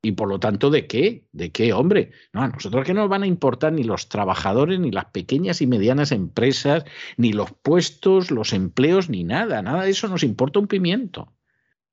Y 0.02 0.12
por 0.12 0.28
lo 0.28 0.40
tanto, 0.40 0.70
¿de 0.70 0.86
qué? 0.86 1.26
¿De 1.32 1.52
qué, 1.52 1.72
hombre? 1.74 2.12
No, 2.32 2.42
a 2.42 2.48
nosotros 2.48 2.86
que 2.86 2.94
no 2.94 3.02
nos 3.02 3.10
van 3.10 3.22
a 3.22 3.26
importar 3.26 3.72
ni 3.72 3.84
los 3.84 4.08
trabajadores, 4.08 4.80
ni 4.80 4.90
las 4.90 5.06
pequeñas 5.06 5.60
y 5.60 5.66
medianas 5.66 6.10
empresas, 6.10 6.84
ni 7.18 7.32
los 7.32 7.52
puestos, 7.52 8.30
los 8.30 8.54
empleos, 8.54 9.10
ni 9.10 9.24
nada. 9.24 9.60
Nada 9.60 9.84
de 9.84 9.90
eso 9.90 10.08
nos 10.08 10.22
importa 10.22 10.58
un 10.58 10.68
pimiento. 10.68 11.32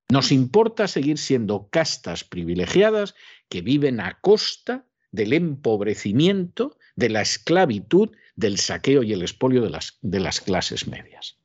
Nos 0.09 0.31
importa 0.31 0.87
seguir 0.87 1.17
siendo 1.17 1.67
castas 1.69 2.23
privilegiadas 2.23 3.13
que 3.49 3.61
viven 3.61 3.99
a 3.99 4.19
costa 4.21 4.85
del 5.11 5.33
empobrecimiento, 5.33 6.77
de 6.95 7.09
la 7.09 7.21
esclavitud, 7.21 8.11
del 8.37 8.57
saqueo 8.57 9.03
y 9.03 9.11
el 9.11 9.21
expolio 9.21 9.61
de 9.61 9.69
las, 9.69 9.97
de 10.01 10.21
las 10.21 10.39
clases 10.39 10.87
medias. 10.87 11.39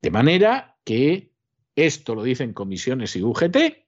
De 0.00 0.10
manera 0.10 0.78
que 0.84 1.32
esto 1.74 2.14
lo 2.14 2.22
dicen 2.22 2.54
comisiones 2.54 3.16
y 3.16 3.22
UGT, 3.22 3.85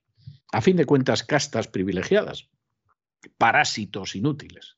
a 0.53 0.61
fin 0.61 0.77
de 0.77 0.87
cuentas 0.87 1.23
castas 1.23 1.69
privilegiadas, 1.69 2.49
parásitos 3.37 4.17
inútiles. 4.17 4.77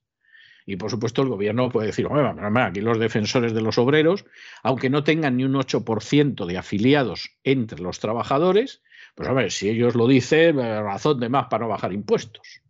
Y 0.66 0.76
por 0.76 0.90
supuesto 0.90 1.22
el 1.22 1.28
gobierno 1.28 1.68
puede 1.68 1.88
decir, 1.88 2.06
aquí 2.06 2.80
los 2.80 2.98
defensores 2.98 3.54
de 3.54 3.62
los 3.62 3.78
obreros, 3.78 4.24
aunque 4.62 4.90
no 4.90 5.04
tengan 5.04 5.36
ni 5.36 5.44
un 5.44 5.54
8% 5.54 6.46
de 6.46 6.58
afiliados 6.58 7.36
entre 7.44 7.82
los 7.82 7.98
trabajadores, 7.98 8.82
pues 9.14 9.28
a 9.28 9.32
ver, 9.32 9.50
si 9.50 9.68
ellos 9.68 9.94
lo 9.94 10.06
dicen, 10.06 10.58
eh, 10.58 10.80
razón 10.80 11.20
de 11.20 11.28
más 11.28 11.46
para 11.48 11.64
no 11.64 11.70
bajar 11.70 11.92
impuestos. 11.92 12.62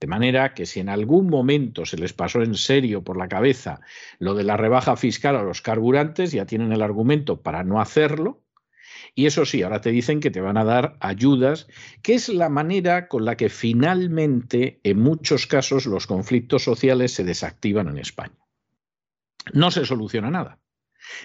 De 0.00 0.06
manera 0.06 0.54
que 0.54 0.64
si 0.64 0.78
en 0.78 0.88
algún 0.88 1.28
momento 1.28 1.84
se 1.84 1.96
les 1.96 2.12
pasó 2.12 2.42
en 2.42 2.54
serio 2.54 3.02
por 3.02 3.16
la 3.16 3.28
cabeza 3.28 3.80
lo 4.20 4.34
de 4.34 4.44
la 4.44 4.56
rebaja 4.56 4.96
fiscal 4.96 5.34
a 5.34 5.42
los 5.42 5.60
carburantes, 5.60 6.30
ya 6.30 6.46
tienen 6.46 6.72
el 6.72 6.82
argumento 6.82 7.42
para 7.42 7.64
no 7.64 7.80
hacerlo. 7.80 8.44
Y 9.14 9.26
eso 9.26 9.44
sí, 9.44 9.62
ahora 9.62 9.80
te 9.80 9.90
dicen 9.90 10.20
que 10.20 10.30
te 10.30 10.40
van 10.40 10.56
a 10.56 10.64
dar 10.64 10.96
ayudas, 11.00 11.68
que 12.02 12.14
es 12.14 12.28
la 12.28 12.48
manera 12.48 13.08
con 13.08 13.24
la 13.24 13.36
que 13.36 13.48
finalmente, 13.48 14.80
en 14.82 15.00
muchos 15.00 15.46
casos, 15.46 15.86
los 15.86 16.06
conflictos 16.06 16.64
sociales 16.64 17.12
se 17.12 17.24
desactivan 17.24 17.88
en 17.88 17.98
España. 17.98 18.38
No 19.52 19.70
se 19.70 19.84
soluciona 19.84 20.30
nada 20.30 20.58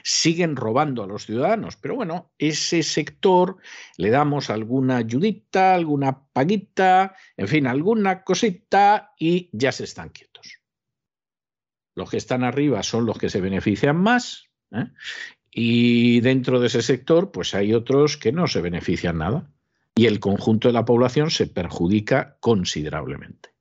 siguen 0.03 0.55
robando 0.55 1.03
a 1.03 1.07
los 1.07 1.25
ciudadanos. 1.25 1.75
Pero 1.75 1.95
bueno, 1.95 2.31
ese 2.37 2.83
sector 2.83 3.57
le 3.97 4.09
damos 4.09 4.49
alguna 4.49 4.97
ayudita, 4.97 5.73
alguna 5.73 6.25
paguita, 6.27 7.15
en 7.37 7.47
fin, 7.47 7.67
alguna 7.67 8.23
cosita 8.23 9.13
y 9.17 9.49
ya 9.51 9.71
se 9.71 9.83
están 9.83 10.09
quietos. 10.09 10.59
Los 11.95 12.09
que 12.09 12.17
están 12.17 12.43
arriba 12.43 12.81
son 12.83 13.05
los 13.05 13.17
que 13.17 13.29
se 13.29 13.41
benefician 13.41 13.97
más 13.97 14.49
¿eh? 14.71 14.87
Y 15.53 16.21
dentro 16.21 16.59
de 16.59 16.67
ese 16.67 16.81
sector 16.81 17.31
pues 17.31 17.53
hay 17.53 17.73
otros 17.73 18.17
que 18.17 18.31
no 18.31 18.47
se 18.47 18.61
benefician 18.61 19.19
nada 19.19 19.51
y 19.95 20.07
el 20.07 20.19
conjunto 20.19 20.67
de 20.67 20.73
la 20.73 20.85
población 20.85 21.29
se 21.29 21.47
perjudica 21.47 22.37
considerablemente. 22.39 23.53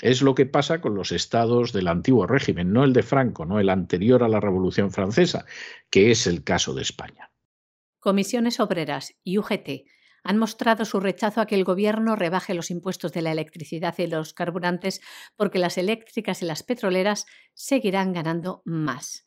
Es 0.00 0.22
lo 0.22 0.34
que 0.34 0.46
pasa 0.46 0.80
con 0.80 0.94
los 0.94 1.12
estados 1.12 1.74
del 1.74 1.88
antiguo 1.88 2.26
régimen, 2.26 2.72
no 2.72 2.84
el 2.84 2.94
de 2.94 3.02
Franco, 3.02 3.44
no 3.44 3.60
el 3.60 3.68
anterior 3.68 4.22
a 4.22 4.28
la 4.28 4.40
Revolución 4.40 4.90
Francesa, 4.90 5.44
que 5.90 6.10
es 6.10 6.26
el 6.26 6.42
caso 6.42 6.72
de 6.72 6.80
España. 6.80 7.30
Comisiones 7.98 8.60
Obreras 8.60 9.14
y 9.22 9.36
UGT 9.36 9.84
han 10.22 10.38
mostrado 10.38 10.86
su 10.86 11.00
rechazo 11.00 11.42
a 11.42 11.46
que 11.46 11.54
el 11.54 11.64
gobierno 11.64 12.16
rebaje 12.16 12.54
los 12.54 12.70
impuestos 12.70 13.12
de 13.12 13.20
la 13.20 13.32
electricidad 13.32 13.94
y 13.98 14.06
los 14.06 14.32
carburantes 14.32 15.02
porque 15.36 15.58
las 15.58 15.76
eléctricas 15.76 16.40
y 16.40 16.46
las 16.46 16.62
petroleras 16.62 17.26
seguirán 17.52 18.14
ganando 18.14 18.62
más. 18.64 19.24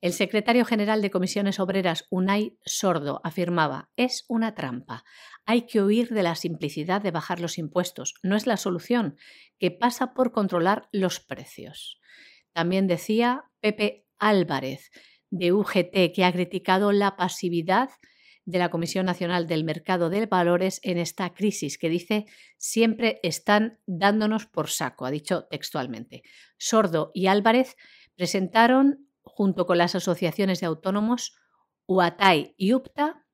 El 0.00 0.12
secretario 0.12 0.64
general 0.64 1.02
de 1.02 1.10
Comisiones 1.10 1.58
Obreras, 1.58 2.06
Unai 2.08 2.56
Sordo, 2.64 3.20
afirmaba, 3.24 3.90
es 3.96 4.24
una 4.28 4.54
trampa. 4.54 5.04
Hay 5.44 5.62
que 5.66 5.82
huir 5.82 6.10
de 6.10 6.22
la 6.22 6.36
simplicidad 6.36 7.02
de 7.02 7.10
bajar 7.10 7.40
los 7.40 7.58
impuestos. 7.58 8.14
No 8.22 8.36
es 8.36 8.46
la 8.46 8.56
solución, 8.56 9.16
que 9.58 9.72
pasa 9.72 10.14
por 10.14 10.30
controlar 10.30 10.88
los 10.92 11.18
precios. 11.18 12.00
También 12.52 12.86
decía 12.86 13.44
Pepe 13.60 14.06
Álvarez, 14.18 14.92
de 15.30 15.52
UGT, 15.52 16.12
que 16.14 16.24
ha 16.24 16.32
criticado 16.32 16.92
la 16.92 17.16
pasividad 17.16 17.90
de 18.44 18.58
la 18.58 18.70
Comisión 18.70 19.04
Nacional 19.04 19.46
del 19.46 19.64
Mercado 19.64 20.10
de 20.10 20.26
Valores 20.26 20.80
en 20.82 20.96
esta 20.96 21.34
crisis, 21.34 21.76
que 21.76 21.90
dice 21.90 22.24
siempre 22.56 23.20
están 23.22 23.78
dándonos 23.86 24.46
por 24.46 24.70
saco, 24.70 25.04
ha 25.04 25.10
dicho 25.10 25.46
textualmente. 25.50 26.22
Sordo 26.56 27.10
y 27.12 27.26
Álvarez 27.26 27.76
presentaron 28.16 29.07
junto 29.28 29.66
con 29.66 29.78
las 29.78 29.94
asociaciones 29.94 30.60
de 30.60 30.66
autónomos 30.66 31.36
UATAI 31.86 32.54
y 32.56 32.74
UPTA, 32.74 33.24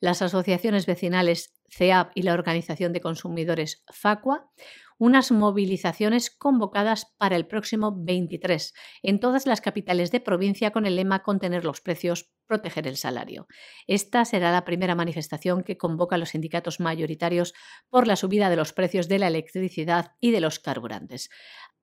las 0.00 0.22
asociaciones 0.22 0.86
vecinales 0.86 1.60
CEAP 1.68 2.12
y 2.14 2.22
la 2.22 2.34
Organización 2.34 2.92
de 2.92 3.00
Consumidores 3.00 3.84
FACUA, 3.92 4.50
unas 4.98 5.32
movilizaciones 5.32 6.30
convocadas 6.30 7.14
para 7.18 7.36
el 7.36 7.46
próximo 7.46 7.92
23 7.96 8.72
en 9.02 9.18
todas 9.18 9.46
las 9.46 9.60
capitales 9.60 10.12
de 10.12 10.20
provincia 10.20 10.70
con 10.70 10.86
el 10.86 10.96
lema 10.96 11.22
Contener 11.22 11.64
los 11.64 11.80
precios, 11.80 12.32
proteger 12.46 12.86
el 12.86 12.96
salario. 12.96 13.46
Esta 13.86 14.24
será 14.24 14.52
la 14.52 14.64
primera 14.64 14.94
manifestación 14.94 15.64
que 15.64 15.76
convoca 15.76 16.16
a 16.16 16.18
los 16.18 16.30
sindicatos 16.30 16.78
mayoritarios 16.78 17.54
por 17.90 18.06
la 18.06 18.16
subida 18.16 18.50
de 18.50 18.56
los 18.56 18.72
precios 18.72 19.08
de 19.08 19.18
la 19.18 19.26
electricidad 19.26 20.12
y 20.20 20.30
de 20.30 20.40
los 20.40 20.60
carburantes. 20.60 21.28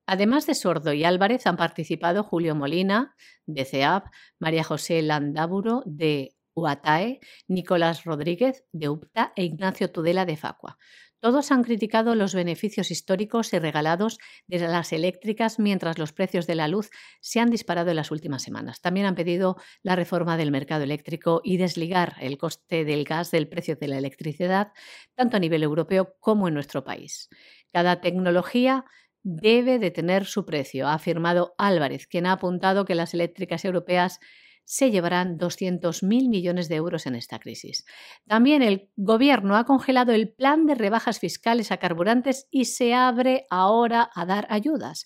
Además 0.06 0.46
de 0.46 0.54
Sordo 0.54 0.92
y 0.92 1.04
Álvarez 1.04 1.46
han 1.46 1.56
participado 1.56 2.24
Julio 2.24 2.54
Molina, 2.54 3.14
de 3.46 3.64
CEAP, 3.64 4.06
María 4.38 4.64
José 4.64 5.00
Landaburo, 5.02 5.82
de 5.86 6.34
UATAE, 6.54 7.20
Nicolás 7.48 8.04
Rodríguez, 8.04 8.64
de 8.72 8.88
UPTA 8.88 9.32
e 9.36 9.44
Ignacio 9.44 9.90
Tudela, 9.90 10.26
de 10.26 10.36
Facua. 10.36 10.78
Todos 11.22 11.52
han 11.52 11.62
criticado 11.62 12.16
los 12.16 12.34
beneficios 12.34 12.90
históricos 12.90 13.52
y 13.52 13.60
regalados 13.60 14.18
de 14.48 14.58
las 14.58 14.92
eléctricas 14.92 15.60
mientras 15.60 15.96
los 15.96 16.12
precios 16.12 16.48
de 16.48 16.56
la 16.56 16.66
luz 16.66 16.90
se 17.20 17.38
han 17.38 17.48
disparado 17.48 17.90
en 17.90 17.96
las 17.96 18.10
últimas 18.10 18.42
semanas. 18.42 18.80
También 18.80 19.06
han 19.06 19.14
pedido 19.14 19.56
la 19.84 19.94
reforma 19.94 20.36
del 20.36 20.50
mercado 20.50 20.82
eléctrico 20.82 21.40
y 21.44 21.58
desligar 21.58 22.16
el 22.20 22.38
coste 22.38 22.84
del 22.84 23.04
gas 23.04 23.30
del 23.30 23.48
precio 23.48 23.76
de 23.76 23.86
la 23.86 23.98
electricidad, 23.98 24.72
tanto 25.14 25.36
a 25.36 25.40
nivel 25.40 25.62
europeo 25.62 26.16
como 26.18 26.48
en 26.48 26.54
nuestro 26.54 26.82
país. 26.82 27.28
Cada 27.72 28.00
tecnología 28.00 28.84
debe 29.22 29.78
de 29.78 29.90
tener 29.90 30.24
su 30.26 30.44
precio, 30.44 30.88
ha 30.88 30.94
afirmado 30.94 31.54
Álvarez, 31.58 32.06
quien 32.06 32.26
ha 32.26 32.32
apuntado 32.32 32.84
que 32.84 32.94
las 32.94 33.14
eléctricas 33.14 33.64
europeas 33.64 34.18
se 34.64 34.90
llevarán 34.90 35.38
200.000 35.38 36.28
millones 36.28 36.68
de 36.68 36.76
euros 36.76 37.06
en 37.06 37.14
esta 37.14 37.38
crisis. 37.38 37.84
También 38.26 38.62
el 38.62 38.90
Gobierno 38.96 39.56
ha 39.56 39.64
congelado 39.64 40.12
el 40.12 40.32
plan 40.32 40.66
de 40.66 40.74
rebajas 40.74 41.18
fiscales 41.18 41.72
a 41.72 41.78
carburantes 41.78 42.46
y 42.50 42.66
se 42.66 42.94
abre 42.94 43.46
ahora 43.50 44.08
a 44.14 44.24
dar 44.24 44.46
ayudas. 44.50 45.04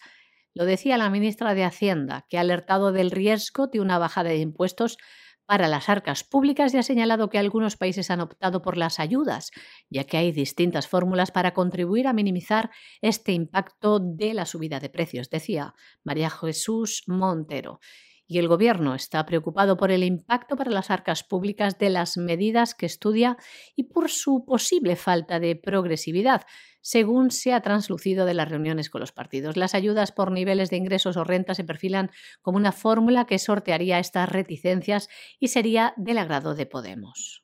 Lo 0.55 0.65
decía 0.65 0.97
la 0.97 1.11
ministra 1.11 1.55
de 1.55 1.65
Hacienda, 1.65 2.27
que 2.29 2.39
ha 2.39 2.43
alertado 2.43 2.93
del 2.93 3.11
riesgo 3.11 3.67
de 3.67 3.81
una 3.81 3.99
bajada 3.99 4.31
de 4.31 4.39
impuestos 4.39 4.99
para 5.47 5.69
las 5.69 5.89
arcas 5.89 6.25
públicas 6.25 6.75
y 6.75 6.79
ha 6.79 6.83
señalado 6.83 7.31
que 7.31 7.39
algunos 7.39 7.77
países 7.77 8.11
han 8.11 8.21
optado 8.21 8.63
por 8.63 8.77
las 8.77 9.01
ayudas, 9.01 9.51
ya 9.89 10.05
que 10.05 10.17
hay 10.17 10.33
distintas 10.33 10.89
fórmulas 10.89 11.31
para 11.31 11.55
contribuir 11.55 12.09
a 12.09 12.13
minimizar 12.13 12.71
este 13.01 13.33
impacto 13.33 14.01
de 14.01 14.35
la 14.35 14.45
subida 14.45 14.81
de 14.81 14.91
precios, 14.91 15.31
decía 15.31 15.75
María 16.05 16.31
Jesús 16.31 17.05
Montero. 17.07 17.81
Y 18.29 18.39
el 18.39 18.49
Gobierno 18.49 18.97
está 18.97 19.25
preocupado 19.25 19.77
por 19.77 19.93
el 19.93 20.03
impacto 20.03 20.57
para 20.57 20.73
las 20.73 20.91
arcas 20.91 21.23
públicas 21.23 21.79
de 21.79 21.91
las 21.91 22.17
medidas 22.17 22.75
que 22.75 22.87
estudia 22.87 23.37
y 23.77 23.85
por 23.85 24.11
su 24.11 24.45
posible 24.45 24.97
falta 24.97 25.39
de 25.39 25.55
progresividad, 25.55 26.43
según 26.87 27.33
se 27.33 27.53
ha 27.53 27.63
translucido 27.63 28.27
de 28.27 28.35
las 28.35 28.49
reuniones 28.49 28.91
con 28.91 29.01
los 29.01 29.11
partidos. 29.11 29.57
Las 29.57 29.75
ayudas 29.75 30.13
por 30.13 30.31
niveles 30.31 30.71
de 30.71 30.77
ingresos 30.77 31.17
o 31.17 31.25
renta 31.25 31.53
se 31.53 31.65
perfilan 31.65 32.13
como 32.43 32.59
una 32.59 32.71
fórmula 32.71 33.27
que 33.27 33.41
sortearía 33.41 33.99
estas 33.99 34.29
reticencias 34.29 35.09
y 35.41 35.49
sería 35.49 35.95
del 35.97 36.19
agrado 36.19 36.55
de 36.55 36.65
Podemos. 36.65 37.43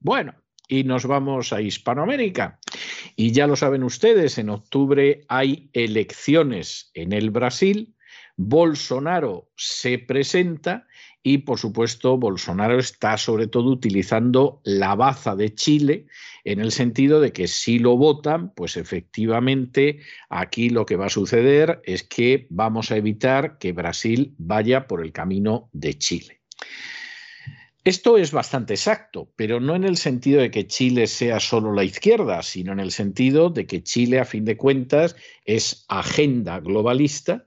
Bueno, 0.00 0.32
y 0.66 0.84
nos 0.84 1.04
vamos 1.04 1.52
a 1.52 1.60
Hispanoamérica. 1.60 2.58
Y 3.16 3.32
ya 3.32 3.46
lo 3.46 3.54
saben 3.54 3.82
ustedes, 3.82 4.38
en 4.38 4.48
octubre 4.48 5.26
hay 5.28 5.68
elecciones 5.74 6.90
en 6.94 7.12
el 7.12 7.28
Brasil 7.28 7.94
Bolsonaro 8.36 9.50
se 9.56 9.98
presenta 9.98 10.86
y, 11.26 11.38
por 11.38 11.58
supuesto, 11.58 12.18
Bolsonaro 12.18 12.78
está 12.78 13.16
sobre 13.16 13.46
todo 13.46 13.70
utilizando 13.70 14.60
la 14.62 14.94
baza 14.94 15.34
de 15.34 15.54
Chile 15.54 16.06
en 16.44 16.60
el 16.60 16.70
sentido 16.70 17.18
de 17.18 17.32
que 17.32 17.48
si 17.48 17.78
lo 17.78 17.96
votan, 17.96 18.52
pues 18.54 18.76
efectivamente 18.76 20.00
aquí 20.28 20.68
lo 20.68 20.84
que 20.84 20.96
va 20.96 21.06
a 21.06 21.10
suceder 21.10 21.80
es 21.84 22.02
que 22.02 22.46
vamos 22.50 22.90
a 22.90 22.98
evitar 22.98 23.56
que 23.56 23.72
Brasil 23.72 24.34
vaya 24.36 24.86
por 24.86 25.02
el 25.02 25.12
camino 25.12 25.70
de 25.72 25.96
Chile. 25.98 26.42
Esto 27.84 28.18
es 28.18 28.30
bastante 28.30 28.74
exacto, 28.74 29.32
pero 29.34 29.60
no 29.60 29.76
en 29.76 29.84
el 29.84 29.96
sentido 29.96 30.42
de 30.42 30.50
que 30.50 30.66
Chile 30.66 31.06
sea 31.06 31.40
solo 31.40 31.72
la 31.72 31.84
izquierda, 31.84 32.42
sino 32.42 32.72
en 32.72 32.80
el 32.80 32.92
sentido 32.92 33.48
de 33.48 33.66
que 33.66 33.82
Chile, 33.82 34.20
a 34.20 34.26
fin 34.26 34.44
de 34.44 34.58
cuentas, 34.58 35.16
es 35.46 35.86
agenda 35.88 36.60
globalista 36.60 37.46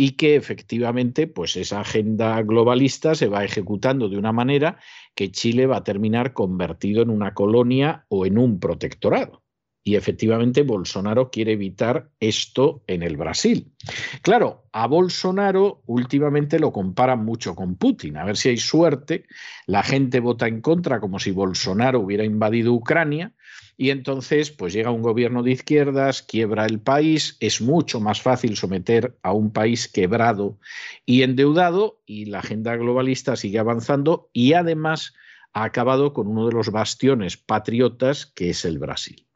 y 0.00 0.12
que 0.12 0.34
efectivamente 0.34 1.26
pues 1.26 1.56
esa 1.56 1.80
agenda 1.80 2.40
globalista 2.40 3.14
se 3.14 3.28
va 3.28 3.44
ejecutando 3.44 4.08
de 4.08 4.16
una 4.16 4.32
manera 4.32 4.78
que 5.14 5.30
Chile 5.30 5.66
va 5.66 5.76
a 5.76 5.84
terminar 5.84 6.32
convertido 6.32 7.02
en 7.02 7.10
una 7.10 7.34
colonia 7.34 8.06
o 8.08 8.24
en 8.24 8.38
un 8.38 8.60
protectorado. 8.60 9.42
Y 9.84 9.96
efectivamente 9.96 10.62
Bolsonaro 10.62 11.30
quiere 11.30 11.52
evitar 11.52 12.08
esto 12.18 12.82
en 12.86 13.02
el 13.02 13.18
Brasil. 13.18 13.74
Claro, 14.22 14.64
a 14.72 14.86
Bolsonaro 14.86 15.82
últimamente 15.84 16.58
lo 16.58 16.72
comparan 16.72 17.22
mucho 17.22 17.54
con 17.54 17.76
Putin. 17.76 18.16
A 18.16 18.24
ver 18.24 18.38
si 18.38 18.48
hay 18.48 18.56
suerte. 18.56 19.26
La 19.66 19.82
gente 19.82 20.20
vota 20.20 20.48
en 20.48 20.62
contra 20.62 20.98
como 20.98 21.18
si 21.18 21.30
Bolsonaro 21.30 22.00
hubiera 22.00 22.24
invadido 22.24 22.72
Ucrania 22.72 23.34
y 23.80 23.88
entonces, 23.88 24.50
pues 24.50 24.74
llega 24.74 24.90
un 24.90 25.00
gobierno 25.00 25.42
de 25.42 25.52
izquierdas, 25.52 26.22
quiebra 26.22 26.66
el 26.66 26.80
país, 26.80 27.38
es 27.40 27.62
mucho 27.62 27.98
más 27.98 28.20
fácil 28.20 28.54
someter 28.54 29.16
a 29.22 29.32
un 29.32 29.54
país 29.54 29.88
quebrado 29.88 30.58
y 31.06 31.22
endeudado, 31.22 32.02
y 32.04 32.26
la 32.26 32.40
agenda 32.40 32.76
globalista 32.76 33.36
sigue 33.36 33.58
avanzando 33.58 34.28
y 34.34 34.52
además 34.52 35.14
ha 35.54 35.64
acabado 35.64 36.12
con 36.12 36.28
uno 36.28 36.46
de 36.46 36.52
los 36.52 36.70
bastiones 36.70 37.38
patriotas 37.38 38.26
que 38.26 38.50
es 38.50 38.66
el 38.66 38.78
Brasil. 38.78 39.26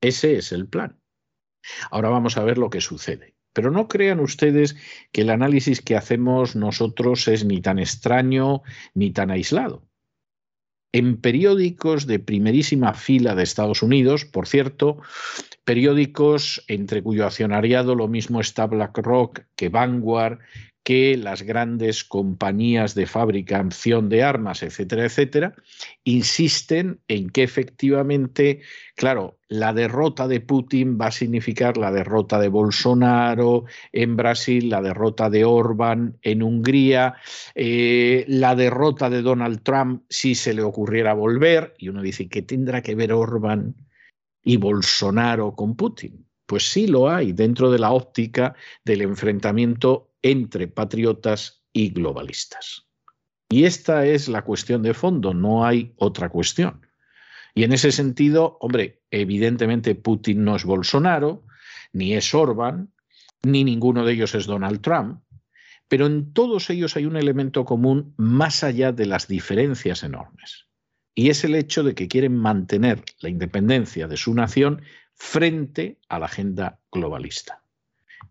Ese 0.00 0.38
es 0.38 0.52
el 0.52 0.68
plan. 0.68 0.98
Ahora 1.90 2.08
vamos 2.08 2.38
a 2.38 2.44
ver 2.44 2.56
lo 2.56 2.70
que 2.70 2.80
sucede. 2.80 3.34
Pero 3.52 3.70
no 3.70 3.88
crean 3.88 4.20
ustedes 4.20 4.74
que 5.12 5.20
el 5.20 5.28
análisis 5.28 5.82
que 5.82 5.96
hacemos 5.96 6.56
nosotros 6.56 7.28
es 7.28 7.44
ni 7.44 7.60
tan 7.60 7.78
extraño 7.78 8.62
ni 8.94 9.10
tan 9.10 9.30
aislado 9.30 9.86
en 10.92 11.16
periódicos 11.16 12.06
de 12.06 12.18
primerísima 12.18 12.94
fila 12.94 13.34
de 13.34 13.42
Estados 13.42 13.82
Unidos, 13.82 14.24
por 14.24 14.46
cierto, 14.46 14.98
periódicos 15.64 16.64
entre 16.68 17.02
cuyo 17.02 17.26
accionariado 17.26 17.94
lo 17.94 18.08
mismo 18.08 18.40
está 18.40 18.66
BlackRock 18.66 19.40
que 19.56 19.70
Vanguard, 19.70 20.38
que 20.82 21.16
las 21.16 21.42
grandes 21.42 22.04
compañías 22.04 22.94
de 22.94 23.06
fabricación 23.06 24.08
de 24.08 24.22
armas, 24.24 24.62
etcétera, 24.62 25.04
etcétera, 25.04 25.54
insisten 26.02 27.00
en 27.06 27.30
que 27.30 27.44
efectivamente, 27.44 28.62
claro, 28.96 29.38
la 29.48 29.72
derrota 29.72 30.26
de 30.26 30.40
Putin 30.40 30.98
va 31.00 31.06
a 31.06 31.12
significar 31.12 31.76
la 31.76 31.92
derrota 31.92 32.40
de 32.40 32.48
Bolsonaro 32.48 33.64
en 33.92 34.16
Brasil, 34.16 34.70
la 34.70 34.82
derrota 34.82 35.30
de 35.30 35.44
Orbán 35.44 36.18
en 36.22 36.42
Hungría, 36.42 37.14
eh, 37.54 38.24
la 38.26 38.56
derrota 38.56 39.08
de 39.08 39.22
Donald 39.22 39.62
Trump 39.62 40.02
si 40.08 40.34
se 40.34 40.52
le 40.52 40.62
ocurriera 40.62 41.14
volver, 41.14 41.74
y 41.78 41.90
uno 41.90 42.02
dice, 42.02 42.28
¿qué 42.28 42.42
tendrá 42.42 42.82
que 42.82 42.96
ver 42.96 43.12
Orbán 43.12 43.76
y 44.42 44.56
Bolsonaro 44.56 45.54
con 45.54 45.76
Putin? 45.76 46.26
Pues 46.46 46.70
sí 46.70 46.88
lo 46.88 47.08
hay 47.08 47.32
dentro 47.32 47.70
de 47.70 47.78
la 47.78 47.92
óptica 47.92 48.54
del 48.84 49.02
enfrentamiento 49.02 50.11
entre 50.22 50.68
patriotas 50.68 51.64
y 51.72 51.90
globalistas. 51.90 52.86
Y 53.48 53.64
esta 53.64 54.06
es 54.06 54.28
la 54.28 54.42
cuestión 54.42 54.82
de 54.82 54.94
fondo, 54.94 55.34
no 55.34 55.66
hay 55.66 55.92
otra 55.96 56.30
cuestión. 56.30 56.86
Y 57.54 57.64
en 57.64 57.72
ese 57.72 57.92
sentido, 57.92 58.56
hombre, 58.60 59.02
evidentemente 59.10 59.94
Putin 59.94 60.44
no 60.44 60.56
es 60.56 60.64
Bolsonaro, 60.64 61.44
ni 61.92 62.14
es 62.14 62.34
Orban, 62.34 62.92
ni 63.42 63.64
ninguno 63.64 64.04
de 64.04 64.14
ellos 64.14 64.34
es 64.34 64.46
Donald 64.46 64.80
Trump, 64.80 65.22
pero 65.88 66.06
en 66.06 66.32
todos 66.32 66.70
ellos 66.70 66.96
hay 66.96 67.04
un 67.04 67.16
elemento 67.16 67.66
común 67.66 68.14
más 68.16 68.64
allá 68.64 68.92
de 68.92 69.04
las 69.04 69.28
diferencias 69.28 70.02
enormes. 70.02 70.66
Y 71.14 71.28
es 71.28 71.44
el 71.44 71.54
hecho 71.54 71.82
de 71.82 71.94
que 71.94 72.08
quieren 72.08 72.34
mantener 72.34 73.04
la 73.20 73.28
independencia 73.28 74.08
de 74.08 74.16
su 74.16 74.32
nación 74.32 74.80
frente 75.14 75.98
a 76.08 76.18
la 76.18 76.26
agenda 76.26 76.80
globalista. 76.90 77.62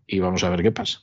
Y 0.04 0.18
vamos 0.18 0.42
a 0.42 0.50
ver 0.50 0.62
qué 0.62 0.72
pasa. 0.72 1.02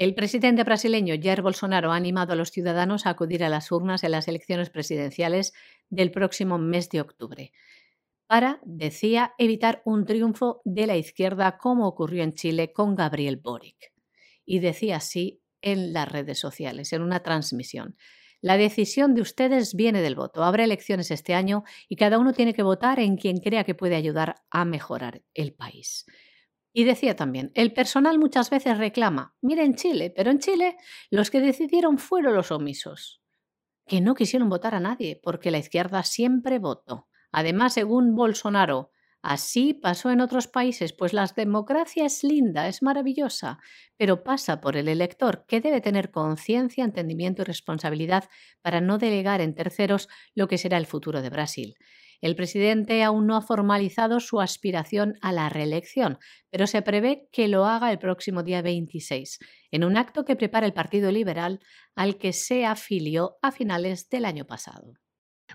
El 0.00 0.14
presidente 0.14 0.64
brasileño 0.64 1.14
Jair 1.22 1.42
Bolsonaro 1.42 1.92
ha 1.92 1.96
animado 1.96 2.32
a 2.32 2.34
los 2.34 2.50
ciudadanos 2.50 3.04
a 3.04 3.10
acudir 3.10 3.44
a 3.44 3.50
las 3.50 3.70
urnas 3.70 4.02
en 4.02 4.12
las 4.12 4.28
elecciones 4.28 4.70
presidenciales 4.70 5.52
del 5.90 6.10
próximo 6.10 6.56
mes 6.56 6.88
de 6.88 7.02
octubre 7.02 7.52
para, 8.26 8.60
decía, 8.64 9.34
evitar 9.36 9.82
un 9.84 10.06
triunfo 10.06 10.62
de 10.64 10.86
la 10.86 10.96
izquierda 10.96 11.58
como 11.58 11.86
ocurrió 11.86 12.22
en 12.22 12.32
Chile 12.32 12.72
con 12.72 12.94
Gabriel 12.94 13.36
Boric. 13.36 13.92
Y 14.46 14.60
decía 14.60 14.96
así 14.96 15.42
en 15.60 15.92
las 15.92 16.10
redes 16.10 16.38
sociales, 16.38 16.94
en 16.94 17.02
una 17.02 17.22
transmisión. 17.22 17.94
La 18.40 18.56
decisión 18.56 19.14
de 19.14 19.20
ustedes 19.20 19.74
viene 19.74 20.00
del 20.00 20.14
voto. 20.14 20.44
Habrá 20.44 20.64
elecciones 20.64 21.10
este 21.10 21.34
año 21.34 21.62
y 21.90 21.96
cada 21.96 22.18
uno 22.18 22.32
tiene 22.32 22.54
que 22.54 22.62
votar 22.62 23.00
en 23.00 23.18
quien 23.18 23.36
crea 23.36 23.64
que 23.64 23.74
puede 23.74 23.96
ayudar 23.96 24.36
a 24.50 24.64
mejorar 24.64 25.20
el 25.34 25.52
país. 25.52 26.06
Y 26.72 26.84
decía 26.84 27.16
también, 27.16 27.50
el 27.54 27.72
personal 27.72 28.18
muchas 28.18 28.48
veces 28.48 28.78
reclama, 28.78 29.34
mire 29.40 29.64
en 29.64 29.74
Chile, 29.74 30.12
pero 30.14 30.30
en 30.30 30.38
Chile 30.38 30.76
los 31.10 31.30
que 31.30 31.40
decidieron 31.40 31.98
fueron 31.98 32.34
los 32.34 32.52
omisos, 32.52 33.20
que 33.86 34.00
no 34.00 34.14
quisieron 34.14 34.48
votar 34.48 34.74
a 34.74 34.80
nadie, 34.80 35.20
porque 35.20 35.50
la 35.50 35.58
izquierda 35.58 36.04
siempre 36.04 36.60
votó. 36.60 37.08
Además, 37.32 37.74
según 37.74 38.14
Bolsonaro, 38.14 38.92
así 39.20 39.74
pasó 39.74 40.10
en 40.10 40.20
otros 40.20 40.46
países, 40.46 40.92
pues 40.92 41.12
la 41.12 41.26
democracia 41.26 42.06
es 42.06 42.22
linda, 42.22 42.68
es 42.68 42.82
maravillosa, 42.82 43.58
pero 43.96 44.22
pasa 44.22 44.60
por 44.60 44.76
el 44.76 44.86
elector, 44.86 45.44
que 45.48 45.60
debe 45.60 45.80
tener 45.80 46.12
conciencia, 46.12 46.84
entendimiento 46.84 47.42
y 47.42 47.46
responsabilidad 47.46 48.28
para 48.62 48.80
no 48.80 48.98
delegar 48.98 49.40
en 49.40 49.56
terceros 49.56 50.08
lo 50.34 50.46
que 50.46 50.56
será 50.56 50.78
el 50.78 50.86
futuro 50.86 51.20
de 51.20 51.30
Brasil. 51.30 51.74
El 52.20 52.36
presidente 52.36 53.02
aún 53.02 53.26
no 53.26 53.36
ha 53.36 53.42
formalizado 53.42 54.20
su 54.20 54.40
aspiración 54.40 55.14
a 55.22 55.32
la 55.32 55.48
reelección, 55.48 56.18
pero 56.50 56.66
se 56.66 56.82
prevé 56.82 57.28
que 57.32 57.48
lo 57.48 57.64
haga 57.64 57.90
el 57.90 57.98
próximo 57.98 58.42
día 58.42 58.62
26, 58.62 59.38
en 59.70 59.84
un 59.84 59.96
acto 59.96 60.24
que 60.24 60.36
prepara 60.36 60.66
el 60.66 60.74
Partido 60.74 61.10
Liberal 61.10 61.60
al 61.94 62.18
que 62.18 62.32
se 62.32 62.66
afilió 62.66 63.36
a 63.42 63.52
finales 63.52 64.08
del 64.08 64.24
año 64.24 64.46
pasado. 64.46 64.94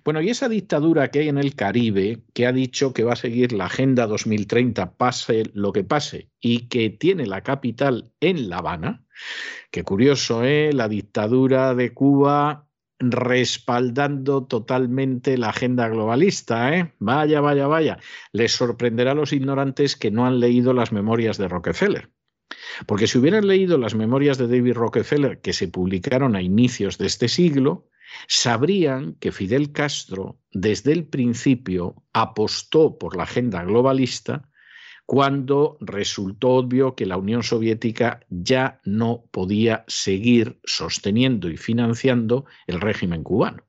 Bueno, 0.04 0.22
y 0.22 0.30
esa 0.30 0.50
dictadura 0.50 1.10
que 1.10 1.20
hay 1.20 1.30
en 1.30 1.38
el 1.38 1.56
Caribe, 1.56 2.24
que 2.34 2.46
ha 2.46 2.52
dicho 2.52 2.94
que 2.94 3.04
va 3.04 3.14
a 3.14 3.18
seguir 3.18 3.54
la 3.54 3.66
Agenda 3.66 4.08
2030, 4.08 4.98
pase 4.98 5.44
lo 5.54 5.72
que 5.72 5.84
pase, 5.84 6.30
y 6.40 6.68
que 6.68 6.90
tiene 6.90 7.26
la 7.26 7.42
capital 7.42 8.12
en 8.20 8.50
La 8.50 8.58
Habana, 8.58 9.06
que 9.72 9.84
curioso, 9.84 10.44
¿eh? 10.44 10.74
La 10.74 10.90
dictadura 10.90 11.74
de 11.76 11.94
Cuba 11.94 12.65
respaldando 13.00 14.46
totalmente 14.46 15.38
la 15.38 15.50
agenda 15.50 15.88
globalista. 15.90 16.76
¿eh? 16.76 16.94
Vaya, 17.00 17.42
vaya, 17.42 17.68
vaya. 17.68 18.00
Les 18.32 18.52
sorprenderá 18.52 19.12
a 19.12 19.16
los 19.16 19.34
ignorantes 19.34 19.96
que 19.96 20.12
no 20.12 20.26
han 20.26 20.40
leído 20.40 20.74
las 20.74 20.92
memorias 20.92 21.38
de 21.38 21.48
Rockefeller. 21.48 22.10
Porque 22.86 23.08
si 23.08 23.18
hubieran 23.18 23.48
leído 23.48 23.78
las 23.78 23.96
memorias 23.96 24.38
de 24.38 24.48
David 24.48 24.74
Rockefeller 24.74 25.42
que 25.42 25.54
se 25.54 25.68
publicaron 25.68 26.36
a 26.36 26.42
inicios 26.42 26.98
de 26.98 27.08
este 27.08 27.28
siglo, 27.28 27.90
sabrían 28.28 29.16
que 29.16 29.32
Fidel 29.32 29.72
Castro 29.72 30.40
desde 30.52 30.92
el 30.94 31.06
principio 31.06 32.04
apostó 32.14 32.98
por 32.98 33.18
la 33.18 33.24
agenda 33.24 33.64
globalista 33.64 34.50
cuando 35.06 35.78
resultó 35.82 36.50
obvio 36.50 36.96
que 36.96 37.06
la 37.06 37.18
Unión 37.18 37.44
Soviética 37.44 38.22
ya 38.30 38.80
no 38.84 39.26
podía 39.32 39.84
seguir 39.88 40.60
sosteniendo 40.64 41.50
y 41.50 41.58
financiando 41.58 42.46
el 42.68 42.82
régimen 42.82 43.24
cubano. 43.24 43.64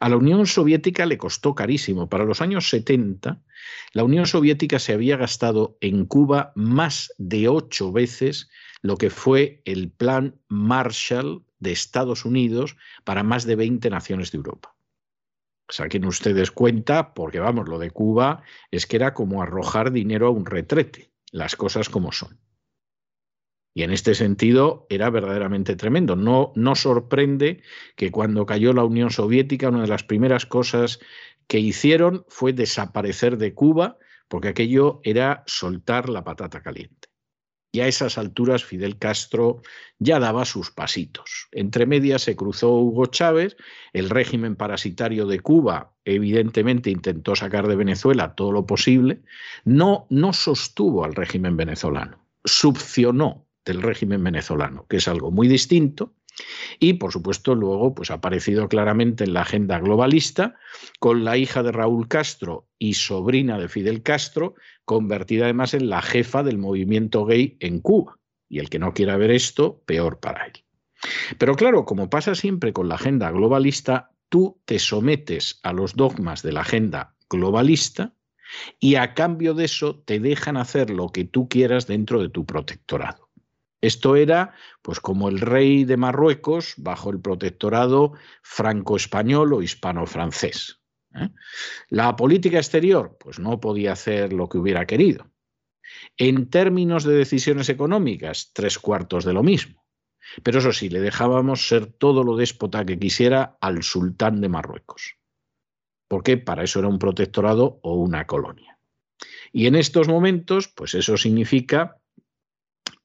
A 0.00 0.08
la 0.08 0.16
Unión 0.16 0.46
Soviética 0.46 1.04
le 1.04 1.18
costó 1.18 1.54
carísimo. 1.54 2.08
Para 2.08 2.24
los 2.24 2.40
años 2.40 2.70
70, 2.70 3.42
la 3.92 4.04
Unión 4.04 4.26
Soviética 4.26 4.78
se 4.78 4.94
había 4.94 5.16
gastado 5.16 5.76
en 5.80 6.06
Cuba 6.06 6.52
más 6.54 7.12
de 7.18 7.48
ocho 7.48 7.92
veces 7.92 8.48
lo 8.82 8.96
que 8.96 9.10
fue 9.10 9.60
el 9.66 9.90
plan 9.90 10.36
Marshall 10.48 11.44
de 11.58 11.72
Estados 11.72 12.24
Unidos 12.24 12.76
para 13.04 13.22
más 13.22 13.44
de 13.44 13.56
20 13.56 13.90
naciones 13.90 14.32
de 14.32 14.38
Europa. 14.38 14.74
Saquen 15.70 16.04
ustedes 16.04 16.50
cuenta, 16.50 17.14
porque 17.14 17.40
vamos, 17.40 17.68
lo 17.68 17.78
de 17.78 17.90
Cuba 17.90 18.42
es 18.70 18.86
que 18.86 18.96
era 18.96 19.14
como 19.14 19.42
arrojar 19.42 19.92
dinero 19.92 20.26
a 20.26 20.30
un 20.30 20.46
retrete, 20.46 21.12
las 21.30 21.56
cosas 21.56 21.88
como 21.88 22.12
son. 22.12 22.40
Y 23.72 23.84
en 23.84 23.92
este 23.92 24.14
sentido 24.14 24.86
era 24.90 25.10
verdaderamente 25.10 25.76
tremendo. 25.76 26.16
No, 26.16 26.52
no 26.56 26.74
sorprende 26.74 27.62
que 27.96 28.10
cuando 28.10 28.46
cayó 28.46 28.72
la 28.72 28.84
Unión 28.84 29.10
Soviética, 29.10 29.68
una 29.68 29.82
de 29.82 29.88
las 29.88 30.02
primeras 30.02 30.44
cosas 30.44 30.98
que 31.46 31.60
hicieron 31.60 32.24
fue 32.28 32.52
desaparecer 32.52 33.36
de 33.38 33.54
Cuba, 33.54 33.96
porque 34.28 34.48
aquello 34.48 35.00
era 35.04 35.44
soltar 35.46 36.08
la 36.08 36.24
patata 36.24 36.62
caliente. 36.62 37.09
Y 37.72 37.80
a 37.80 37.86
esas 37.86 38.18
alturas 38.18 38.64
Fidel 38.64 38.98
Castro 38.98 39.62
ya 39.98 40.18
daba 40.18 40.44
sus 40.44 40.70
pasitos. 40.70 41.48
Entre 41.52 41.86
medias 41.86 42.22
se 42.22 42.34
cruzó 42.34 42.72
Hugo 42.72 43.06
Chávez, 43.06 43.56
el 43.92 44.10
régimen 44.10 44.56
parasitario 44.56 45.26
de 45.26 45.40
Cuba 45.40 45.92
evidentemente 46.04 46.90
intentó 46.90 47.36
sacar 47.36 47.68
de 47.68 47.76
Venezuela 47.76 48.34
todo 48.34 48.52
lo 48.52 48.66
posible, 48.66 49.20
no, 49.64 50.06
no 50.10 50.32
sostuvo 50.32 51.04
al 51.04 51.14
régimen 51.14 51.56
venezolano, 51.56 52.26
subcionó 52.44 53.46
del 53.64 53.82
régimen 53.82 54.24
venezolano, 54.24 54.86
que 54.88 54.96
es 54.96 55.06
algo 55.06 55.30
muy 55.30 55.46
distinto, 55.46 56.14
y 56.78 56.94
por 56.94 57.12
supuesto 57.12 57.54
luego 57.54 57.94
pues 57.94 58.10
ha 58.10 58.14
aparecido 58.14 58.68
claramente 58.68 59.24
en 59.24 59.34
la 59.34 59.42
agenda 59.42 59.78
globalista 59.78 60.56
con 60.98 61.24
la 61.24 61.36
hija 61.36 61.62
de 61.62 61.72
Raúl 61.72 62.08
Castro 62.08 62.68
y 62.78 62.94
sobrina 62.94 63.58
de 63.58 63.68
Fidel 63.68 64.02
Castro, 64.02 64.54
convertida 64.90 65.44
además 65.44 65.72
en 65.72 65.88
la 65.88 66.02
jefa 66.02 66.42
del 66.42 66.58
movimiento 66.58 67.24
gay 67.24 67.56
en 67.60 67.78
Cuba. 67.78 68.18
Y 68.48 68.58
el 68.58 68.68
que 68.68 68.80
no 68.80 68.92
quiera 68.92 69.16
ver 69.16 69.30
esto, 69.30 69.84
peor 69.86 70.18
para 70.18 70.46
él. 70.46 70.64
Pero 71.38 71.54
claro, 71.54 71.84
como 71.84 72.10
pasa 72.10 72.34
siempre 72.34 72.72
con 72.72 72.88
la 72.88 72.96
agenda 72.96 73.30
globalista, 73.30 74.10
tú 74.28 74.60
te 74.64 74.80
sometes 74.80 75.60
a 75.62 75.72
los 75.72 75.94
dogmas 75.94 76.42
de 76.42 76.50
la 76.50 76.62
agenda 76.62 77.14
globalista 77.30 78.16
y 78.80 78.96
a 78.96 79.14
cambio 79.14 79.54
de 79.54 79.66
eso 79.66 80.02
te 80.04 80.18
dejan 80.18 80.56
hacer 80.56 80.90
lo 80.90 81.10
que 81.10 81.22
tú 81.22 81.48
quieras 81.48 81.86
dentro 81.86 82.20
de 82.20 82.28
tu 82.28 82.44
protectorado. 82.44 83.30
Esto 83.80 84.16
era 84.16 84.54
pues 84.82 84.98
como 84.98 85.28
el 85.28 85.38
rey 85.38 85.84
de 85.84 85.96
Marruecos 85.96 86.74
bajo 86.78 87.10
el 87.10 87.20
protectorado 87.20 88.14
franco-español 88.42 89.52
o 89.52 89.62
hispano-francés. 89.62 90.79
¿Eh? 91.14 91.30
La 91.88 92.16
política 92.16 92.58
exterior 92.58 93.16
pues 93.18 93.38
no 93.38 93.60
podía 93.60 93.92
hacer 93.92 94.32
lo 94.32 94.48
que 94.48 94.58
hubiera 94.58 94.86
querido. 94.86 95.30
En 96.16 96.50
términos 96.50 97.04
de 97.04 97.14
decisiones 97.14 97.68
económicas, 97.68 98.52
tres 98.52 98.78
cuartos 98.78 99.24
de 99.24 99.32
lo 99.32 99.42
mismo. 99.42 99.84
Pero 100.42 100.58
eso 100.60 100.72
sí, 100.72 100.88
le 100.88 101.00
dejábamos 101.00 101.66
ser 101.66 101.86
todo 101.86 102.22
lo 102.22 102.36
déspota 102.36 102.84
que 102.84 102.98
quisiera 102.98 103.56
al 103.60 103.82
sultán 103.82 104.40
de 104.40 104.48
Marruecos. 104.48 105.16
Porque 106.08 106.36
para 106.36 106.64
eso 106.64 106.78
era 106.78 106.88
un 106.88 106.98
protectorado 106.98 107.80
o 107.82 107.94
una 107.94 108.26
colonia. 108.26 108.78
Y 109.52 109.66
en 109.66 109.74
estos 109.74 110.08
momentos, 110.08 110.68
pues 110.68 110.94
eso 110.94 111.16
significa 111.16 112.00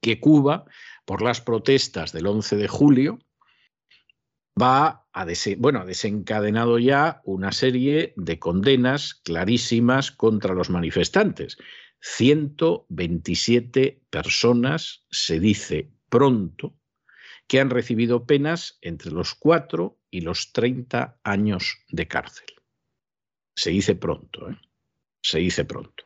que 0.00 0.20
Cuba, 0.20 0.64
por 1.04 1.22
las 1.22 1.40
protestas 1.40 2.12
del 2.12 2.26
11 2.26 2.56
de 2.56 2.68
julio, 2.68 3.18
va 4.60 5.05
a 5.16 5.26
bueno, 5.56 5.80
ha 5.80 5.84
desencadenado 5.86 6.78
ya 6.78 7.22
una 7.24 7.50
serie 7.50 8.12
de 8.16 8.38
condenas 8.38 9.14
clarísimas 9.14 10.10
contra 10.10 10.52
los 10.52 10.68
manifestantes. 10.68 11.56
127 12.02 14.02
personas, 14.10 15.06
se 15.10 15.40
dice 15.40 15.90
pronto, 16.10 16.76
que 17.46 17.60
han 17.60 17.70
recibido 17.70 18.26
penas 18.26 18.76
entre 18.82 19.10
los 19.10 19.34
4 19.34 19.98
y 20.10 20.20
los 20.20 20.52
30 20.52 21.18
años 21.24 21.78
de 21.88 22.06
cárcel. 22.06 22.48
Se 23.54 23.70
dice 23.70 23.94
pronto, 23.94 24.50
¿eh? 24.50 24.58
se 25.22 25.38
dice 25.38 25.64
pronto. 25.64 26.04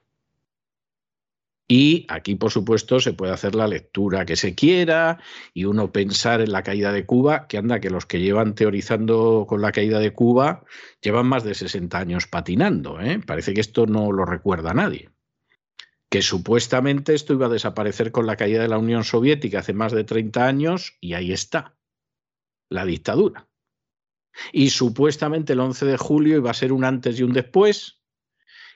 Y 1.73 2.05
aquí, 2.09 2.35
por 2.35 2.51
supuesto, 2.51 2.99
se 2.99 3.13
puede 3.13 3.33
hacer 3.33 3.55
la 3.55 3.69
lectura 3.69 4.27
que 4.27 4.35
se 4.35 4.57
quiera 4.57 5.21
y 5.55 5.67
uno 5.67 5.93
pensar 5.93 6.41
en 6.41 6.51
la 6.51 6.65
caída 6.65 6.91
de 6.91 7.07
Cuba, 7.07 7.47
que 7.47 7.59
anda 7.59 7.79
que 7.79 7.91
los 7.91 8.07
que 8.07 8.21
llevan 8.21 8.57
teorizando 8.57 9.47
con 9.49 9.63
la 9.63 9.71
caída 9.71 10.01
de 10.01 10.13
Cuba 10.13 10.65
llevan 11.01 11.29
más 11.29 11.45
de 11.45 11.55
60 11.55 11.97
años 11.97 12.27
patinando. 12.27 13.01
¿eh? 13.01 13.21
Parece 13.25 13.55
que 13.55 13.61
esto 13.61 13.87
no 13.87 14.11
lo 14.11 14.25
recuerda 14.25 14.75
nadie. 14.75 15.11
Que 16.09 16.23
supuestamente 16.23 17.15
esto 17.15 17.35
iba 17.35 17.47
a 17.47 17.51
desaparecer 17.51 18.11
con 18.11 18.27
la 18.27 18.35
caída 18.35 18.63
de 18.63 18.69
la 18.69 18.79
Unión 18.79 19.05
Soviética 19.05 19.61
hace 19.61 19.73
más 19.73 19.93
de 19.93 20.03
30 20.03 20.45
años 20.45 20.97
y 21.01 21.15
ahí 21.15 21.31
está, 21.31 21.77
la 22.69 22.85
dictadura. 22.85 23.47
Y 24.53 24.71
supuestamente 24.71 25.53
el 25.53 25.61
11 25.61 25.87
de 25.87 25.97
julio 25.99 26.37
iba 26.39 26.51
a 26.51 26.55
ser 26.55 26.73
un 26.73 26.83
antes 26.83 27.21
y 27.21 27.23
un 27.23 27.33
después 27.33 28.00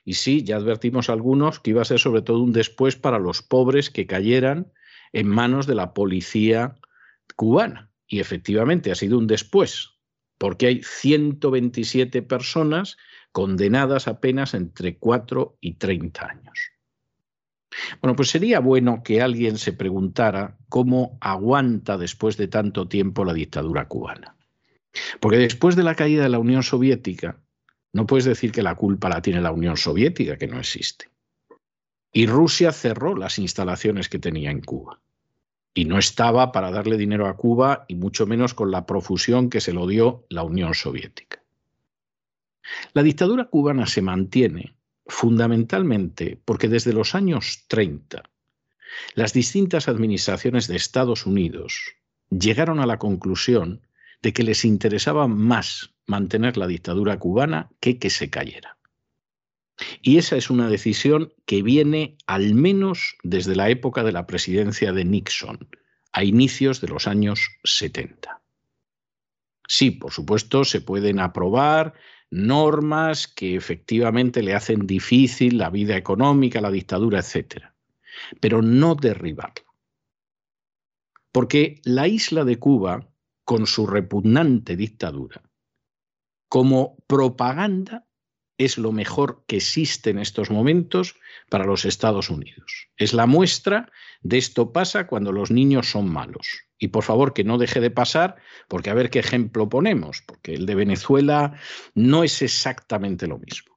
y 0.05 0.15
sí, 0.15 0.45
ya 0.45 0.57
advertimos 0.57 1.09
algunos 1.09 1.61
que 1.61 1.71
iba 1.71 1.83
a 1.83 1.87
ser 1.87 1.99
sobre 1.99 2.23
todo 2.23 2.41
un 2.41 2.53
después 2.53 2.97
para 2.97 3.19
los 3.19 3.43
pobres 3.43 3.91
que 3.91 4.07
cayeran 4.07 4.73
en 5.13 5.29
manos 5.29 5.67
de 5.67 5.75
la 5.75 5.95
policía 5.95 6.77
cubana. 7.37 7.91
Y 8.07 8.21
efectivamente 8.21 8.91
ha 8.91 8.95
sido 8.95 9.17
un 9.17 9.27
después, 9.27 9.95
porque 10.37 10.67
hay 10.67 10.83
127 10.83 12.21
personas 12.23 12.99
condenadas 13.33 14.07
apenas 14.07 14.53
entre 14.53 14.99
4 14.99 15.57
y 15.61 15.75
30 15.75 16.27
años. 16.27 16.71
Bueno, 18.01 18.15
pues 18.15 18.29
sería 18.29 18.61
bueno 18.61 19.03
que 19.03 19.23
alguien 19.23 19.57
se 19.59 19.73
preguntara 19.73 20.59
cómo 20.69 21.19
aguanta 21.21 21.97
después 21.97 22.37
de 22.37 22.47
tanto 22.47 22.87
tiempo 22.89 23.25
la 23.25 23.33
dictadura 23.33 23.89
cubana. 23.89 24.37
Porque 25.19 25.39
después 25.39 25.75
de 25.75 25.83
la 25.83 25.95
caída 25.95 26.23
de 26.23 26.29
la 26.29 26.39
Unión 26.39 26.63
Soviética, 26.63 27.41
no 27.95 28.07
puedes 28.07 28.25
decir 28.25 28.51
que 28.51 28.63
la 28.63 28.75
culpa 28.75 29.09
la 29.09 29.23
tiene 29.23 29.41
la 29.41 29.53
Unión 29.53 29.77
Soviética, 29.77 30.37
que 30.37 30.49
no 30.49 30.59
existe. 30.59 31.09
Y 32.13 32.27
Rusia 32.27 32.73
cerró 32.73 33.17
las 33.17 33.39
instalaciones 33.39 34.09
que 34.09 34.19
tenía 34.19 34.51
en 34.51 34.61
Cuba. 34.61 35.01
Y 35.73 35.85
no 35.85 35.97
estaba 35.97 36.51
para 36.51 36.73
darle 36.73 36.97
dinero 36.97 37.29
a 37.29 37.37
Cuba, 37.37 37.85
y 37.87 37.95
mucho 37.95 38.27
menos 38.27 38.53
con 38.53 38.73
la 38.73 38.85
profusión 38.85 39.49
que 39.49 39.61
se 39.61 39.73
lo 39.73 39.87
dio 39.87 40.27
la 40.29 40.43
Unión 40.43 40.75
Soviética. 40.75 41.41
La 42.95 43.05
dictadura 43.05 43.45
cubana 43.45 43.87
se 43.87 44.03
mantiene 44.03 44.75
fundamentalmente 45.07 46.41
porque 46.45 46.69
desde 46.69 46.93
los 46.93 47.15
años 47.15 47.65
30 47.69 48.29
las 49.15 49.33
distintas 49.33 49.87
administraciones 49.87 50.67
de 50.67 50.77
Estados 50.77 51.27
Unidos 51.27 51.93
llegaron 52.31 52.81
a 52.81 52.87
la 52.87 52.99
conclusión 52.99 53.83
de 54.25 54.33
que 54.33 54.43
les 54.43 54.65
interesaba 54.65 55.29
más 55.29 55.95
mantener 56.07 56.57
la 56.57 56.67
dictadura 56.67 57.19
cubana 57.19 57.69
que 57.79 57.99
que 57.99 58.09
se 58.09 58.31
cayera. 58.31 58.79
Y 60.01 60.17
esa 60.17 60.37
es 60.37 60.49
una 60.49 60.71
decisión 60.71 61.35
que 61.45 61.63
viene 61.63 62.17
al 62.27 62.55
menos 62.55 63.17
desde 63.23 63.55
la 63.55 63.69
época 63.69 64.03
de 64.03 64.13
la 64.13 64.27
presidencia 64.27 64.95
de 64.95 65.05
Nixon, 65.05 65.69
a 66.11 66.25
inicios 66.25 66.81
de 66.81 66.89
los 66.89 67.07
años 67.07 67.51
70. 67.65 68.41
Sí, 69.69 69.91
por 69.91 70.11
supuesto, 70.11 70.65
se 70.65 70.81
pueden 70.81 71.21
aprobar 71.21 71.93
normas 72.31 73.29
que 73.29 73.57
efectivamente 73.57 74.43
le 74.43 74.55
hacen 74.55 74.87
difícil 74.87 75.59
la 75.59 75.69
vida 75.69 75.99
económica, 75.99 76.63
la 76.63 76.71
dictadura, 76.71 77.19
etc. 77.19 77.67
Pero 78.41 78.63
no 78.63 78.95
derribarla. 78.95 79.67
Porque 81.31 81.83
la 81.85 82.09
isla 82.09 82.45
de 82.45 82.59
Cuba, 82.59 83.14
con 83.45 83.67
su 83.67 83.87
repugnante 83.87 84.77
dictadura, 84.77 85.43
como 86.49 86.97
propaganda 87.07 88.07
es 88.59 88.79
lo 88.79 88.93
mejor 88.93 89.45
que 89.47 89.57
existe 89.57 90.11
en 90.11 90.19
estos 90.19 90.51
momentos 90.51 91.17
para 91.51 91.65
los 91.65 91.85
Estados 91.85 92.31
Unidos. 92.31 92.89
Es 92.97 93.13
la 93.13 93.27
muestra 93.27 93.91
de 94.23 94.39
esto 94.39 94.73
pasa 94.73 95.07
cuando 95.07 95.33
los 95.33 95.51
niños 95.51 95.91
son 95.91 96.09
malos. 96.09 96.65
Y 96.79 96.89
por 96.89 97.05
favor 97.05 97.35
que 97.35 97.45
no 97.45 97.59
deje 97.59 97.81
de 97.81 97.91
pasar, 97.91 98.37
porque 98.69 98.91
a 98.91 98.95
ver 98.95 99.11
qué 99.11 99.21
ejemplo 99.21 99.69
ponemos, 99.69 100.23
porque 100.27 100.55
el 100.55 100.67
de 100.67 100.75
Venezuela 100.75 101.55
no 101.95 102.25
es 102.25 102.43
exactamente 102.43 103.27
lo 103.27 103.39
mismo. 103.39 103.74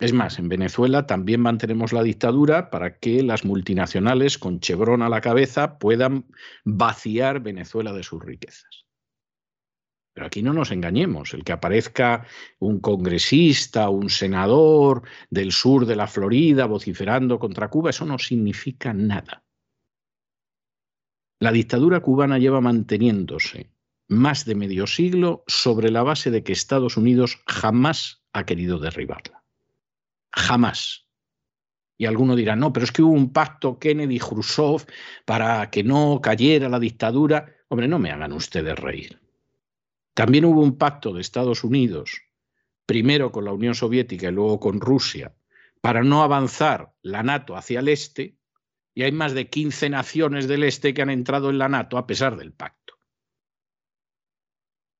Es 0.00 0.12
más, 0.12 0.38
en 0.38 0.48
Venezuela 0.48 1.06
también 1.06 1.40
mantenemos 1.40 1.92
la 1.92 2.02
dictadura 2.02 2.70
para 2.70 2.98
que 2.98 3.22
las 3.22 3.44
multinacionales 3.44 4.38
con 4.38 4.60
Chevron 4.60 5.02
a 5.02 5.08
la 5.08 5.20
cabeza 5.20 5.78
puedan 5.78 6.26
vaciar 6.64 7.40
Venezuela 7.40 7.92
de 7.92 8.02
sus 8.02 8.22
riquezas. 8.22 8.86
Pero 10.12 10.26
aquí 10.26 10.42
no 10.42 10.52
nos 10.52 10.70
engañemos, 10.70 11.34
el 11.34 11.42
que 11.42 11.52
aparezca 11.52 12.26
un 12.58 12.80
congresista, 12.80 13.88
un 13.88 14.10
senador 14.10 15.02
del 15.30 15.52
sur 15.52 15.86
de 15.86 15.96
la 15.96 16.06
Florida 16.06 16.66
vociferando 16.66 17.38
contra 17.38 17.68
Cuba, 17.68 17.90
eso 17.90 18.04
no 18.04 18.18
significa 18.18 18.92
nada. 18.92 19.44
La 21.40 21.52
dictadura 21.52 22.00
cubana 22.00 22.38
lleva 22.38 22.60
manteniéndose 22.60 23.72
más 24.08 24.44
de 24.44 24.54
medio 24.54 24.86
siglo 24.86 25.44
sobre 25.46 25.90
la 25.90 26.02
base 26.02 26.30
de 26.30 26.42
que 26.42 26.52
Estados 26.52 26.96
Unidos 26.96 27.40
jamás 27.46 28.24
ha 28.32 28.44
querido 28.44 28.78
derribarla. 28.78 29.43
Jamás. 30.34 31.06
Y 31.96 32.06
alguno 32.06 32.34
dirá, 32.34 32.56
no, 32.56 32.72
pero 32.72 32.84
es 32.84 32.92
que 32.92 33.02
hubo 33.02 33.12
un 33.12 33.32
pacto 33.32 33.78
Kennedy-Khrushchev 33.78 34.84
para 35.24 35.70
que 35.70 35.84
no 35.84 36.20
cayera 36.20 36.68
la 36.68 36.80
dictadura. 36.80 37.54
Hombre, 37.68 37.86
no 37.86 37.98
me 37.98 38.10
hagan 38.10 38.32
ustedes 38.32 38.78
reír. 38.78 39.20
También 40.14 40.44
hubo 40.44 40.60
un 40.60 40.76
pacto 40.76 41.12
de 41.12 41.20
Estados 41.20 41.64
Unidos, 41.64 42.22
primero 42.86 43.32
con 43.32 43.44
la 43.44 43.52
Unión 43.52 43.74
Soviética 43.74 44.28
y 44.28 44.32
luego 44.32 44.60
con 44.60 44.80
Rusia, 44.80 45.34
para 45.80 46.02
no 46.02 46.22
avanzar 46.22 46.92
la 47.02 47.22
NATO 47.22 47.56
hacia 47.56 47.80
el 47.80 47.88
este, 47.88 48.36
y 48.94 49.02
hay 49.02 49.12
más 49.12 49.34
de 49.34 49.48
15 49.48 49.90
naciones 49.90 50.46
del 50.46 50.62
este 50.64 50.94
que 50.94 51.02
han 51.02 51.10
entrado 51.10 51.50
en 51.50 51.58
la 51.58 51.68
NATO 51.68 51.98
a 51.98 52.06
pesar 52.06 52.36
del 52.36 52.52
pacto. 52.52 52.94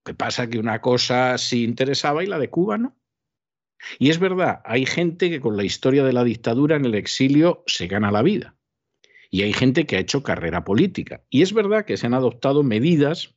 ¿Qué 0.05 0.15
pasa? 0.15 0.49
Que 0.49 0.59
una 0.59 0.81
cosa 0.81 1.39
sí 1.39 1.65
interesaba 1.65 2.23
y 2.23 2.27
la 2.27 2.39
de 2.39 2.51
Cuba 2.51 2.77
no. 2.77 2.97
Y 3.99 4.11
es 4.11 4.19
verdad, 4.19 4.61
hay 4.65 4.87
gente 4.87 5.31
que 5.31 5.41
con 5.41 5.57
la 5.57 5.65
historia 5.65 6.05
de 6.05 6.13
la 6.13 6.25
dictadura 6.25 6.77
en 6.77 6.85
el 6.85 6.95
exilio 6.95 7.63
se 7.67 7.87
gana 7.87 8.11
la 8.11 8.23
vida. 8.23 8.57
Y 9.31 9.43
hay 9.43 9.53
gente 9.53 9.87
que 9.87 9.97
ha 9.97 10.01
hecho 10.01 10.23
carrera 10.23 10.65
política. 10.65 11.23
Y 11.31 11.43
es 11.43 11.53
verdad 11.53 11.85
que 11.85 11.97
se 11.97 12.07
han 12.07 12.15
adoptado 12.15 12.63
medidas 12.63 13.35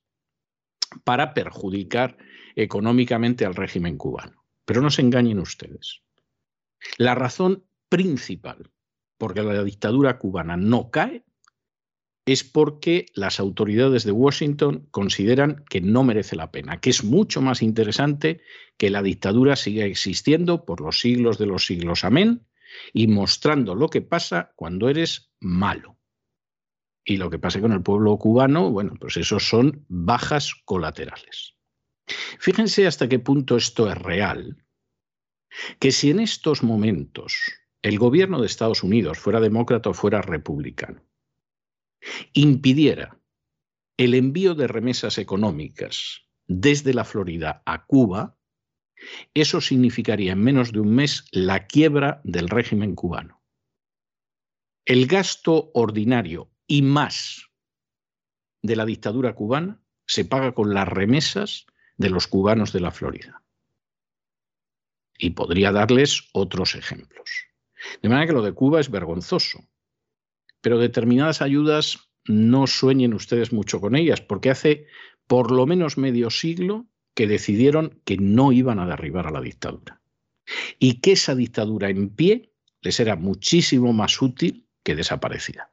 para 1.03 1.33
perjudicar 1.33 2.17
económicamente 2.55 3.45
al 3.45 3.55
régimen 3.55 3.97
cubano. 3.97 4.45
Pero 4.65 4.81
no 4.81 4.89
se 4.89 5.01
engañen 5.01 5.39
ustedes. 5.39 6.01
La 6.97 7.15
razón 7.15 7.65
principal 7.89 8.71
por 9.17 9.37
la 9.37 9.63
dictadura 9.63 10.19
cubana 10.19 10.57
no 10.57 10.91
cae 10.91 11.23
es 12.27 12.43
porque 12.43 13.05
las 13.15 13.39
autoridades 13.39 14.03
de 14.03 14.11
Washington 14.11 14.85
consideran 14.91 15.63
que 15.69 15.79
no 15.79 16.03
merece 16.03 16.35
la 16.35 16.51
pena, 16.51 16.81
que 16.81 16.89
es 16.89 17.05
mucho 17.05 17.41
más 17.41 17.61
interesante 17.61 18.41
que 18.77 18.89
la 18.89 19.01
dictadura 19.01 19.55
siga 19.55 19.85
existiendo 19.85 20.65
por 20.65 20.81
los 20.81 20.99
siglos 20.99 21.37
de 21.37 21.45
los 21.45 21.65
siglos. 21.65 22.03
Amén. 22.03 22.45
Y 22.91 23.07
mostrando 23.07 23.75
lo 23.75 23.89
que 23.89 24.01
pasa 24.01 24.51
cuando 24.57 24.89
eres 24.89 25.31
malo. 25.39 25.97
Y 27.05 27.15
lo 27.15 27.29
que 27.29 27.39
pasa 27.39 27.61
con 27.61 27.71
el 27.71 27.81
pueblo 27.81 28.17
cubano, 28.17 28.71
bueno, 28.71 28.95
pues 28.99 29.15
esos 29.15 29.47
son 29.47 29.85
bajas 29.87 30.53
colaterales. 30.65 31.55
Fíjense 32.39 32.87
hasta 32.87 33.07
qué 33.07 33.19
punto 33.19 33.55
esto 33.55 33.89
es 33.89 33.97
real, 33.97 34.65
que 35.79 35.93
si 35.93 36.09
en 36.09 36.19
estos 36.19 36.61
momentos 36.61 37.37
el 37.81 37.97
gobierno 37.97 38.41
de 38.41 38.47
Estados 38.47 38.83
Unidos, 38.83 39.17
fuera 39.17 39.39
demócrata 39.39 39.91
o 39.91 39.93
fuera 39.93 40.21
republicano, 40.21 41.06
impidiera 42.33 43.19
el 43.97 44.13
envío 44.13 44.55
de 44.55 44.67
remesas 44.67 45.17
económicas 45.17 46.27
desde 46.47 46.93
la 46.93 47.03
Florida 47.03 47.63
a 47.65 47.85
Cuba, 47.85 48.37
eso 49.33 49.61
significaría 49.61 50.33
en 50.33 50.43
menos 50.43 50.71
de 50.71 50.79
un 50.79 50.93
mes 50.93 51.25
la 51.31 51.67
quiebra 51.67 52.21
del 52.23 52.49
régimen 52.49 52.95
cubano. 52.95 53.41
El 54.85 55.07
gasto 55.07 55.71
ordinario 55.73 56.49
y 56.67 56.81
más 56.81 57.49
de 58.61 58.75
la 58.75 58.85
dictadura 58.85 59.35
cubana 59.35 59.81
se 60.05 60.25
paga 60.25 60.53
con 60.53 60.73
las 60.73 60.87
remesas 60.87 61.65
de 61.97 62.09
los 62.09 62.27
cubanos 62.27 62.71
de 62.71 62.79
la 62.79 62.91
Florida. 62.91 63.43
Y 65.17 65.31
podría 65.31 65.71
darles 65.71 66.29
otros 66.31 66.75
ejemplos. 66.75 67.47
De 68.01 68.09
manera 68.09 68.27
que 68.27 68.33
lo 68.33 68.41
de 68.41 68.53
Cuba 68.53 68.79
es 68.79 68.89
vergonzoso. 68.89 69.67
Pero 70.61 70.77
determinadas 70.79 71.41
ayudas 71.41 72.09
no 72.25 72.67
sueñen 72.67 73.13
ustedes 73.13 73.53
mucho 73.53 73.79
con 73.79 73.95
ellas, 73.95 74.21
porque 74.21 74.49
hace 74.49 74.87
por 75.27 75.51
lo 75.51 75.65
menos 75.65 75.97
medio 75.97 76.29
siglo 76.29 76.87
que 77.13 77.27
decidieron 77.27 78.01
que 78.05 78.17
no 78.17 78.51
iban 78.51 78.79
a 78.79 78.87
derribar 78.87 79.27
a 79.27 79.31
la 79.31 79.41
dictadura. 79.41 80.01
Y 80.79 81.01
que 81.01 81.13
esa 81.13 81.35
dictadura 81.35 81.89
en 81.89 82.09
pie 82.09 82.53
les 82.81 82.99
era 82.99 83.15
muchísimo 83.15 83.91
más 83.91 84.21
útil 84.21 84.67
que 84.83 84.95
desaparecida. 84.95 85.71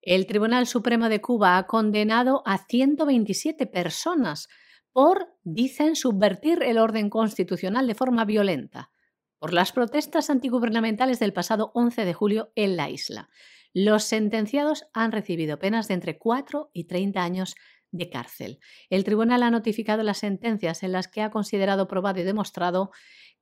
El 0.00 0.26
Tribunal 0.26 0.66
Supremo 0.66 1.08
de 1.08 1.20
Cuba 1.20 1.58
ha 1.58 1.66
condenado 1.66 2.42
a 2.46 2.58
127 2.58 3.66
personas 3.66 4.48
por, 4.92 5.36
dicen, 5.44 5.96
subvertir 5.96 6.62
el 6.62 6.78
orden 6.78 7.08
constitucional 7.08 7.86
de 7.86 7.94
forma 7.94 8.24
violenta, 8.24 8.90
por 9.38 9.52
las 9.52 9.72
protestas 9.72 10.30
antigubernamentales 10.30 11.18
del 11.18 11.32
pasado 11.32 11.72
11 11.74 12.04
de 12.04 12.14
julio 12.14 12.52
en 12.54 12.76
la 12.76 12.90
isla. 12.90 13.28
Los 13.72 14.04
sentenciados 14.04 14.84
han 14.92 15.12
recibido 15.12 15.58
penas 15.58 15.88
de 15.88 15.94
entre 15.94 16.18
4 16.18 16.70
y 16.72 16.84
30 16.84 17.22
años 17.22 17.54
de 17.90 18.10
cárcel. 18.10 18.58
El 18.90 19.04
tribunal 19.04 19.42
ha 19.42 19.50
notificado 19.50 20.02
las 20.02 20.18
sentencias 20.18 20.82
en 20.82 20.92
las 20.92 21.08
que 21.08 21.22
ha 21.22 21.30
considerado 21.30 21.88
probado 21.88 22.20
y 22.20 22.24
demostrado 22.24 22.90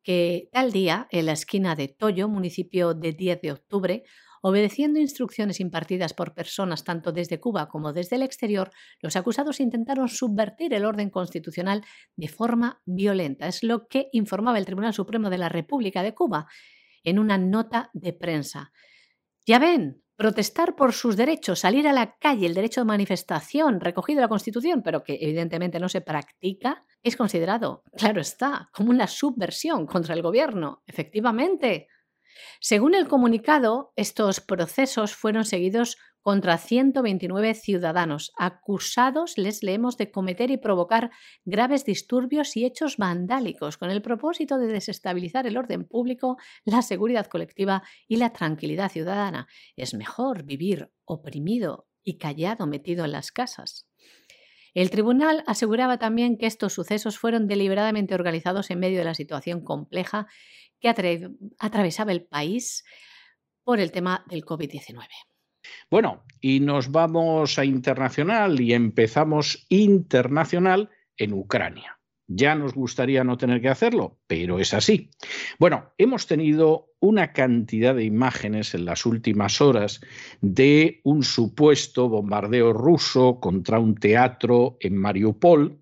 que 0.03 0.49
tal 0.53 0.73
día, 0.73 1.07
en 1.11 1.27
la 1.27 1.33
esquina 1.33 1.75
de 1.77 1.89
Toyo, 1.89 2.29
municipio 2.29 2.95
de 2.95 3.13
10 3.13 3.41
de 3.43 3.53
octubre, 3.53 4.05
Obedeciendo 4.43 4.99
instrucciones 4.99 5.61
impartidas 5.61 6.15
por 6.15 6.33
personas 6.33 6.83
tanto 6.83 7.13
desde 7.13 7.41
Cuba 7.41 7.69
como 7.69 7.93
desde 7.93 8.17
el 8.17 8.23
exterior, 8.23 8.71
los 9.01 9.17
acusados 9.17 9.61
intentaron 9.61 10.09
subvertir 10.09 10.73
el 10.73 10.87
orden 10.87 11.11
constitucional 11.11 11.85
de 12.17 12.29
forma 12.29 12.81
violenta. 12.87 13.49
Es 13.49 13.63
lo 13.63 13.87
que 13.87 14.09
informaba 14.13 14.59
el 14.59 14.65
Tribunal 14.65 14.95
Supremo 14.95 15.29
de 15.29 15.39
la 15.39 15.51
República 15.51 16.03
de 16.03 16.15
Cuba 16.15 16.47
en 17.05 17.19
una 17.19 17.37
nota 17.37 17.91
de 17.93 18.15
prensa. 18.15 18.73
Ya 19.47 19.59
ven, 19.59 20.03
protestar 20.21 20.77
por 20.77 20.93
sus 20.93 21.17
derechos, 21.17 21.61
salir 21.61 21.89
a 21.89 21.95
la 21.95 22.19
calle, 22.19 22.45
el 22.45 22.53
derecho 22.53 22.83
de 22.83 22.85
manifestación 22.85 23.81
recogido 23.81 24.19
en 24.19 24.25
la 24.25 24.29
Constitución, 24.29 24.83
pero 24.83 25.03
que 25.03 25.17
evidentemente 25.19 25.81
no 25.81 25.89
se 25.89 26.03
practica, 26.03 26.85
es 27.03 27.17
considerado, 27.17 27.85
claro 27.97 28.21
está, 28.21 28.69
como 28.75 28.91
una 28.91 29.07
subversión 29.07 29.87
contra 29.87 30.13
el 30.13 30.21
gobierno. 30.21 30.83
Efectivamente, 30.87 31.89
según 32.61 32.95
el 32.95 33.09
comunicado, 33.09 33.95
estos 33.97 34.43
procesos 34.43 35.15
fueron 35.15 35.47
seguidos 35.47 35.97
contra 36.23 36.59
129 36.59 37.55
ciudadanos, 37.55 38.33
acusados, 38.37 39.39
les 39.39 39.63
leemos, 39.63 39.97
de 39.97 40.11
cometer 40.11 40.51
y 40.51 40.59
provocar 40.59 41.11
graves 41.45 41.85
disturbios 41.85 42.57
y 42.57 42.65
hechos 42.65 42.97
vandálicos 42.97 43.79
con 43.79 43.91
el 43.91 44.03
propósito 44.03 44.59
de 44.59 44.67
desestabilizar 44.67 45.47
el 45.47 45.57
orden 45.57 45.85
público, 45.85 46.37
la 46.65 46.83
seguridad 46.83 47.27
colectiva 47.27 47.83
y 48.07 48.17
la 48.17 48.33
tranquilidad 48.33 48.91
ciudadana. 48.91 49.47
Es 49.77 49.95
mejor 49.95 50.45
vivir 50.45 50.91
oprimido 51.05 51.89
y 52.03 52.19
callado 52.19 52.67
metido 52.67 53.05
en 53.05 53.13
las 53.13 53.33
casas. 53.33 53.87
El 54.75 54.91
tribunal 54.91 55.43
aseguraba 55.47 55.99
también 55.99 56.39
que 56.39 56.47
estos 56.47 56.75
sucesos 56.75 57.19
fueron 57.19 57.49
deliberadamente 57.49 58.15
organizados 58.15 58.71
en 58.71 58.79
medio 58.79 58.99
de 58.99 59.05
la 59.05 59.15
situación 59.15 59.63
compleja 59.65 60.29
que 60.81 60.89
atravesaba 61.59 62.13
el 62.13 62.25
país 62.25 62.85
por 63.65 63.81
el 63.81 63.93
tema 63.93 64.25
del 64.29 64.45
COVID-19. 64.45 65.07
Bueno, 65.91 66.25
y 66.41 66.61
nos 66.61 66.91
vamos 66.91 67.59
a 67.59 67.65
internacional 67.65 68.61
y 68.61 68.73
empezamos 68.73 69.67
internacional 69.69 70.91
en 71.17 71.33
Ucrania. 71.33 71.99
Ya 72.33 72.55
nos 72.55 72.75
gustaría 72.75 73.25
no 73.25 73.37
tener 73.37 73.61
que 73.61 73.69
hacerlo, 73.69 74.21
pero 74.29 74.61
es 74.61 74.73
así. 74.73 75.11
Bueno, 75.59 75.93
hemos 75.99 76.29
tenido 76.29 76.93
una 77.01 77.33
cantidad 77.33 77.93
de 77.93 78.05
imágenes 78.05 78.73
en 78.75 78.85
las 78.85 79.05
últimas 79.05 79.61
horas 79.61 80.01
de 80.41 81.01
un 81.03 81.25
supuesto 81.25 82.09
bombardeo 82.09 82.73
ruso 82.73 83.41
contra 83.41 83.81
un 83.81 83.97
teatro 83.97 84.77
en 84.79 84.97
Mariupol, 84.97 85.81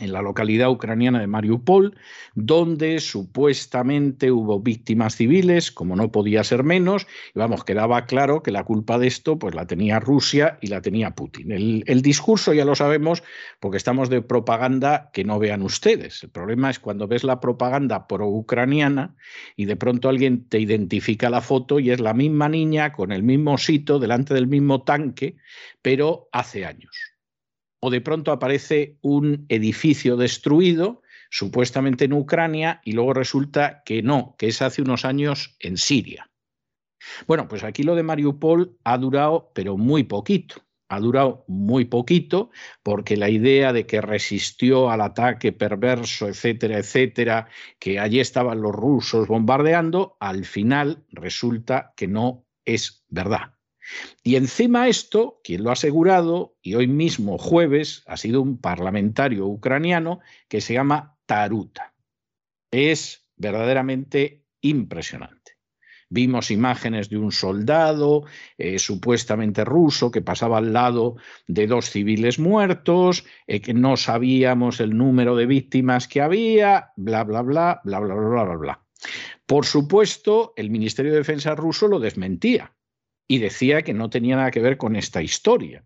en 0.00 0.12
la 0.12 0.22
localidad 0.22 0.70
ucraniana 0.70 1.20
de 1.20 1.26
Mariupol, 1.26 1.96
donde 2.34 2.98
supuestamente 2.98 4.32
hubo 4.32 4.58
víctimas 4.58 5.14
civiles, 5.14 5.70
como 5.70 5.94
no 5.94 6.10
podía 6.10 6.42
ser 6.42 6.64
menos, 6.64 7.06
y 7.34 7.38
vamos, 7.38 7.64
quedaba 7.64 8.04
claro 8.06 8.42
que 8.42 8.50
la 8.50 8.64
culpa 8.64 8.98
de 8.98 9.06
esto 9.06 9.38
pues 9.38 9.54
la 9.54 9.66
tenía 9.66 10.00
Rusia 10.00 10.58
y 10.60 10.66
la 10.66 10.80
tenía 10.80 11.12
Putin. 11.12 11.52
El, 11.52 11.84
el 11.86 12.02
discurso 12.02 12.52
ya 12.52 12.64
lo 12.64 12.74
sabemos 12.74 13.22
porque 13.60 13.76
estamos 13.76 14.08
de 14.10 14.20
propaganda 14.20 15.10
que 15.12 15.22
no 15.24 15.38
vean 15.38 15.62
ustedes. 15.62 16.24
El 16.24 16.30
problema 16.30 16.70
es 16.70 16.80
cuando 16.80 17.06
ves 17.06 17.22
la 17.22 17.38
propaganda 17.38 18.08
pro-ucraniana 18.08 19.14
y 19.56 19.66
de 19.66 19.76
pronto 19.76 20.08
alguien 20.08 20.48
te 20.48 20.58
identifica 20.58 21.30
la 21.30 21.40
foto 21.40 21.78
y 21.78 21.90
es 21.90 22.00
la 22.00 22.14
misma 22.14 22.48
niña 22.48 22.92
con 22.92 23.12
el 23.12 23.22
mismo 23.22 23.58
sitio 23.58 24.00
delante 24.00 24.34
del 24.34 24.48
mismo 24.48 24.82
tanque, 24.82 25.36
pero 25.82 26.28
hace 26.32 26.64
años 26.64 27.13
o 27.84 27.90
de 27.90 28.00
pronto 28.00 28.32
aparece 28.32 28.96
un 29.02 29.44
edificio 29.50 30.16
destruido 30.16 31.02
supuestamente 31.28 32.06
en 32.06 32.14
Ucrania 32.14 32.80
y 32.82 32.92
luego 32.92 33.12
resulta 33.12 33.82
que 33.84 34.02
no, 34.02 34.36
que 34.38 34.46
es 34.46 34.62
hace 34.62 34.80
unos 34.80 35.04
años 35.04 35.54
en 35.60 35.76
Siria. 35.76 36.30
Bueno, 37.26 37.46
pues 37.46 37.62
aquí 37.62 37.82
lo 37.82 37.94
de 37.94 38.02
Mariupol 38.02 38.78
ha 38.84 38.96
durado, 38.96 39.50
pero 39.54 39.76
muy 39.76 40.04
poquito. 40.04 40.62
Ha 40.88 40.98
durado 40.98 41.44
muy 41.46 41.84
poquito 41.84 42.50
porque 42.82 43.18
la 43.18 43.28
idea 43.28 43.74
de 43.74 43.84
que 43.84 44.00
resistió 44.00 44.88
al 44.88 45.02
ataque 45.02 45.52
perverso, 45.52 46.26
etcétera, 46.26 46.78
etcétera, 46.78 47.48
que 47.78 47.98
allí 47.98 48.18
estaban 48.18 48.62
los 48.62 48.72
rusos 48.72 49.28
bombardeando, 49.28 50.16
al 50.20 50.46
final 50.46 51.04
resulta 51.10 51.92
que 51.96 52.08
no 52.08 52.46
es 52.64 53.04
verdad. 53.10 53.53
Y 54.22 54.36
encima 54.36 54.88
esto, 54.88 55.40
quien 55.44 55.62
lo 55.62 55.70
ha 55.70 55.74
asegurado, 55.74 56.56
y 56.62 56.74
hoy 56.74 56.86
mismo 56.86 57.38
jueves, 57.38 58.02
ha 58.06 58.16
sido 58.16 58.40
un 58.42 58.58
parlamentario 58.58 59.46
ucraniano 59.46 60.20
que 60.48 60.60
se 60.60 60.74
llama 60.74 61.16
Taruta. 61.26 61.94
Es 62.70 63.26
verdaderamente 63.36 64.44
impresionante. 64.60 65.44
Vimos 66.10 66.50
imágenes 66.50 67.08
de 67.08 67.16
un 67.16 67.32
soldado 67.32 68.24
eh, 68.56 68.78
supuestamente 68.78 69.64
ruso 69.64 70.10
que 70.10 70.22
pasaba 70.22 70.58
al 70.58 70.72
lado 70.72 71.16
de 71.48 71.66
dos 71.66 71.90
civiles 71.90 72.38
muertos, 72.38 73.24
eh, 73.46 73.60
que 73.60 73.74
no 73.74 73.96
sabíamos 73.96 74.80
el 74.80 74.96
número 74.96 75.34
de 75.34 75.46
víctimas 75.46 76.06
que 76.06 76.20
había, 76.20 76.92
bla, 76.96 77.24
bla, 77.24 77.42
bla, 77.42 77.80
bla, 77.84 78.00
bla, 78.00 78.14
bla, 78.14 78.44
bla, 78.44 78.56
bla. 78.56 78.84
Por 79.46 79.66
supuesto, 79.66 80.52
el 80.56 80.70
Ministerio 80.70 81.12
de 81.12 81.18
Defensa 81.18 81.54
ruso 81.54 81.88
lo 81.88 81.98
desmentía 81.98 82.73
y 83.26 83.38
decía 83.38 83.82
que 83.82 83.94
no 83.94 84.10
tenía 84.10 84.36
nada 84.36 84.50
que 84.50 84.60
ver 84.60 84.76
con 84.76 84.96
esta 84.96 85.22
historia 85.22 85.84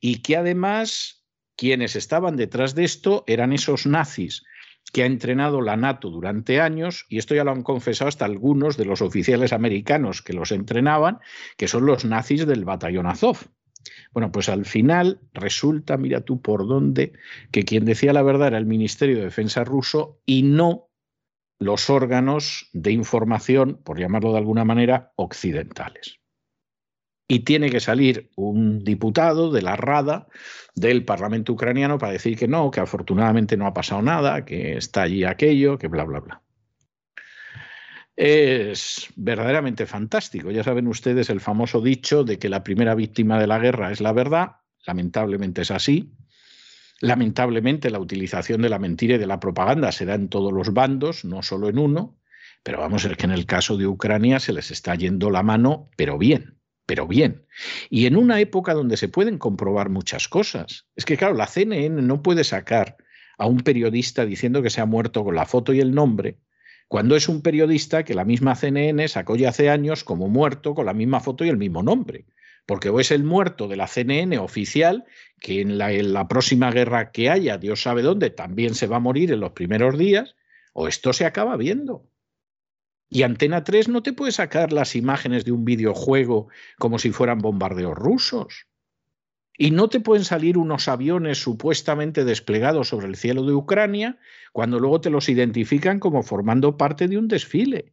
y 0.00 0.22
que 0.22 0.36
además 0.36 1.24
quienes 1.56 1.96
estaban 1.96 2.36
detrás 2.36 2.74
de 2.74 2.84
esto 2.84 3.24
eran 3.26 3.52
esos 3.52 3.86
nazis 3.86 4.44
que 4.92 5.02
ha 5.02 5.06
entrenado 5.06 5.60
la 5.60 5.76
NATO 5.76 6.08
durante 6.08 6.60
años, 6.60 7.04
y 7.10 7.18
esto 7.18 7.34
ya 7.34 7.44
lo 7.44 7.50
han 7.50 7.62
confesado 7.62 8.08
hasta 8.08 8.24
algunos 8.24 8.78
de 8.78 8.86
los 8.86 9.02
oficiales 9.02 9.52
americanos 9.52 10.22
que 10.22 10.32
los 10.32 10.50
entrenaban, 10.50 11.18
que 11.58 11.68
son 11.68 11.84
los 11.84 12.06
nazis 12.06 12.46
del 12.46 12.64
batallón 12.64 13.06
Azov. 13.06 13.38
Bueno, 14.12 14.32
pues 14.32 14.48
al 14.48 14.64
final 14.64 15.20
resulta, 15.34 15.98
mira 15.98 16.22
tú 16.22 16.40
por 16.40 16.66
dónde, 16.66 17.12
que 17.50 17.64
quien 17.64 17.84
decía 17.84 18.14
la 18.14 18.22
verdad 18.22 18.48
era 18.48 18.58
el 18.58 18.66
Ministerio 18.66 19.18
de 19.18 19.24
Defensa 19.24 19.62
ruso 19.62 20.20
y 20.24 20.42
no 20.42 20.88
los 21.58 21.90
órganos 21.90 22.70
de 22.72 22.92
información, 22.92 23.82
por 23.84 23.98
llamarlo 23.98 24.32
de 24.32 24.38
alguna 24.38 24.64
manera, 24.64 25.12
occidentales 25.16 26.18
y 27.30 27.40
tiene 27.40 27.68
que 27.68 27.78
salir 27.78 28.30
un 28.36 28.82
diputado 28.82 29.52
de 29.52 29.60
la 29.60 29.76
Rada 29.76 30.26
del 30.74 31.04
Parlamento 31.04 31.52
ucraniano 31.52 31.98
para 31.98 32.12
decir 32.12 32.38
que 32.38 32.48
no, 32.48 32.70
que 32.70 32.80
afortunadamente 32.80 33.58
no 33.58 33.66
ha 33.66 33.74
pasado 33.74 34.00
nada, 34.00 34.46
que 34.46 34.78
está 34.78 35.02
allí 35.02 35.24
aquello, 35.24 35.76
que 35.76 35.88
bla, 35.88 36.04
bla, 36.04 36.20
bla. 36.20 36.42
Es 38.16 39.12
verdaderamente 39.14 39.86
fantástico. 39.86 40.50
Ya 40.50 40.64
saben 40.64 40.88
ustedes 40.88 41.28
el 41.28 41.40
famoso 41.40 41.82
dicho 41.82 42.24
de 42.24 42.38
que 42.38 42.48
la 42.48 42.64
primera 42.64 42.94
víctima 42.94 43.38
de 43.38 43.46
la 43.46 43.58
guerra 43.58 43.92
es 43.92 44.00
la 44.00 44.12
verdad. 44.12 44.56
Lamentablemente 44.86 45.62
es 45.62 45.70
así. 45.70 46.14
Lamentablemente 47.00 47.90
la 47.90 48.00
utilización 48.00 48.62
de 48.62 48.70
la 48.70 48.78
mentira 48.78 49.16
y 49.16 49.18
de 49.18 49.26
la 49.26 49.38
propaganda 49.38 49.92
se 49.92 50.06
da 50.06 50.14
en 50.14 50.30
todos 50.30 50.52
los 50.52 50.72
bandos, 50.72 51.24
no 51.24 51.42
solo 51.42 51.68
en 51.68 51.78
uno. 51.78 52.18
Pero 52.64 52.80
vamos, 52.80 53.04
es 53.04 53.16
que 53.16 53.26
en 53.26 53.32
el 53.32 53.46
caso 53.46 53.76
de 53.76 53.86
Ucrania 53.86 54.40
se 54.40 54.52
les 54.52 54.72
está 54.72 54.94
yendo 54.96 55.30
la 55.30 55.44
mano, 55.44 55.90
pero 55.96 56.18
bien 56.18 56.57
pero 56.88 57.06
bien. 57.06 57.44
Y 57.90 58.06
en 58.06 58.16
una 58.16 58.40
época 58.40 58.72
donde 58.72 58.96
se 58.96 59.08
pueden 59.08 59.36
comprobar 59.36 59.90
muchas 59.90 60.26
cosas. 60.26 60.86
Es 60.96 61.04
que, 61.04 61.18
claro, 61.18 61.34
la 61.34 61.46
CNN 61.46 62.00
no 62.00 62.22
puede 62.22 62.44
sacar 62.44 62.96
a 63.36 63.46
un 63.46 63.60
periodista 63.60 64.24
diciendo 64.24 64.62
que 64.62 64.70
se 64.70 64.80
ha 64.80 64.86
muerto 64.86 65.22
con 65.22 65.34
la 65.34 65.44
foto 65.44 65.74
y 65.74 65.80
el 65.80 65.94
nombre, 65.94 66.38
cuando 66.88 67.14
es 67.14 67.28
un 67.28 67.42
periodista 67.42 68.04
que 68.04 68.14
la 68.14 68.24
misma 68.24 68.54
CNN 68.54 69.06
sacó 69.06 69.36
ya 69.36 69.50
hace 69.50 69.68
años 69.68 70.02
como 70.02 70.28
muerto 70.28 70.74
con 70.74 70.86
la 70.86 70.94
misma 70.94 71.20
foto 71.20 71.44
y 71.44 71.50
el 71.50 71.58
mismo 71.58 71.82
nombre. 71.82 72.24
Porque 72.64 72.88
o 72.88 73.00
es 73.00 73.10
el 73.10 73.22
muerto 73.22 73.68
de 73.68 73.76
la 73.76 73.86
CNN 73.86 74.38
oficial, 74.38 75.04
que 75.40 75.60
en 75.60 75.76
la, 75.76 75.92
en 75.92 76.14
la 76.14 76.26
próxima 76.26 76.70
guerra 76.70 77.12
que 77.12 77.28
haya, 77.28 77.58
Dios 77.58 77.82
sabe 77.82 78.00
dónde, 78.00 78.30
también 78.30 78.74
se 78.74 78.86
va 78.86 78.96
a 78.96 79.00
morir 79.00 79.30
en 79.30 79.40
los 79.40 79.52
primeros 79.52 79.98
días, 79.98 80.36
o 80.72 80.88
esto 80.88 81.12
se 81.12 81.26
acaba 81.26 81.58
viendo. 81.58 82.08
Y 83.10 83.22
Antena 83.22 83.64
3 83.64 83.88
no 83.88 84.02
te 84.02 84.12
puede 84.12 84.32
sacar 84.32 84.72
las 84.72 84.94
imágenes 84.94 85.44
de 85.44 85.52
un 85.52 85.64
videojuego 85.64 86.48
como 86.78 86.98
si 86.98 87.10
fueran 87.10 87.38
bombardeos 87.38 87.96
rusos. 87.96 88.66
Y 89.56 89.70
no 89.72 89.88
te 89.88 89.98
pueden 89.98 90.24
salir 90.24 90.56
unos 90.56 90.86
aviones 90.88 91.38
supuestamente 91.38 92.24
desplegados 92.24 92.88
sobre 92.88 93.08
el 93.08 93.16
cielo 93.16 93.44
de 93.44 93.54
Ucrania 93.54 94.18
cuando 94.52 94.78
luego 94.78 95.00
te 95.00 95.10
los 95.10 95.28
identifican 95.28 95.98
como 95.98 96.22
formando 96.22 96.76
parte 96.76 97.08
de 97.08 97.18
un 97.18 97.28
desfile. 97.28 97.92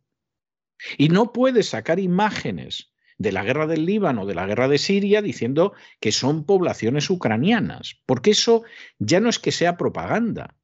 Y 0.97 1.09
no 1.09 1.31
puedes 1.33 1.69
sacar 1.69 1.99
imágenes 1.99 2.93
de 3.17 3.31
la 3.31 3.43
guerra 3.43 3.65
del 3.65 3.85
Líbano, 3.85 4.25
de 4.25 4.35
la 4.35 4.45
guerra 4.45 4.67
de 4.67 4.77
Siria, 4.77 5.21
diciendo 5.21 5.73
que 5.99 6.11
son 6.11 6.45
poblaciones 6.45 7.09
ucranianas, 7.09 8.01
porque 8.05 8.31
eso 8.31 8.63
ya 8.99 9.19
no 9.19 9.29
es 9.29 9.39
que 9.39 9.51
sea 9.51 9.77
propaganda, 9.77 10.55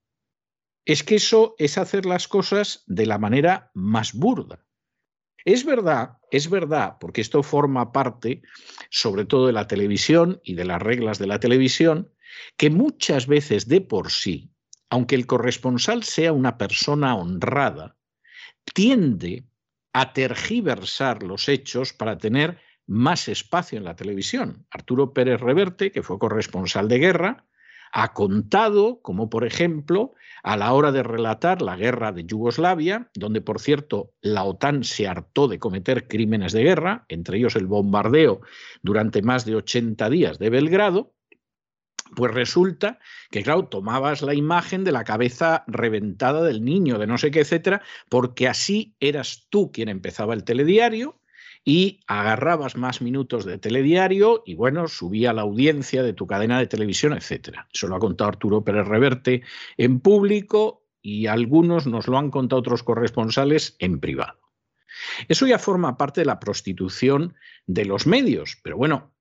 es 0.86 1.03
que 1.03 1.15
eso 1.15 1.55
es 1.57 1.77
hacer 1.77 2.05
las 2.05 2.27
cosas 2.27 2.84
de 2.88 3.05
la 3.05 3.17
manera 3.17 3.71
más 3.73 4.13
burda. 4.13 4.65
Es 5.43 5.65
verdad, 5.65 6.17
es 6.29 6.49
verdad, 6.49 6.97
porque 6.99 7.21
esto 7.21 7.41
forma 7.41 7.91
parte 7.91 8.41
sobre 8.89 9.25
todo 9.25 9.47
de 9.47 9.53
la 9.53 9.67
televisión 9.67 10.39
y 10.43 10.53
de 10.55 10.65
las 10.65 10.82
reglas 10.82 11.17
de 11.17 11.27
la 11.27 11.39
televisión, 11.39 12.11
que 12.57 12.69
muchas 12.69 13.27
veces 13.27 13.67
de 13.67 13.82
por 13.82 14.11
sí, 14.11 14.51
aunque 14.89 15.15
el 15.15 15.25
corresponsal 15.25 16.03
sea 16.03 16.32
una 16.32 16.57
persona 16.57 17.15
honrada, 17.15 17.97
tiende 18.73 19.45
a 19.93 20.13
tergiversar 20.13 21.23
los 21.23 21.49
hechos 21.49 21.91
para 21.93 22.17
tener 22.17 22.59
más 22.86 23.27
espacio 23.27 23.77
en 23.77 23.86
la 23.86 23.95
televisión. 23.95 24.65
Arturo 24.69 25.13
Pérez 25.13 25.39
Reverte, 25.39 25.91
que 25.91 26.03
fue 26.03 26.19
corresponsal 26.19 26.88
de 26.88 26.99
guerra, 26.99 27.45
ha 27.91 28.13
contado, 28.13 29.01
como 29.01 29.29
por 29.29 29.45
ejemplo, 29.45 30.13
a 30.43 30.57
la 30.57 30.73
hora 30.73 30.91
de 30.91 31.03
relatar 31.03 31.61
la 31.61 31.75
guerra 31.75 32.11
de 32.11 32.25
Yugoslavia, 32.25 33.09
donde 33.13 33.41
por 33.41 33.59
cierto 33.59 34.13
la 34.21 34.43
OTAN 34.43 34.83
se 34.83 35.07
hartó 35.07 35.47
de 35.47 35.59
cometer 35.59 36.07
crímenes 36.07 36.53
de 36.53 36.63
guerra, 36.63 37.05
entre 37.09 37.37
ellos 37.37 37.55
el 37.55 37.67
bombardeo 37.67 38.41
durante 38.81 39.21
más 39.21 39.45
de 39.45 39.55
80 39.55 40.09
días 40.09 40.39
de 40.39 40.49
Belgrado, 40.49 41.13
pues 42.15 42.33
resulta 42.33 42.99
que, 43.29 43.41
claro, 43.43 43.67
tomabas 43.67 44.21
la 44.21 44.33
imagen 44.33 44.83
de 44.83 44.91
la 44.91 45.03
cabeza 45.03 45.63
reventada 45.67 46.43
del 46.43 46.63
niño, 46.63 46.97
de 46.97 47.07
no 47.07 47.17
sé 47.17 47.31
qué, 47.31 47.39
etcétera, 47.41 47.81
porque 48.09 48.47
así 48.47 48.95
eras 48.99 49.47
tú 49.49 49.71
quien 49.71 49.87
empezaba 49.87 50.33
el 50.33 50.43
telediario, 50.43 51.20
y 51.64 51.99
agarrabas 52.07 52.76
más 52.76 53.01
minutos 53.01 53.45
de 53.45 53.57
telediario 53.57 54.43
y 54.45 54.55
bueno, 54.55 54.88
subía 54.88 55.34
la 55.34 55.43
audiencia 55.43 56.01
de 56.03 56.14
tu 56.14 56.26
cadena 56.26 56.59
de 56.59 56.68
televisión, 56.68 57.14
etcétera. 57.14 57.68
Eso 57.72 57.88
lo 57.88 57.95
ha 57.95 57.99
contado 57.99 58.30
Arturo 58.30 58.64
Pérez 58.64 58.88
Reverte 58.88 59.43
en 59.78 59.99
público 59.99 60.88
y 61.01 61.28
algunos 61.28 61.88
nos 61.88 62.07
lo 62.07 62.18
han 62.18 62.32
contado 62.32 62.59
otros 62.59 62.84
corresponsales 62.84 63.76
en 63.80 63.99
privado. 63.99 64.39
Eso 65.28 65.47
ya 65.47 65.59
forma 65.59 65.97
parte 65.97 66.22
de 66.22 66.26
la 66.26 66.39
prostitución 66.39 67.36
de 67.66 67.86
los 67.86 68.07
medios, 68.07 68.57
pero 68.64 68.78
bueno, 68.78 69.14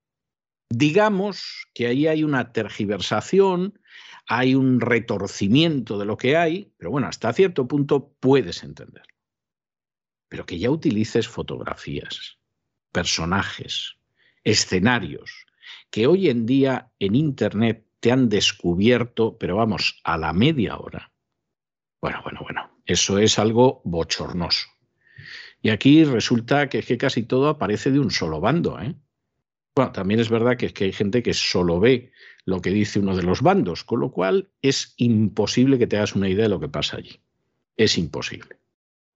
digamos 0.69 1.67
que 1.75 1.87
ahí 1.87 2.07
hay 2.07 2.25
una 2.25 2.53
tergiversación, 2.53 3.79
hay 4.27 4.55
un 4.55 4.81
retorcimiento 4.81 5.99
de 5.99 6.07
lo 6.07 6.17
que 6.17 6.37
hay, 6.37 6.73
pero 6.79 6.91
bueno, 6.91 7.09
hasta 7.09 7.33
cierto 7.33 7.69
punto 7.69 8.15
puedes 8.21 8.63
entenderlo 8.63 9.10
pero 10.31 10.47
que 10.47 10.59
ya 10.59 10.71
utilices 10.71 11.29
fotografías, 11.29 12.39
personajes, 12.93 13.97
escenarios, 14.45 15.45
que 15.91 16.07
hoy 16.07 16.31
en 16.31 16.47
día 16.47 16.91
en 17.01 17.17
Internet 17.17 17.85
te 17.99 18.13
han 18.13 18.29
descubierto, 18.31 19.37
pero 19.39 19.57
vamos, 19.57 20.01
a 20.05 20.17
la 20.17 20.33
media 20.33 20.79
hora. 20.79 21.13
Bueno, 22.01 22.21
bueno, 22.23 22.41
bueno, 22.43 22.71
eso 22.87 23.19
es 23.19 23.39
algo 23.39 23.83
bochornoso. 23.85 24.69
Y 25.61 25.69
aquí 25.69 26.05
resulta 26.05 26.69
que 26.69 26.79
es 26.79 26.87
que 26.87 26.97
casi 26.97 27.25
todo 27.25 27.49
aparece 27.49 27.91
de 27.91 27.99
un 27.99 28.13
solo 28.13 28.41
bando. 28.41 28.81
¿eh? 28.81 28.95
Bueno, 29.75 29.91
también 29.93 30.21
es 30.21 30.31
verdad 30.31 30.57
que, 30.57 30.67
es 30.67 30.73
que 30.73 30.85
hay 30.85 30.93
gente 30.93 31.25
que 31.25 31.35
solo 31.35 31.81
ve 31.81 32.13
lo 32.45 32.63
que 32.63 32.71
dice 32.71 33.01
uno 33.01 33.17
de 33.17 33.25
los 33.25 33.43
bandos, 33.43 33.83
con 33.83 33.99
lo 33.99 34.13
cual 34.13 34.49
es 34.63 34.95
imposible 34.97 35.77
que 35.77 35.89
te 35.89 35.97
hagas 35.97 36.15
una 36.15 36.29
idea 36.29 36.45
de 36.45 36.51
lo 36.51 36.61
que 36.61 36.69
pasa 36.69 36.99
allí. 36.99 37.21
Es 37.77 37.99
imposible 37.99 38.60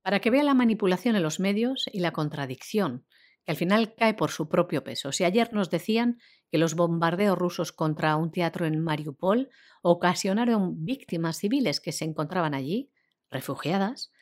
para 0.04 0.20
que 0.20 0.30
vea 0.30 0.42
la 0.44 0.52
manipulación 0.52 1.16
en 1.16 1.22
los 1.22 1.40
medios 1.40 1.86
y 1.90 2.00
la 2.00 2.12
contradicción, 2.12 3.06
que 3.42 3.52
al 3.52 3.56
final 3.56 3.94
cae 3.94 4.12
por 4.12 4.30
su 4.30 4.50
propio 4.50 4.84
peso. 4.84 5.12
Si 5.12 5.24
ayer 5.24 5.54
nos 5.54 5.70
decían 5.70 6.18
que 6.50 6.58
los 6.58 6.74
bombardeos 6.74 7.38
rusos 7.38 7.72
contra 7.72 8.14
un 8.16 8.30
teatro 8.30 8.66
en 8.66 8.84
Mariupol 8.84 9.48
ocasionaron 9.80 10.84
víctimas 10.84 11.38
civiles 11.38 11.80
que 11.80 11.90
se 11.90 12.04
encontraban 12.04 12.52
allí, 12.52 12.90
refugiadas, 13.30 14.12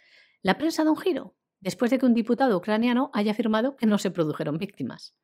la 0.40 0.56
prensa 0.56 0.84
da 0.84 0.92
un 0.92 0.96
giro, 0.96 1.34
después 1.58 1.90
de 1.90 1.98
que 1.98 2.06
un 2.06 2.14
diputado 2.14 2.56
ucraniano 2.56 3.10
haya 3.12 3.32
afirmado 3.32 3.74
que 3.74 3.86
no 3.86 3.98
se 3.98 4.12
produjeron 4.12 4.58
víctimas. 4.58 5.16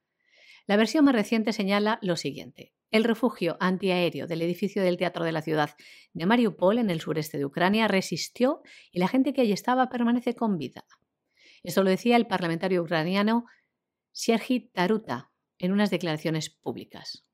La 0.67 0.77
versión 0.77 1.05
más 1.05 1.15
reciente 1.15 1.53
señala 1.53 2.01
lo 2.03 2.17
siguiente. 2.17 2.75
El 2.91 3.05
refugio 3.05 3.57
antiaéreo 3.61 4.27
del 4.27 4.43
edificio 4.43 4.83
del 4.83 4.97
Teatro 4.97 5.25
de 5.25 5.33
la 5.33 5.43
Ciudad 5.43 5.71
de 6.15 6.27
Mariupol, 6.27 6.79
en 6.79 6.91
el 6.91 7.01
sureste 7.01 7.37
de 7.37 7.45
Ucrania, 7.45 7.87
resistió 7.87 8.63
y 8.91 8.99
la 8.99 9.09
gente 9.09 9.33
que 9.33 9.43
allí 9.43 9.53
estaba 9.53 9.89
permanece 9.91 10.35
con 10.35 10.57
vida. 10.57 10.85
Esto 11.63 11.83
lo 11.83 11.91
decía 11.91 12.17
el 12.17 12.27
parlamentario 12.27 12.83
ucraniano 12.83 13.45
Sergi 14.13 14.71
Taruta 14.71 15.31
en 15.59 15.73
unas 15.73 15.91
declaraciones 15.91 16.51
públicas. 16.51 17.27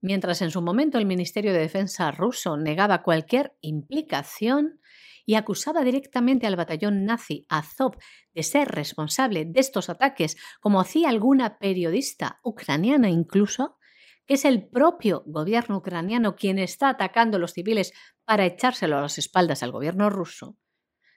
Mientras 0.00 0.42
en 0.42 0.50
su 0.50 0.60
momento 0.60 0.98
el 0.98 1.06
Ministerio 1.06 1.52
de 1.52 1.60
Defensa 1.60 2.10
ruso 2.10 2.56
negaba 2.56 3.02
cualquier 3.02 3.56
implicación 3.60 4.80
y 5.24 5.34
acusaba 5.34 5.82
directamente 5.82 6.46
al 6.46 6.56
batallón 6.56 7.04
nazi 7.04 7.46
Azov 7.48 7.96
de 8.34 8.42
ser 8.42 8.68
responsable 8.68 9.44
de 9.44 9.60
estos 9.60 9.88
ataques, 9.88 10.36
como 10.60 10.80
hacía 10.80 11.08
alguna 11.08 11.58
periodista 11.58 12.38
ucraniana 12.44 13.08
incluso, 13.08 13.78
que 14.26 14.34
es 14.34 14.44
el 14.44 14.66
propio 14.68 15.22
gobierno 15.26 15.78
ucraniano 15.78 16.36
quien 16.36 16.58
está 16.58 16.88
atacando 16.90 17.36
a 17.36 17.40
los 17.40 17.52
civiles 17.52 17.92
para 18.24 18.46
echárselo 18.46 18.98
a 18.98 19.02
las 19.02 19.18
espaldas 19.18 19.62
al 19.62 19.72
gobierno 19.72 20.10
ruso, 20.10 20.56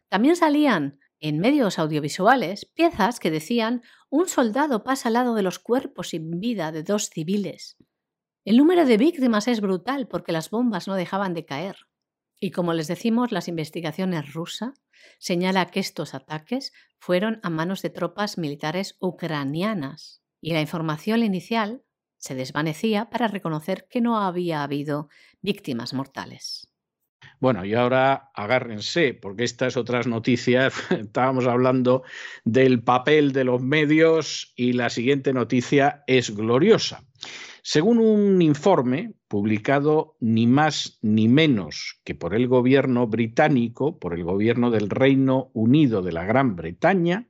también 0.10 0.36
salían 0.36 1.00
en 1.20 1.40
medios 1.40 1.80
audiovisuales 1.80 2.66
piezas 2.66 3.20
que 3.20 3.30
decían 3.30 3.84
un 4.10 4.28
soldado 4.28 4.84
pasa 4.84 5.10
al 5.10 5.14
lado 5.14 5.36
de 5.36 5.44
los 5.44 5.60
cuerpos 5.60 6.10
sin 6.10 6.40
vida 6.40 6.72
de 6.72 6.84
dos 6.84 7.10
civiles. 7.10 7.78
El 8.46 8.58
número 8.58 8.86
de 8.86 8.98
víctimas 8.98 9.48
es 9.48 9.62
brutal 9.62 10.08
porque 10.08 10.32
las 10.32 10.50
bombas 10.50 10.88
no 10.88 10.96
dejaban 10.96 11.34
de 11.34 11.46
caer. 11.46 11.76
Y 12.40 12.52
como 12.52 12.74
les 12.74 12.88
decimos, 12.88 13.32
las 13.32 13.48
investigaciones 13.48 14.34
rusas 14.34 14.82
señala 15.20 15.66
que 15.68 15.82
estos 15.82 16.14
ataques 16.14 16.72
fueron 16.98 17.40
a 17.44 17.50
manos 17.50 17.82
de 17.82 17.90
tropas 17.90 18.38
militares 18.38 18.96
ucranianas. 19.00 20.24
Y 20.42 20.54
la 20.54 20.62
información 20.62 21.22
inicial 21.22 21.84
se 22.20 22.36
desvanecía 22.36 23.10
para 23.10 23.28
reconocer 23.28 23.88
que 23.90 24.02
no 24.02 24.20
había 24.20 24.62
habido 24.62 25.10
víctimas 25.42 25.94
mortales. 25.94 26.68
Bueno, 27.40 27.64
y 27.64 27.74
ahora 27.74 28.32
agárrense, 28.34 29.14
porque 29.14 29.46
estas 29.46 29.78
otras 29.78 30.08
noticias, 30.08 30.74
estábamos 30.92 31.48
hablando 31.48 32.04
del 32.44 32.84
papel 32.84 33.32
de 33.32 33.46
los 33.46 33.62
medios 33.62 34.54
y 34.56 34.74
la 34.74 34.90
siguiente 34.90 35.34
noticia 35.34 36.04
es 36.06 36.36
gloriosa. 36.36 37.04
Según 37.62 38.00
un 38.00 38.42
informe 38.42 39.14
publicado 39.28 40.18
ni 40.20 40.48
más 40.48 40.98
ni 41.02 41.28
menos 41.28 42.00
que 42.04 42.16
por 42.16 42.34
el 42.34 42.48
gobierno 42.48 43.08
británico, 43.08 44.00
por 44.00 44.14
el 44.14 44.24
gobierno 44.24 44.72
del 44.72 44.90
Reino 44.90 45.52
Unido 45.54 46.02
de 46.02 46.12
la 46.12 46.26
Gran 46.26 46.56
Bretaña, 46.56 47.28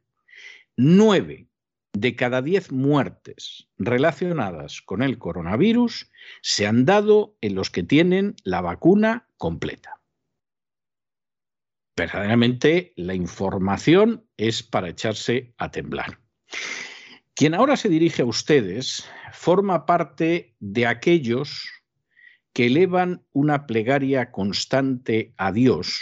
nueve 0.77 1.48
de 1.93 2.15
cada 2.15 2.41
diez 2.41 2.71
muertes 2.71 3.67
relacionadas 3.77 4.81
con 4.81 5.01
el 5.01 5.17
coronavirus 5.17 6.09
se 6.41 6.67
han 6.67 6.85
dado 6.85 7.35
en 7.41 7.55
los 7.55 7.69
que 7.69 7.83
tienen 7.83 8.35
la 8.43 8.61
vacuna 8.61 9.27
completa. 9.37 9.99
Verdaderamente 11.95 12.93
la 12.95 13.13
información 13.13 14.25
es 14.37 14.63
para 14.63 14.89
echarse 14.89 15.53
a 15.57 15.71
temblar. 15.71 16.19
Quien 17.35 17.53
ahora 17.53 17.75
se 17.75 17.89
dirige 17.89 18.21
a 18.21 18.25
ustedes 18.25 19.05
forma 19.33 19.85
parte 19.85 20.55
de 20.59 20.85
aquellos 20.85 21.69
que 22.53 22.67
elevan 22.67 23.25
una 23.31 23.65
plegaria 23.65 24.31
constante 24.31 25.33
a 25.37 25.51
Dios 25.51 26.01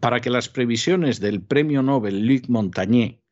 para 0.00 0.20
que 0.20 0.30
las 0.30 0.48
previsiones 0.48 1.20
del 1.20 1.42
premio 1.42 1.82
Nobel 1.82 2.26
Luc 2.26 2.48
Montagnier 2.48 3.23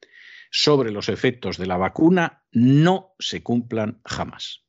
sobre 0.53 0.93
los 0.93 1.09
efectos 1.09 1.57
de 1.57 1.67
la 1.67 1.79
vacuna 1.79 2.45
no 2.53 3.15
se 3.19 3.43
cumplan 3.43 4.01
jamás. 4.05 4.67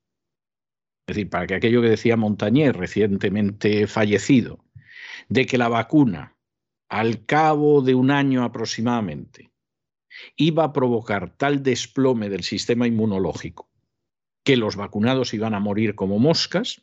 Es 1.06 1.16
decir, 1.16 1.30
para 1.30 1.46
que 1.46 1.56
aquello 1.56 1.82
que 1.82 1.90
decía 1.90 2.16
Montagnier, 2.16 2.78
recientemente 2.78 3.86
fallecido, 3.88 4.64
de 5.28 5.46
que 5.46 5.58
la 5.58 5.68
vacuna, 5.68 6.38
al 6.88 7.26
cabo 7.26 7.82
de 7.82 7.96
un 7.96 8.12
año 8.12 8.46
aproximadamente, 8.46 9.52
iba 10.38 10.64
a 10.64 10.74
provocar 10.74 11.36
tal 11.36 11.62
desplome 11.62 12.30
del 12.30 12.44
sistema 12.44 12.88
inmunológico 12.88 13.70
que 14.46 14.56
los 14.56 14.78
vacunados 14.78 15.34
iban 15.34 15.54
a 15.54 15.60
morir 15.60 15.96
como 15.96 16.18
moscas, 16.18 16.82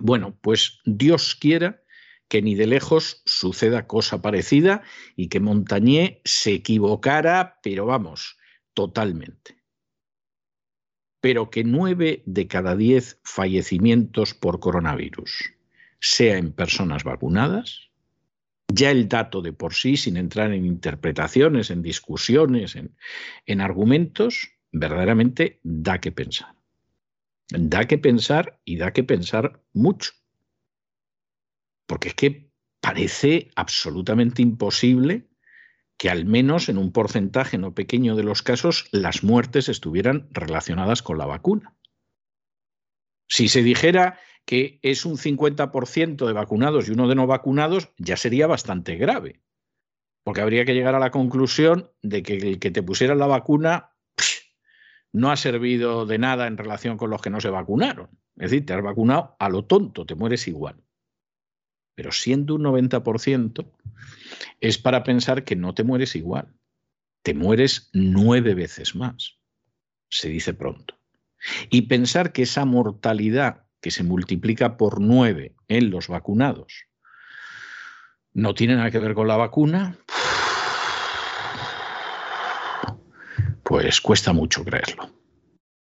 bueno, 0.00 0.36
pues 0.40 0.80
Dios 0.84 1.36
quiera 1.36 1.84
que 2.28 2.42
ni 2.42 2.54
de 2.54 2.66
lejos 2.66 3.22
suceda 3.24 3.86
cosa 3.86 4.20
parecida 4.22 4.82
y 5.14 5.28
que 5.28 5.40
Montagnier 5.40 6.20
se 6.24 6.54
equivocara, 6.54 7.60
pero 7.62 7.86
vamos, 7.86 8.36
totalmente. 8.74 9.62
Pero 11.20 11.50
que 11.50 11.64
nueve 11.64 12.22
de 12.26 12.46
cada 12.46 12.76
diez 12.76 13.20
fallecimientos 13.24 14.34
por 14.34 14.60
coronavirus 14.60 15.52
sea 16.00 16.36
en 16.36 16.52
personas 16.52 17.04
vacunadas, 17.04 17.90
ya 18.68 18.90
el 18.90 19.08
dato 19.08 19.42
de 19.42 19.52
por 19.52 19.74
sí, 19.74 19.96
sin 19.96 20.16
entrar 20.16 20.52
en 20.52 20.66
interpretaciones, 20.66 21.70
en 21.70 21.82
discusiones, 21.82 22.74
en, 22.74 22.96
en 23.46 23.60
argumentos, 23.60 24.50
verdaderamente 24.72 25.60
da 25.62 26.00
que 26.00 26.12
pensar. 26.12 26.54
Da 27.48 27.86
que 27.86 27.96
pensar 27.96 28.60
y 28.64 28.76
da 28.76 28.92
que 28.92 29.04
pensar 29.04 29.62
mucho 29.72 30.12
porque 31.86 32.08
es 32.08 32.14
que 32.14 32.50
parece 32.80 33.50
absolutamente 33.56 34.42
imposible 34.42 35.28
que 35.96 36.10
al 36.10 36.26
menos 36.26 36.68
en 36.68 36.78
un 36.78 36.92
porcentaje 36.92 37.58
no 37.58 37.74
pequeño 37.74 38.16
de 38.16 38.22
los 38.22 38.42
casos 38.42 38.88
las 38.92 39.24
muertes 39.24 39.68
estuvieran 39.68 40.28
relacionadas 40.30 41.02
con 41.02 41.18
la 41.18 41.26
vacuna. 41.26 41.74
Si 43.28 43.48
se 43.48 43.62
dijera 43.62 44.18
que 44.44 44.78
es 44.82 45.04
un 45.04 45.16
50% 45.16 46.26
de 46.26 46.32
vacunados 46.32 46.88
y 46.88 46.92
uno 46.92 47.08
de 47.08 47.14
no 47.14 47.26
vacunados, 47.26 47.90
ya 47.98 48.16
sería 48.16 48.46
bastante 48.46 48.96
grave, 48.96 49.40
porque 50.22 50.42
habría 50.42 50.64
que 50.64 50.74
llegar 50.74 50.94
a 50.94 51.00
la 51.00 51.10
conclusión 51.10 51.90
de 52.02 52.22
que 52.22 52.36
el 52.36 52.58
que 52.60 52.70
te 52.70 52.82
pusiera 52.82 53.14
la 53.14 53.26
vacuna 53.26 53.96
no 55.12 55.32
ha 55.32 55.36
servido 55.36 56.06
de 56.06 56.18
nada 56.18 56.46
en 56.46 56.58
relación 56.58 56.98
con 56.98 57.10
los 57.10 57.22
que 57.22 57.30
no 57.30 57.40
se 57.40 57.48
vacunaron. 57.48 58.10
Es 58.36 58.50
decir, 58.50 58.66
te 58.66 58.74
has 58.74 58.82
vacunado 58.82 59.34
a 59.40 59.48
lo 59.48 59.64
tonto, 59.64 60.04
te 60.04 60.14
mueres 60.14 60.46
igual 60.46 60.85
pero 61.96 62.12
siendo 62.12 62.54
un 62.54 62.62
90%, 62.62 63.66
es 64.60 64.78
para 64.78 65.02
pensar 65.02 65.42
que 65.44 65.56
no 65.56 65.74
te 65.74 65.82
mueres 65.82 66.14
igual, 66.14 66.54
te 67.22 67.34
mueres 67.34 67.90
nueve 67.92 68.54
veces 68.54 68.94
más, 68.94 69.38
se 70.08 70.28
dice 70.28 70.54
pronto. 70.54 70.94
Y 71.70 71.82
pensar 71.82 72.32
que 72.32 72.42
esa 72.42 72.64
mortalidad 72.64 73.64
que 73.80 73.90
se 73.90 74.04
multiplica 74.04 74.76
por 74.76 75.00
nueve 75.00 75.56
en 75.68 75.90
los 75.90 76.08
vacunados 76.08 76.84
no 78.32 78.54
tiene 78.54 78.76
nada 78.76 78.90
que 78.90 78.98
ver 78.98 79.14
con 79.14 79.26
la 79.26 79.36
vacuna, 79.36 79.98
pues 83.62 84.00
cuesta 84.02 84.34
mucho 84.34 84.62
creerlo. 84.64 85.10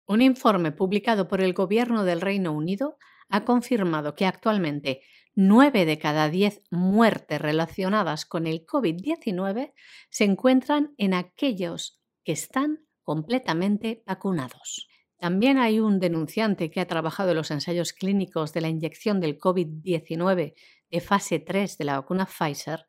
Un 0.06 0.20
informe 0.20 0.72
publicado 0.72 1.28
por 1.28 1.40
el 1.40 1.52
Gobierno 1.52 2.04
del 2.04 2.20
Reino 2.20 2.52
Unido 2.52 2.98
ha 3.28 3.44
confirmado 3.44 4.16
que 4.16 4.26
actualmente 4.26 5.02
9 5.34 5.86
de 5.86 5.98
cada 5.98 6.28
10 6.28 6.62
muertes 6.70 7.40
relacionadas 7.40 8.26
con 8.26 8.46
el 8.46 8.66
COVID-19 8.66 9.72
se 10.10 10.24
encuentran 10.24 10.94
en 10.98 11.14
aquellos 11.14 12.02
que 12.22 12.32
están 12.32 12.86
completamente 13.02 14.02
vacunados. 14.06 14.88
También 15.18 15.56
hay 15.58 15.80
un 15.80 16.00
denunciante 16.00 16.70
que 16.70 16.80
ha 16.80 16.86
trabajado 16.86 17.30
en 17.30 17.36
los 17.36 17.50
ensayos 17.50 17.92
clínicos 17.92 18.52
de 18.52 18.60
la 18.60 18.68
inyección 18.68 19.20
del 19.20 19.38
COVID-19 19.38 20.54
de 20.90 21.00
fase 21.00 21.38
3 21.38 21.78
de 21.78 21.84
la 21.84 22.00
vacuna 22.00 22.26
Pfizer 22.26 22.84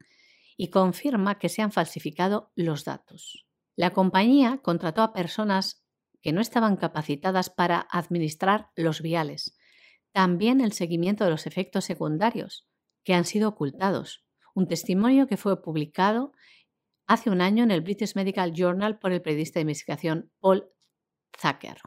y 0.57 0.69
confirma 0.69 1.39
que 1.39 1.49
se 1.49 1.61
han 1.61 1.71
falsificado 1.71 2.51
los 2.55 2.83
datos. 2.83 3.45
La 3.75 3.91
compañía 3.91 4.59
contrató 4.61 5.01
a 5.01 5.13
personas 5.13 5.85
que 6.21 6.31
no 6.31 6.41
estaban 6.41 6.75
capacitadas 6.75 7.49
para 7.49 7.87
administrar 7.91 8.69
los 8.75 9.01
viales, 9.01 9.57
también 10.13 10.61
el 10.61 10.71
seguimiento 10.71 11.25
de 11.25 11.31
los 11.31 11.47
efectos 11.47 11.85
secundarios, 11.85 12.67
que 13.03 13.13
han 13.13 13.25
sido 13.25 13.49
ocultados. 13.49 14.23
Un 14.55 14.67
testimonio 14.67 15.27
que 15.27 15.37
fue 15.37 15.61
publicado 15.61 16.31
hace 17.07 17.29
un 17.29 17.41
año 17.41 17.63
en 17.63 17.71
el 17.71 17.81
British 17.81 18.15
Medical 18.15 18.53
Journal 18.53 18.99
por 18.99 19.11
el 19.11 19.21
periodista 19.21 19.59
de 19.59 19.63
investigación 19.63 20.31
Paul 20.39 20.69
Zucker. 21.37 21.77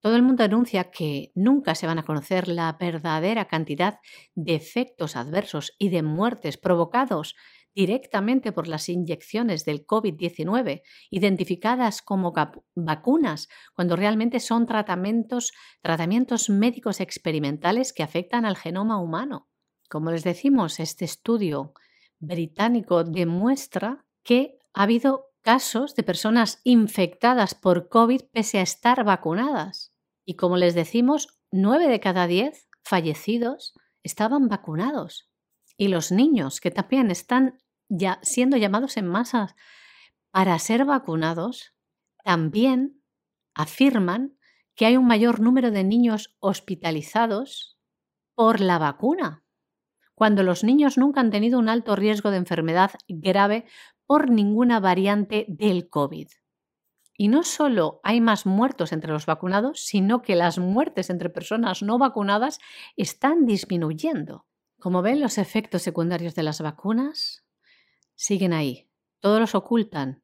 Todo 0.00 0.16
el 0.16 0.22
mundo 0.22 0.42
anuncia 0.42 0.90
que 0.90 1.30
nunca 1.36 1.76
se 1.76 1.86
van 1.86 2.00
a 2.00 2.04
conocer 2.04 2.48
la 2.48 2.72
verdadera 2.72 3.46
cantidad 3.46 4.00
de 4.34 4.56
efectos 4.56 5.14
adversos 5.14 5.76
y 5.78 5.90
de 5.90 6.02
muertes 6.02 6.56
provocados 6.56 7.36
directamente 7.74 8.52
por 8.52 8.68
las 8.68 8.88
inyecciones 8.88 9.64
del 9.64 9.86
COVID-19, 9.86 10.82
identificadas 11.10 12.02
como 12.02 12.32
vacunas, 12.74 13.48
cuando 13.74 13.96
realmente 13.96 14.40
son 14.40 14.66
tratamientos, 14.66 15.52
tratamientos 15.80 16.50
médicos 16.50 17.00
experimentales 17.00 17.92
que 17.92 18.02
afectan 18.02 18.44
al 18.44 18.56
genoma 18.56 19.00
humano. 19.00 19.48
Como 19.88 20.10
les 20.10 20.24
decimos, 20.24 20.80
este 20.80 21.04
estudio 21.04 21.74
británico 22.18 23.04
demuestra 23.04 24.06
que 24.22 24.58
ha 24.74 24.84
habido 24.84 25.32
casos 25.42 25.94
de 25.94 26.02
personas 26.02 26.60
infectadas 26.64 27.54
por 27.54 27.88
COVID 27.88 28.22
pese 28.32 28.58
a 28.58 28.62
estar 28.62 29.04
vacunadas. 29.04 29.92
Y 30.24 30.36
como 30.36 30.56
les 30.56 30.74
decimos, 30.74 31.40
9 31.50 31.88
de 31.88 32.00
cada 32.00 32.26
10 32.26 32.68
fallecidos 32.84 33.74
estaban 34.02 34.48
vacunados. 34.48 35.28
Y 35.76 35.88
los 35.88 36.12
niños, 36.12 36.60
que 36.60 36.70
también 36.70 37.10
están 37.10 37.58
ya 37.94 38.18
siendo 38.22 38.56
llamados 38.56 38.96
en 38.96 39.06
masa 39.06 39.54
para 40.30 40.58
ser 40.58 40.86
vacunados, 40.86 41.74
también 42.24 43.02
afirman 43.54 44.38
que 44.74 44.86
hay 44.86 44.96
un 44.96 45.06
mayor 45.06 45.40
número 45.40 45.70
de 45.70 45.84
niños 45.84 46.34
hospitalizados 46.40 47.78
por 48.34 48.60
la 48.60 48.78
vacuna, 48.78 49.44
cuando 50.14 50.42
los 50.42 50.64
niños 50.64 50.96
nunca 50.96 51.20
han 51.20 51.30
tenido 51.30 51.58
un 51.58 51.68
alto 51.68 51.94
riesgo 51.94 52.30
de 52.30 52.38
enfermedad 52.38 52.92
grave 53.08 53.66
por 54.06 54.30
ninguna 54.30 54.80
variante 54.80 55.44
del 55.48 55.90
COVID. 55.90 56.28
Y 57.14 57.28
no 57.28 57.42
solo 57.42 58.00
hay 58.02 58.22
más 58.22 58.46
muertos 58.46 58.92
entre 58.92 59.12
los 59.12 59.26
vacunados, 59.26 59.80
sino 59.84 60.22
que 60.22 60.34
las 60.34 60.58
muertes 60.58 61.10
entre 61.10 61.28
personas 61.28 61.82
no 61.82 61.98
vacunadas 61.98 62.58
están 62.96 63.44
disminuyendo. 63.44 64.46
Como 64.80 65.02
ven, 65.02 65.20
los 65.20 65.36
efectos 65.36 65.82
secundarios 65.82 66.34
de 66.34 66.42
las 66.42 66.62
vacunas 66.62 67.44
siguen 68.22 68.52
ahí. 68.52 68.88
Todos 69.18 69.40
los 69.40 69.56
ocultan. 69.56 70.22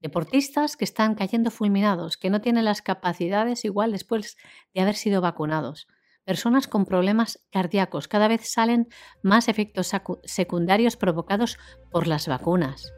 Deportistas 0.00 0.78
que 0.78 0.84
están 0.86 1.14
cayendo 1.14 1.50
fulminados, 1.50 2.16
que 2.16 2.30
no 2.30 2.40
tienen 2.40 2.64
las 2.64 2.80
capacidades 2.80 3.66
igual 3.66 3.92
después 3.92 4.38
de 4.72 4.80
haber 4.80 4.94
sido 4.94 5.20
vacunados. 5.20 5.88
Personas 6.24 6.68
con 6.68 6.86
problemas 6.86 7.44
cardíacos. 7.50 8.08
Cada 8.08 8.28
vez 8.28 8.50
salen 8.50 8.88
más 9.22 9.48
efectos 9.48 9.92
secundarios 10.24 10.96
provocados 10.96 11.58
por 11.90 12.06
las 12.06 12.28
vacunas. 12.28 12.94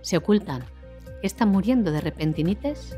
Se 0.00 0.16
ocultan. 0.16 0.64
¿Están 1.22 1.48
muriendo 1.48 1.90
de 1.90 2.00
repentinitis? 2.00 2.96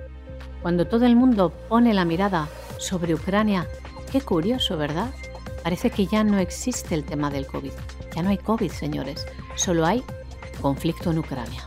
Cuando 0.61 0.87
todo 0.87 1.07
el 1.07 1.17
mundo 1.17 1.51
pone 1.71 1.95
la 1.95 2.05
mirada 2.05 2.49
sobre 2.79 3.15
Ucrania, 3.15 3.67
qué 4.13 4.21
curioso, 4.21 4.77
¿verdad? 4.77 5.15
Parece 5.63 5.91
que 5.91 6.07
ya 6.07 6.23
no 6.25 6.39
existe 6.39 6.95
el 6.95 7.05
tema 7.05 7.31
del 7.31 7.47
COVID. 7.47 7.73
Ya 8.15 8.23
no 8.23 8.29
hay 8.29 8.39
COVID, 8.39 8.71
señores. 8.71 9.27
Solo 9.57 9.87
hay 9.87 10.05
conflicto 10.61 11.11
en 11.11 11.19
Ucrania. 11.19 11.63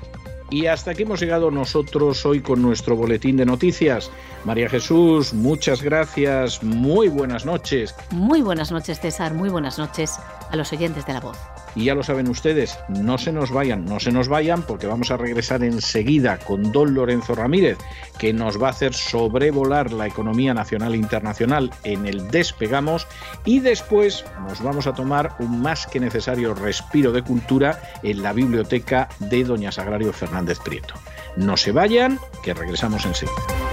Y 0.51 0.67
hasta 0.67 0.91
aquí 0.91 1.03
hemos 1.03 1.19
llegado 1.19 1.49
nosotros 1.49 2.25
hoy 2.25 2.41
con 2.41 2.61
nuestro 2.61 2.95
boletín 2.95 3.35
de 3.37 3.45
noticias. 3.45 4.11
María 4.43 4.69
Jesús, 4.69 5.33
muchas 5.33 5.81
gracias, 5.81 6.63
muy 6.63 7.07
buenas 7.07 7.45
noches. 7.45 7.95
Muy 8.11 8.41
buenas 8.41 8.71
noches, 8.71 8.99
César, 8.99 9.33
muy 9.33 9.49
buenas 9.49 9.79
noches 9.79 10.19
los 10.55 10.71
oyentes 10.73 11.05
de 11.05 11.13
la 11.13 11.19
voz. 11.19 11.37
Y 11.75 11.85
ya 11.85 11.95
lo 11.95 12.03
saben 12.03 12.29
ustedes, 12.29 12.79
no 12.89 13.17
se 13.17 13.31
nos 13.31 13.51
vayan, 13.51 13.85
no 13.85 13.99
se 13.99 14.11
nos 14.11 14.27
vayan 14.27 14.63
porque 14.63 14.87
vamos 14.87 15.11
a 15.11 15.17
regresar 15.17 15.63
enseguida 15.63 16.37
con 16.37 16.71
don 16.71 16.93
Lorenzo 16.93 17.35
Ramírez, 17.35 17.77
que 18.17 18.33
nos 18.33 18.61
va 18.61 18.67
a 18.67 18.71
hacer 18.71 18.93
sobrevolar 18.93 19.91
la 19.91 20.07
economía 20.07 20.53
nacional 20.53 20.93
e 20.93 20.97
internacional 20.97 21.71
en 21.83 22.05
el 22.05 22.29
Despegamos 22.29 23.07
y 23.43 23.59
después 23.59 24.25
nos 24.47 24.61
vamos 24.61 24.87
a 24.87 24.93
tomar 24.93 25.35
un 25.39 25.61
más 25.61 25.87
que 25.87 25.99
necesario 25.99 26.53
respiro 26.53 27.11
de 27.11 27.23
cultura 27.23 27.81
en 28.03 28.21
la 28.23 28.33
biblioteca 28.33 29.09
de 29.19 29.43
doña 29.43 29.71
Sagrario 29.71 30.13
Fernández 30.13 30.59
Prieto. 30.59 30.95
No 31.35 31.57
se 31.57 31.71
vayan, 31.71 32.19
que 32.43 32.53
regresamos 32.53 33.05
enseguida. 33.05 33.64